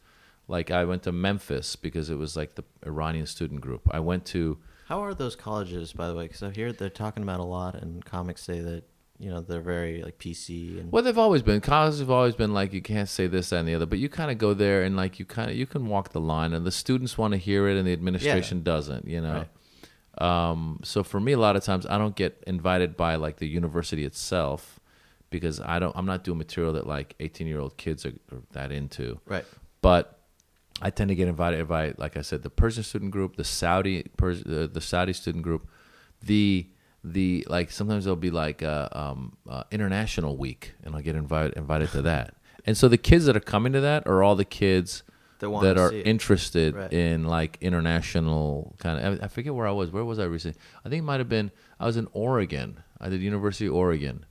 Like 0.48 0.72
I 0.72 0.86
went 0.86 1.04
to 1.04 1.12
Memphis 1.12 1.76
because 1.76 2.10
it 2.10 2.16
was 2.16 2.36
like 2.36 2.56
the 2.56 2.64
Iranian 2.86 3.26
student 3.26 3.62
group. 3.62 3.88
I 3.91 4.00
went 4.00 4.26
to 4.28 4.58
How 4.88 5.04
are 5.04 5.14
those 5.14 5.36
colleges, 5.36 5.93
by 5.93 6.08
the 6.08 6.16
way? 6.16 6.26
Because 6.28 6.43
I 6.43 6.52
hear 6.52 6.72
they're 6.72 6.89
talking 6.89 7.24
about 7.24 7.39
a 7.39 7.43
lot, 7.46 7.76
and 7.76 8.04
comics 8.06 8.43
say 8.43 8.62
that 8.62 8.84
you 9.18 9.30
know 9.30 9.41
they're 9.41 9.62
very 9.62 10.04
like 10.04 10.20
PC 10.20 10.80
and 10.80 10.91
well, 10.91 11.02
they've 11.02 11.18
always 11.18 11.41
been 11.41 11.62
colleges. 11.62 12.00
Have 12.00 12.12
always 12.12 12.36
been 12.36 12.54
like 12.54 12.74
you 12.74 12.82
can't 12.82 13.10
say 13.10 13.28
this 13.28 13.50
that, 13.50 13.58
and 13.58 13.68
the 13.68 13.76
other, 13.76 13.86
but 13.86 14.00
you 14.00 14.10
kind 14.10 14.30
of 14.30 14.38
go 14.38 14.54
there 14.54 14.84
and 14.84 14.96
like 14.96 15.20
you 15.20 15.26
kind 15.26 15.50
of 15.50 15.58
you 15.58 15.66
can 15.66 15.88
walk 15.88 16.10
the 16.10 16.22
line, 16.22 16.54
and 16.54 16.66
the 16.66 16.72
students 16.72 17.18
want 17.18 17.32
to 17.32 17.38
hear 17.38 17.68
it, 17.68 17.78
and 17.78 17.88
the 17.88 17.93
administration 17.93 18.62
doesn't. 18.64 19.08
You 19.08 19.22
know. 19.22 19.46
Um, 20.18 20.80
so 20.84 21.04
for 21.04 21.20
me, 21.20 21.34
a 21.34 21.38
lot 21.38 21.56
of 21.56 21.64
times 21.64 21.86
I 21.86 21.98
don't 21.98 22.16
get 22.16 22.41
invited 22.48 22.96
by 22.96 23.16
like 23.16 23.38
the 23.38 23.48
university 23.48 24.06
itself 24.06 24.80
because 25.30 25.60
I 25.60 25.80
don't. 25.80 25.96
I'm 25.96 26.06
not 26.06 26.24
doing 26.24 26.38
material 26.38 26.74
that 26.74 26.88
like 26.88 27.16
18 27.20 27.48
year 27.48 27.60
old 27.60 27.78
kids 27.78 28.06
are, 28.06 28.14
are 28.32 28.41
that 28.52 28.72
into. 28.72 29.20
right. 29.26 29.46
but 29.82 30.14
I 30.82 30.89
tend 30.89 31.07
to 31.09 31.15
get 31.15 31.28
invited 31.28 31.67
by, 31.67 31.93
like 31.97 32.17
I 32.17 32.21
said, 32.21 32.43
the 32.43 32.49
Persian 32.49 32.84
student 32.84 33.11
group, 33.11 33.36
the 33.38 33.43
Saudi 33.45 34.03
Pers- 34.17 34.43
the, 34.43 34.67
the 34.67 34.82
Saudi 34.82 35.13
student 35.13 35.43
group, 35.43 35.67
the 36.21 36.67
the 37.03 37.45
like 37.49 37.71
sometimes 37.71 38.03
there'll 38.05 38.15
be 38.17 38.32
like 38.32 38.61
uh, 38.63 38.89
um, 38.91 39.38
uh, 39.49 39.63
international 39.71 40.36
week, 40.38 40.73
and 40.84 40.95
I'll 40.95 41.01
get 41.01 41.15
invited 41.15 41.53
invited 41.57 41.89
to 41.91 42.01
that. 42.03 42.34
And 42.67 42.76
so 42.76 42.88
the 42.88 42.97
kids 42.97 43.26
that 43.26 43.38
are 43.38 43.47
coming 43.53 43.73
to 43.73 43.82
that 43.82 44.07
are 44.07 44.23
all 44.23 44.36
the 44.36 44.43
kids 44.43 45.03
That 45.39 45.78
are 45.78 45.93
interested 45.93 46.73
Right. 46.73 46.91
in 46.91 47.26
like 47.26 47.59
international 47.61 48.73
kind 48.80 48.97
of. 48.99 49.21
I 49.23 49.28
forget 49.28 49.53
where 49.53 49.67
I 49.67 49.71
was. 49.71 49.91
Where 49.91 50.03
was 50.03 50.17
I 50.17 50.23
recently? 50.23 50.59
I 50.84 50.89
think 50.89 51.01
it 51.01 51.03
might 51.03 51.19
have 51.19 51.30
been. 51.30 51.51
I 51.80 51.86
was 51.86 51.95
in 51.95 52.07
Oregon. 52.13 52.82
I 52.99 53.09
did 53.09 53.21
University 53.21 53.67
of 53.67 53.76
Oregon, 53.76 54.26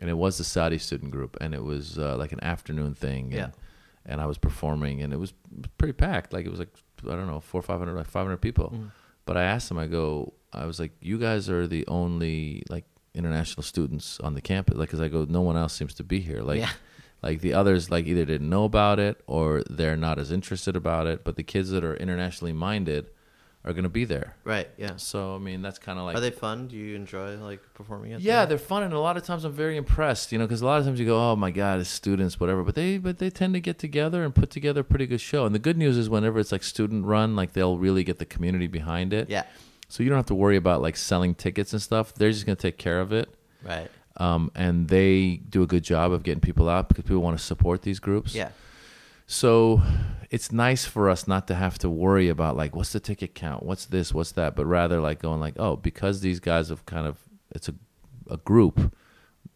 and 0.00 0.08
it 0.08 0.14
was 0.14 0.38
the 0.38 0.44
Saudi 0.44 0.78
student 0.78 1.10
group, 1.10 1.36
and 1.42 1.52
it 1.54 1.62
was 1.62 1.98
uh, 1.98 2.16
like 2.16 2.32
an 2.32 2.42
afternoon 2.42 2.94
thing. 2.94 3.24
And, 3.24 3.32
Yeah. 3.34 3.50
And 4.06 4.20
I 4.20 4.26
was 4.26 4.38
performing, 4.38 5.02
and 5.02 5.12
it 5.12 5.18
was 5.18 5.32
pretty 5.78 5.92
packed. 5.92 6.32
Like 6.32 6.44
it 6.46 6.50
was 6.50 6.58
like 6.58 6.74
I 7.02 7.16
don't 7.16 7.26
know, 7.26 7.40
four 7.40 7.62
five 7.62 7.78
hundred, 7.78 7.94
like 7.94 8.08
five 8.08 8.24
hundred 8.24 8.38
people. 8.38 8.72
Mm. 8.74 8.90
But 9.26 9.36
I 9.36 9.44
asked 9.44 9.68
them. 9.68 9.78
I 9.78 9.86
go. 9.86 10.34
I 10.52 10.66
was 10.66 10.78
like, 10.78 10.92
you 11.00 11.18
guys 11.18 11.48
are 11.48 11.66
the 11.66 11.86
only 11.88 12.62
like 12.68 12.84
international 13.14 13.62
students 13.62 14.20
on 14.20 14.34
the 14.34 14.40
campus. 14.40 14.76
Like, 14.76 14.88
because 14.88 15.00
I 15.00 15.08
go, 15.08 15.24
no 15.28 15.40
one 15.40 15.56
else 15.56 15.72
seems 15.72 15.94
to 15.94 16.04
be 16.04 16.20
here. 16.20 16.42
Like. 16.42 16.60
Yeah. 16.60 16.70
Like 17.22 17.40
the 17.40 17.54
others, 17.54 17.90
like 17.90 18.04
either 18.04 18.26
didn't 18.26 18.50
know 18.50 18.64
about 18.64 18.98
it 18.98 19.22
or 19.26 19.62
they're 19.70 19.96
not 19.96 20.18
as 20.18 20.30
interested 20.30 20.76
about 20.76 21.06
it. 21.06 21.24
But 21.24 21.36
the 21.36 21.42
kids 21.42 21.70
that 21.70 21.82
are 21.82 21.96
internationally 21.96 22.52
minded 22.52 23.06
are 23.64 23.72
going 23.72 23.84
to 23.84 23.88
be 23.88 24.04
there. 24.04 24.36
Right. 24.44 24.68
Yeah. 24.76 24.96
So 24.96 25.34
I 25.34 25.38
mean, 25.38 25.62
that's 25.62 25.78
kind 25.78 25.98
of 25.98 26.04
like 26.04 26.16
Are 26.16 26.20
they 26.20 26.30
fun? 26.30 26.68
Do 26.68 26.76
you 26.76 26.94
enjoy 26.94 27.36
like 27.36 27.60
performing 27.74 28.12
at? 28.12 28.20
yeah, 28.20 28.40
them? 28.40 28.50
they're 28.50 28.58
fun, 28.58 28.82
and 28.82 28.92
a 28.92 29.00
lot 29.00 29.16
of 29.16 29.24
times 29.24 29.44
I'm 29.44 29.52
very 29.52 29.76
impressed. 29.76 30.32
You 30.32 30.38
know, 30.38 30.44
because 30.44 30.60
a 30.60 30.66
lot 30.66 30.78
of 30.78 30.84
times 30.84 31.00
you 31.00 31.06
go, 31.06 31.18
"Oh 31.18 31.36
my 31.36 31.50
God, 31.50 31.80
it's 31.80 31.88
students, 31.88 32.38
whatever," 32.38 32.62
but 32.62 32.74
they 32.74 32.98
but 32.98 33.18
they 33.18 33.30
tend 33.30 33.54
to 33.54 33.60
get 33.60 33.78
together 33.78 34.22
and 34.24 34.34
put 34.34 34.50
together 34.50 34.82
a 34.82 34.84
pretty 34.84 35.06
good 35.06 35.20
show. 35.20 35.46
And 35.46 35.54
the 35.54 35.58
good 35.58 35.78
news 35.78 35.96
is, 35.96 36.10
whenever 36.10 36.38
it's 36.38 36.52
like 36.52 36.62
student 36.62 37.06
run, 37.06 37.36
like 37.36 37.52
they'll 37.54 37.78
really 37.78 38.04
get 38.04 38.18
the 38.18 38.26
community 38.26 38.66
behind 38.66 39.12
it. 39.12 39.30
Yeah. 39.30 39.44
So 39.88 40.02
you 40.02 40.08
don't 40.08 40.18
have 40.18 40.26
to 40.26 40.34
worry 40.34 40.56
about 40.56 40.82
like 40.82 40.96
selling 40.96 41.34
tickets 41.34 41.72
and 41.72 41.80
stuff. 41.80 42.14
They're 42.14 42.32
just 42.32 42.46
going 42.46 42.56
to 42.56 42.62
take 42.62 42.78
care 42.78 43.00
of 43.00 43.12
it. 43.12 43.32
Right. 43.62 43.90
Um, 44.16 44.50
and 44.54 44.88
they 44.88 45.36
do 45.48 45.62
a 45.62 45.66
good 45.66 45.82
job 45.84 46.12
of 46.12 46.22
getting 46.22 46.40
people 46.40 46.68
out 46.68 46.88
because 46.88 47.04
people 47.04 47.22
want 47.22 47.38
to 47.38 47.44
support 47.44 47.82
these 47.82 47.98
groups. 47.98 48.34
Yeah. 48.34 48.50
So 49.26 49.82
it's 50.30 50.52
nice 50.52 50.84
for 50.84 51.08
us 51.08 51.26
not 51.26 51.46
to 51.48 51.54
have 51.54 51.78
to 51.78 51.90
worry 51.90 52.28
about 52.28 52.56
like 52.56 52.76
what's 52.76 52.92
the 52.92 53.00
ticket 53.00 53.34
count, 53.34 53.62
what's 53.62 53.86
this, 53.86 54.12
what's 54.12 54.32
that, 54.32 54.54
but 54.56 54.66
rather 54.66 55.00
like 55.00 55.20
going 55.20 55.40
like, 55.40 55.54
oh, 55.58 55.76
because 55.76 56.20
these 56.20 56.40
guys 56.40 56.68
have 56.68 56.84
kind 56.86 57.06
of 57.06 57.18
it's 57.50 57.68
a 57.68 57.74
a 58.30 58.36
group, 58.38 58.94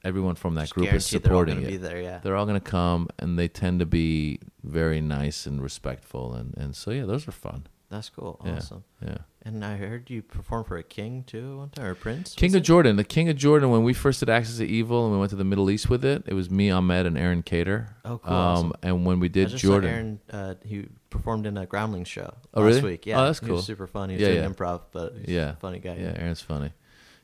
everyone 0.05 0.35
from 0.35 0.55
that 0.55 0.63
Just 0.63 0.75
group 0.75 0.93
is 0.93 1.11
they're 1.11 1.21
supporting 1.21 1.63
gonna 1.63 1.75
it. 1.75 1.83
There. 1.83 2.01
Yeah. 2.01 2.19
They're 2.19 2.37
all 2.37 2.47
going 2.47 2.61
to 2.61 2.71
come, 2.71 3.09
and 3.19 3.39
they 3.39 3.49
tend 3.49 3.81
to 3.81 3.87
be 3.87 4.41
very 4.63 5.01
nice 5.01 5.47
and 5.47 5.63
respectful, 5.63 6.35
and 6.35 6.55
and 6.57 6.77
so 6.77 6.91
yeah, 6.91 7.05
those 7.05 7.27
are 7.29 7.33
fun. 7.33 7.67
That's 7.91 8.11
cool. 8.11 8.39
Yeah, 8.45 8.57
Awesome. 8.57 8.85
yeah. 9.03 9.17
And 9.43 9.65
I 9.65 9.77
heard 9.77 10.11
you 10.11 10.21
perform 10.21 10.65
for 10.65 10.77
a 10.77 10.83
king 10.83 11.25
too 11.27 11.57
one 11.59 11.71
time 11.71 11.87
or 11.87 11.91
a 11.93 11.95
prince. 11.95 12.35
King 12.35 12.51
of 12.51 12.57
it? 12.57 12.61
Jordan, 12.61 12.97
the 12.97 13.05
King 13.05 13.31
of 13.31 13.37
Jordan. 13.37 13.71
When 13.71 13.83
we 13.83 13.95
first 13.95 14.21
did 14.21 14.29
Axis 14.29 14.61
of 14.61 14.67
Evil, 14.67 15.05
and 15.07 15.13
we 15.15 15.19
went 15.19 15.31
to 15.31 15.37
the 15.37 15.45
Middle 15.45 15.71
East 15.71 15.89
with 15.89 16.05
it, 16.05 16.25
it 16.27 16.35
was 16.35 16.51
me, 16.51 16.71
Ahmed, 16.71 17.07
and 17.07 17.17
Aron 17.17 17.43
Kader. 17.43 17.97
Oh, 18.05 18.19
cool, 18.19 18.31
Um, 18.35 18.37
awesome. 18.37 18.73
and 18.83 19.07
when 19.07 19.21
we 19.21 19.31
did 19.31 19.49
Jordan, 19.49 19.91
Aron. 19.91 20.21
Uh, 20.31 20.55
he 20.67 20.87
performed 21.09 21.47
in 21.47 21.57
a 21.57 21.65
Groundlings 21.65 22.09
show 22.09 22.35
Oh, 22.53 22.61
last 22.61 22.75
really? 22.77 22.83
week. 22.91 23.07
Yeah. 23.07 23.23
Oh, 23.23 23.25
that's 23.25 23.41
He 23.41 23.47
cool. 23.47 23.57
was 23.57 23.65
super 23.65 23.87
funny. 23.87 24.15
He's 24.15 24.21
Yeah, 24.23 24.29
doing 24.35 24.43
yeah. 24.43 24.49
improv, 24.51 24.81
but 24.93 25.15
he's 25.21 25.29
yeah, 25.31 25.53
a 25.53 25.57
funny 25.57 25.79
guy. 25.79 25.97
Yeah, 25.99 26.21
Aron's 26.21 26.43
funny. 26.43 26.73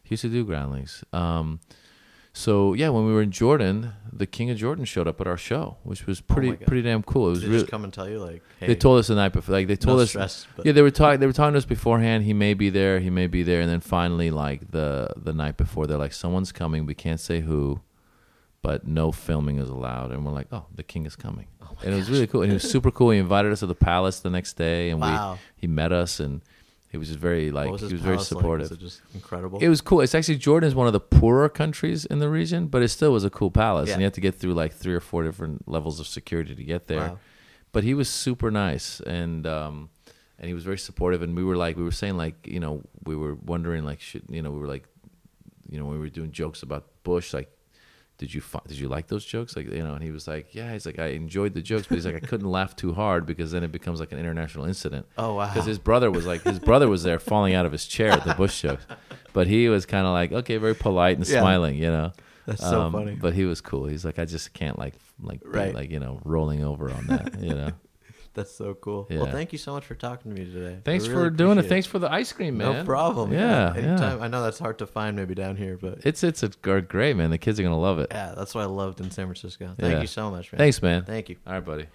He 0.02 0.12
used 0.14 0.22
to 0.22 0.30
do 0.30 0.44
groundlings. 0.46 1.04
Um, 1.12 1.60
so 2.36 2.74
yeah, 2.74 2.88
when 2.88 3.06
we 3.06 3.12
were 3.12 3.22
in 3.22 3.30
Jordan, 3.30 3.92
the 4.12 4.26
King 4.26 4.50
of 4.50 4.56
Jordan 4.58 4.84
showed 4.84 5.06
up 5.06 5.20
at 5.20 5.26
our 5.28 5.36
show, 5.36 5.76
which 5.84 6.04
was 6.06 6.20
oh 6.20 6.34
pretty 6.34 6.50
Oh 6.50 6.56
pretty 6.66 6.82
damn 6.82 7.02
cool. 7.04 7.28
It 7.28 7.30
was 7.30 7.40
Did 7.40 7.46
they 7.46 7.50
really. 7.52 7.62
just 7.62 7.70
come 7.70 7.84
and 7.84 7.92
tell 7.92 8.08
you 8.08 8.18
like, 8.18 8.42
hey, 8.60 8.66
They 8.66 8.74
told 8.74 8.98
us 8.98 9.06
the 9.06 9.14
night 9.14 9.32
before, 9.32 9.52
like 9.54 9.68
they 9.68 9.76
told 9.76 9.98
no 9.98 10.02
us. 10.02 10.10
stress, 10.10 10.46
but 10.56 10.66
yeah, 10.66 10.72
they 10.72 10.82
were 10.82 10.90
talking. 10.90 11.20
They 11.20 11.26
were 11.26 11.32
talking 11.32 11.52
to 11.54 11.58
us 11.58 11.64
beforehand. 11.64 12.24
He 12.24 12.32
may 12.34 12.54
be 12.54 12.70
there. 12.70 12.98
He 12.98 13.08
may 13.08 13.28
be 13.28 13.42
there. 13.44 13.60
And 13.60 13.70
then 13.70 13.80
finally, 13.80 14.30
like 14.32 14.70
the 14.72 15.08
the 15.16 15.32
night 15.32 15.56
before, 15.56 15.86
they're 15.86 15.96
like, 15.98 16.12
"Someone's 16.12 16.50
coming. 16.52 16.86
We 16.86 16.94
can't 16.94 17.20
say 17.20 17.40
who, 17.40 17.80
but 18.62 18.86
no 18.86 19.12
filming 19.12 19.58
is 19.58 19.68
allowed." 19.68 20.10
And 20.10 20.24
we're 20.26 20.32
like, 20.32 20.48
"Oh, 20.50 20.66
the 20.74 20.82
king 20.82 21.06
is 21.06 21.14
coming." 21.16 21.46
Oh 21.62 21.76
and 21.84 21.92
it 21.94 21.96
was 21.96 22.10
really 22.10 22.26
cool. 22.26 22.42
And 22.42 22.50
he 22.50 22.54
was 22.54 22.68
super 22.68 22.90
cool. 22.90 23.10
He 23.10 23.18
invited 23.18 23.52
us 23.52 23.60
to 23.60 23.66
the 23.66 23.74
palace 23.74 24.20
the 24.20 24.30
next 24.30 24.54
day, 24.54 24.90
and 24.90 25.00
Wow. 25.00 25.34
we 25.34 25.38
he 25.62 25.66
met 25.68 25.92
us, 25.92 26.18
and 26.20 26.40
he 26.94 26.98
was 26.98 27.08
just 27.08 27.18
very 27.18 27.50
like 27.50 27.72
was 27.72 27.80
he 27.80 27.92
was 27.92 28.02
very 28.02 28.14
palace 28.14 28.30
like? 28.30 28.38
supportive. 28.40 28.70
Was 28.70 28.78
it 28.78 28.80
just 28.80 29.00
incredible? 29.14 29.58
It 29.58 29.68
was 29.68 29.80
cool. 29.80 30.00
It's 30.00 30.14
actually 30.14 30.36
Jordan 30.36 30.68
is 30.68 30.76
one 30.76 30.86
of 30.86 30.92
the 30.92 31.00
poorer 31.00 31.48
countries 31.48 32.04
in 32.04 32.20
the 32.20 32.28
region, 32.28 32.68
but 32.68 32.82
it 32.82 32.88
still 32.88 33.12
was 33.12 33.24
a 33.24 33.30
cool 33.30 33.50
palace, 33.50 33.88
Yeah. 33.88 33.94
and 33.94 34.00
you 34.02 34.06
had 34.06 34.14
to 34.14 34.20
get 34.20 34.36
through 34.36 34.54
like 34.54 34.72
three 34.72 34.94
or 34.94 35.00
four 35.00 35.24
different 35.24 35.66
levels 35.68 35.98
of 35.98 36.06
security 36.06 36.54
to 36.54 36.62
get 36.62 36.86
there. 36.86 37.08
Wow. 37.08 37.18
But 37.72 37.82
he 37.82 37.94
was 37.94 38.08
super 38.08 38.48
nice, 38.52 39.00
and 39.00 39.44
um, 39.44 39.90
and 40.38 40.46
he 40.46 40.54
was 40.54 40.62
very 40.62 40.78
supportive. 40.78 41.20
And 41.22 41.34
we 41.36 41.42
were 41.42 41.56
like, 41.56 41.76
we 41.76 41.82
were 41.82 41.90
saying 42.02 42.16
like, 42.16 42.46
you 42.46 42.60
know, 42.60 42.82
we 43.04 43.16
were 43.16 43.34
wondering 43.34 43.84
like, 43.84 44.00
should 44.00 44.22
you 44.28 44.40
know, 44.42 44.52
we 44.52 44.60
were 44.60 44.68
like, 44.68 44.84
you 45.68 45.80
know, 45.80 45.86
we 45.86 45.98
were 45.98 46.08
doing 46.08 46.30
jokes 46.30 46.62
about 46.62 46.84
Bush, 47.02 47.34
like. 47.34 47.50
Did 48.24 48.32
you 48.32 48.42
did 48.66 48.78
you 48.78 48.88
like 48.88 49.08
those 49.08 49.22
jokes? 49.24 49.54
Like 49.54 49.66
you 49.70 49.82
know, 49.82 49.92
and 49.92 50.02
he 50.02 50.10
was 50.10 50.26
like, 50.26 50.54
"Yeah." 50.54 50.72
He's 50.72 50.86
like, 50.86 50.98
"I 50.98 51.08
enjoyed 51.08 51.52
the 51.52 51.60
jokes," 51.60 51.86
but 51.86 51.96
he's 51.96 52.06
like, 52.06 52.14
"I 52.16 52.20
couldn't 52.20 52.50
laugh 52.50 52.74
too 52.74 52.94
hard 52.94 53.26
because 53.26 53.52
then 53.52 53.62
it 53.62 53.70
becomes 53.70 54.00
like 54.00 54.12
an 54.12 54.18
international 54.18 54.64
incident." 54.64 55.04
Oh, 55.18 55.34
wow. 55.34 55.52
Because 55.52 55.66
his 55.66 55.78
brother 55.78 56.10
was 56.10 56.24
like, 56.24 56.42
his 56.42 56.58
brother 56.58 56.88
was 56.88 57.02
there 57.02 57.18
falling 57.18 57.52
out 57.54 57.66
of 57.66 57.72
his 57.72 57.84
chair 57.86 58.12
at 58.12 58.24
the 58.24 58.32
Bush 58.32 58.62
jokes, 58.62 58.86
but 59.34 59.46
he 59.46 59.68
was 59.68 59.84
kind 59.84 60.06
of 60.06 60.12
like, 60.14 60.32
okay, 60.32 60.56
very 60.56 60.74
polite 60.74 61.18
and 61.18 61.28
Yeah. 61.28 61.40
smiling, 61.40 61.76
you 61.76 61.90
know. 61.90 62.12
That's 62.46 62.62
so 62.62 62.80
Um, 62.80 62.92
funny. 62.92 63.14
But 63.14 63.34
he 63.34 63.44
was 63.44 63.60
cool. 63.60 63.84
He's 63.86 64.06
like, 64.06 64.18
I 64.18 64.24
just 64.24 64.54
can't 64.54 64.78
like 64.78 64.94
like 65.22 65.42
be, 65.42 65.72
like 65.72 65.90
you 65.90 66.00
know 66.00 66.20
rolling 66.24 66.64
over 66.64 66.90
on 66.90 67.06
that, 67.08 67.38
you 67.42 67.54
know. 67.54 67.72
That's 68.34 68.52
so 68.54 68.74
cool. 68.74 69.06
Well, 69.10 69.26
thank 69.26 69.52
you 69.52 69.58
so 69.58 69.72
much 69.72 69.84
for 69.84 69.94
talking 69.94 70.34
to 70.34 70.38
me 70.40 70.44
today. 70.52 70.78
Thanks 70.84 71.06
really 71.06 71.24
for 71.24 71.30
doing 71.30 71.50
it. 71.52 71.52
appreciate 71.60 71.68
Thanks 71.70 71.86
for 71.86 71.98
the 72.00 72.12
ice 72.12 72.32
cream, 72.32 72.58
man. 72.58 72.72
No 72.72 72.84
problem. 72.84 73.32
Yeah, 73.32 73.74
yeah. 73.76 73.82
Anytime. 73.90 74.22
I 74.22 74.28
know 74.28 74.42
that's 74.42 74.58
hard 74.58 74.78
to 74.78 74.86
find 74.86 75.16
maybe 75.16 75.34
down 75.34 75.56
here, 75.56 75.78
but 75.80 75.98
It's 76.04 76.22
it's 76.24 76.42
a 76.42 76.48
great 76.48 77.16
man. 77.16 77.30
The 77.30 77.38
kids 77.38 77.58
are 77.60 77.62
gonna 77.62 77.78
love 77.78 77.98
it. 77.98 78.08
yeah, 78.10 78.34
that's 78.36 78.54
what 78.54 78.62
I 78.62 78.66
loved 78.66 79.00
in 79.00 79.10
San 79.10 79.26
Francisco. 79.26 79.74
Thank 79.78 79.94
Yeah. 79.94 80.00
you 80.00 80.06
so 80.06 80.30
much, 80.30 80.52
man. 80.52 80.58
Thanks, 80.58 80.82
man. 80.82 81.04
Thank 81.04 81.28
you. 81.28 81.36
All 81.46 81.52
right, 81.54 81.64
buddy. 81.64 81.86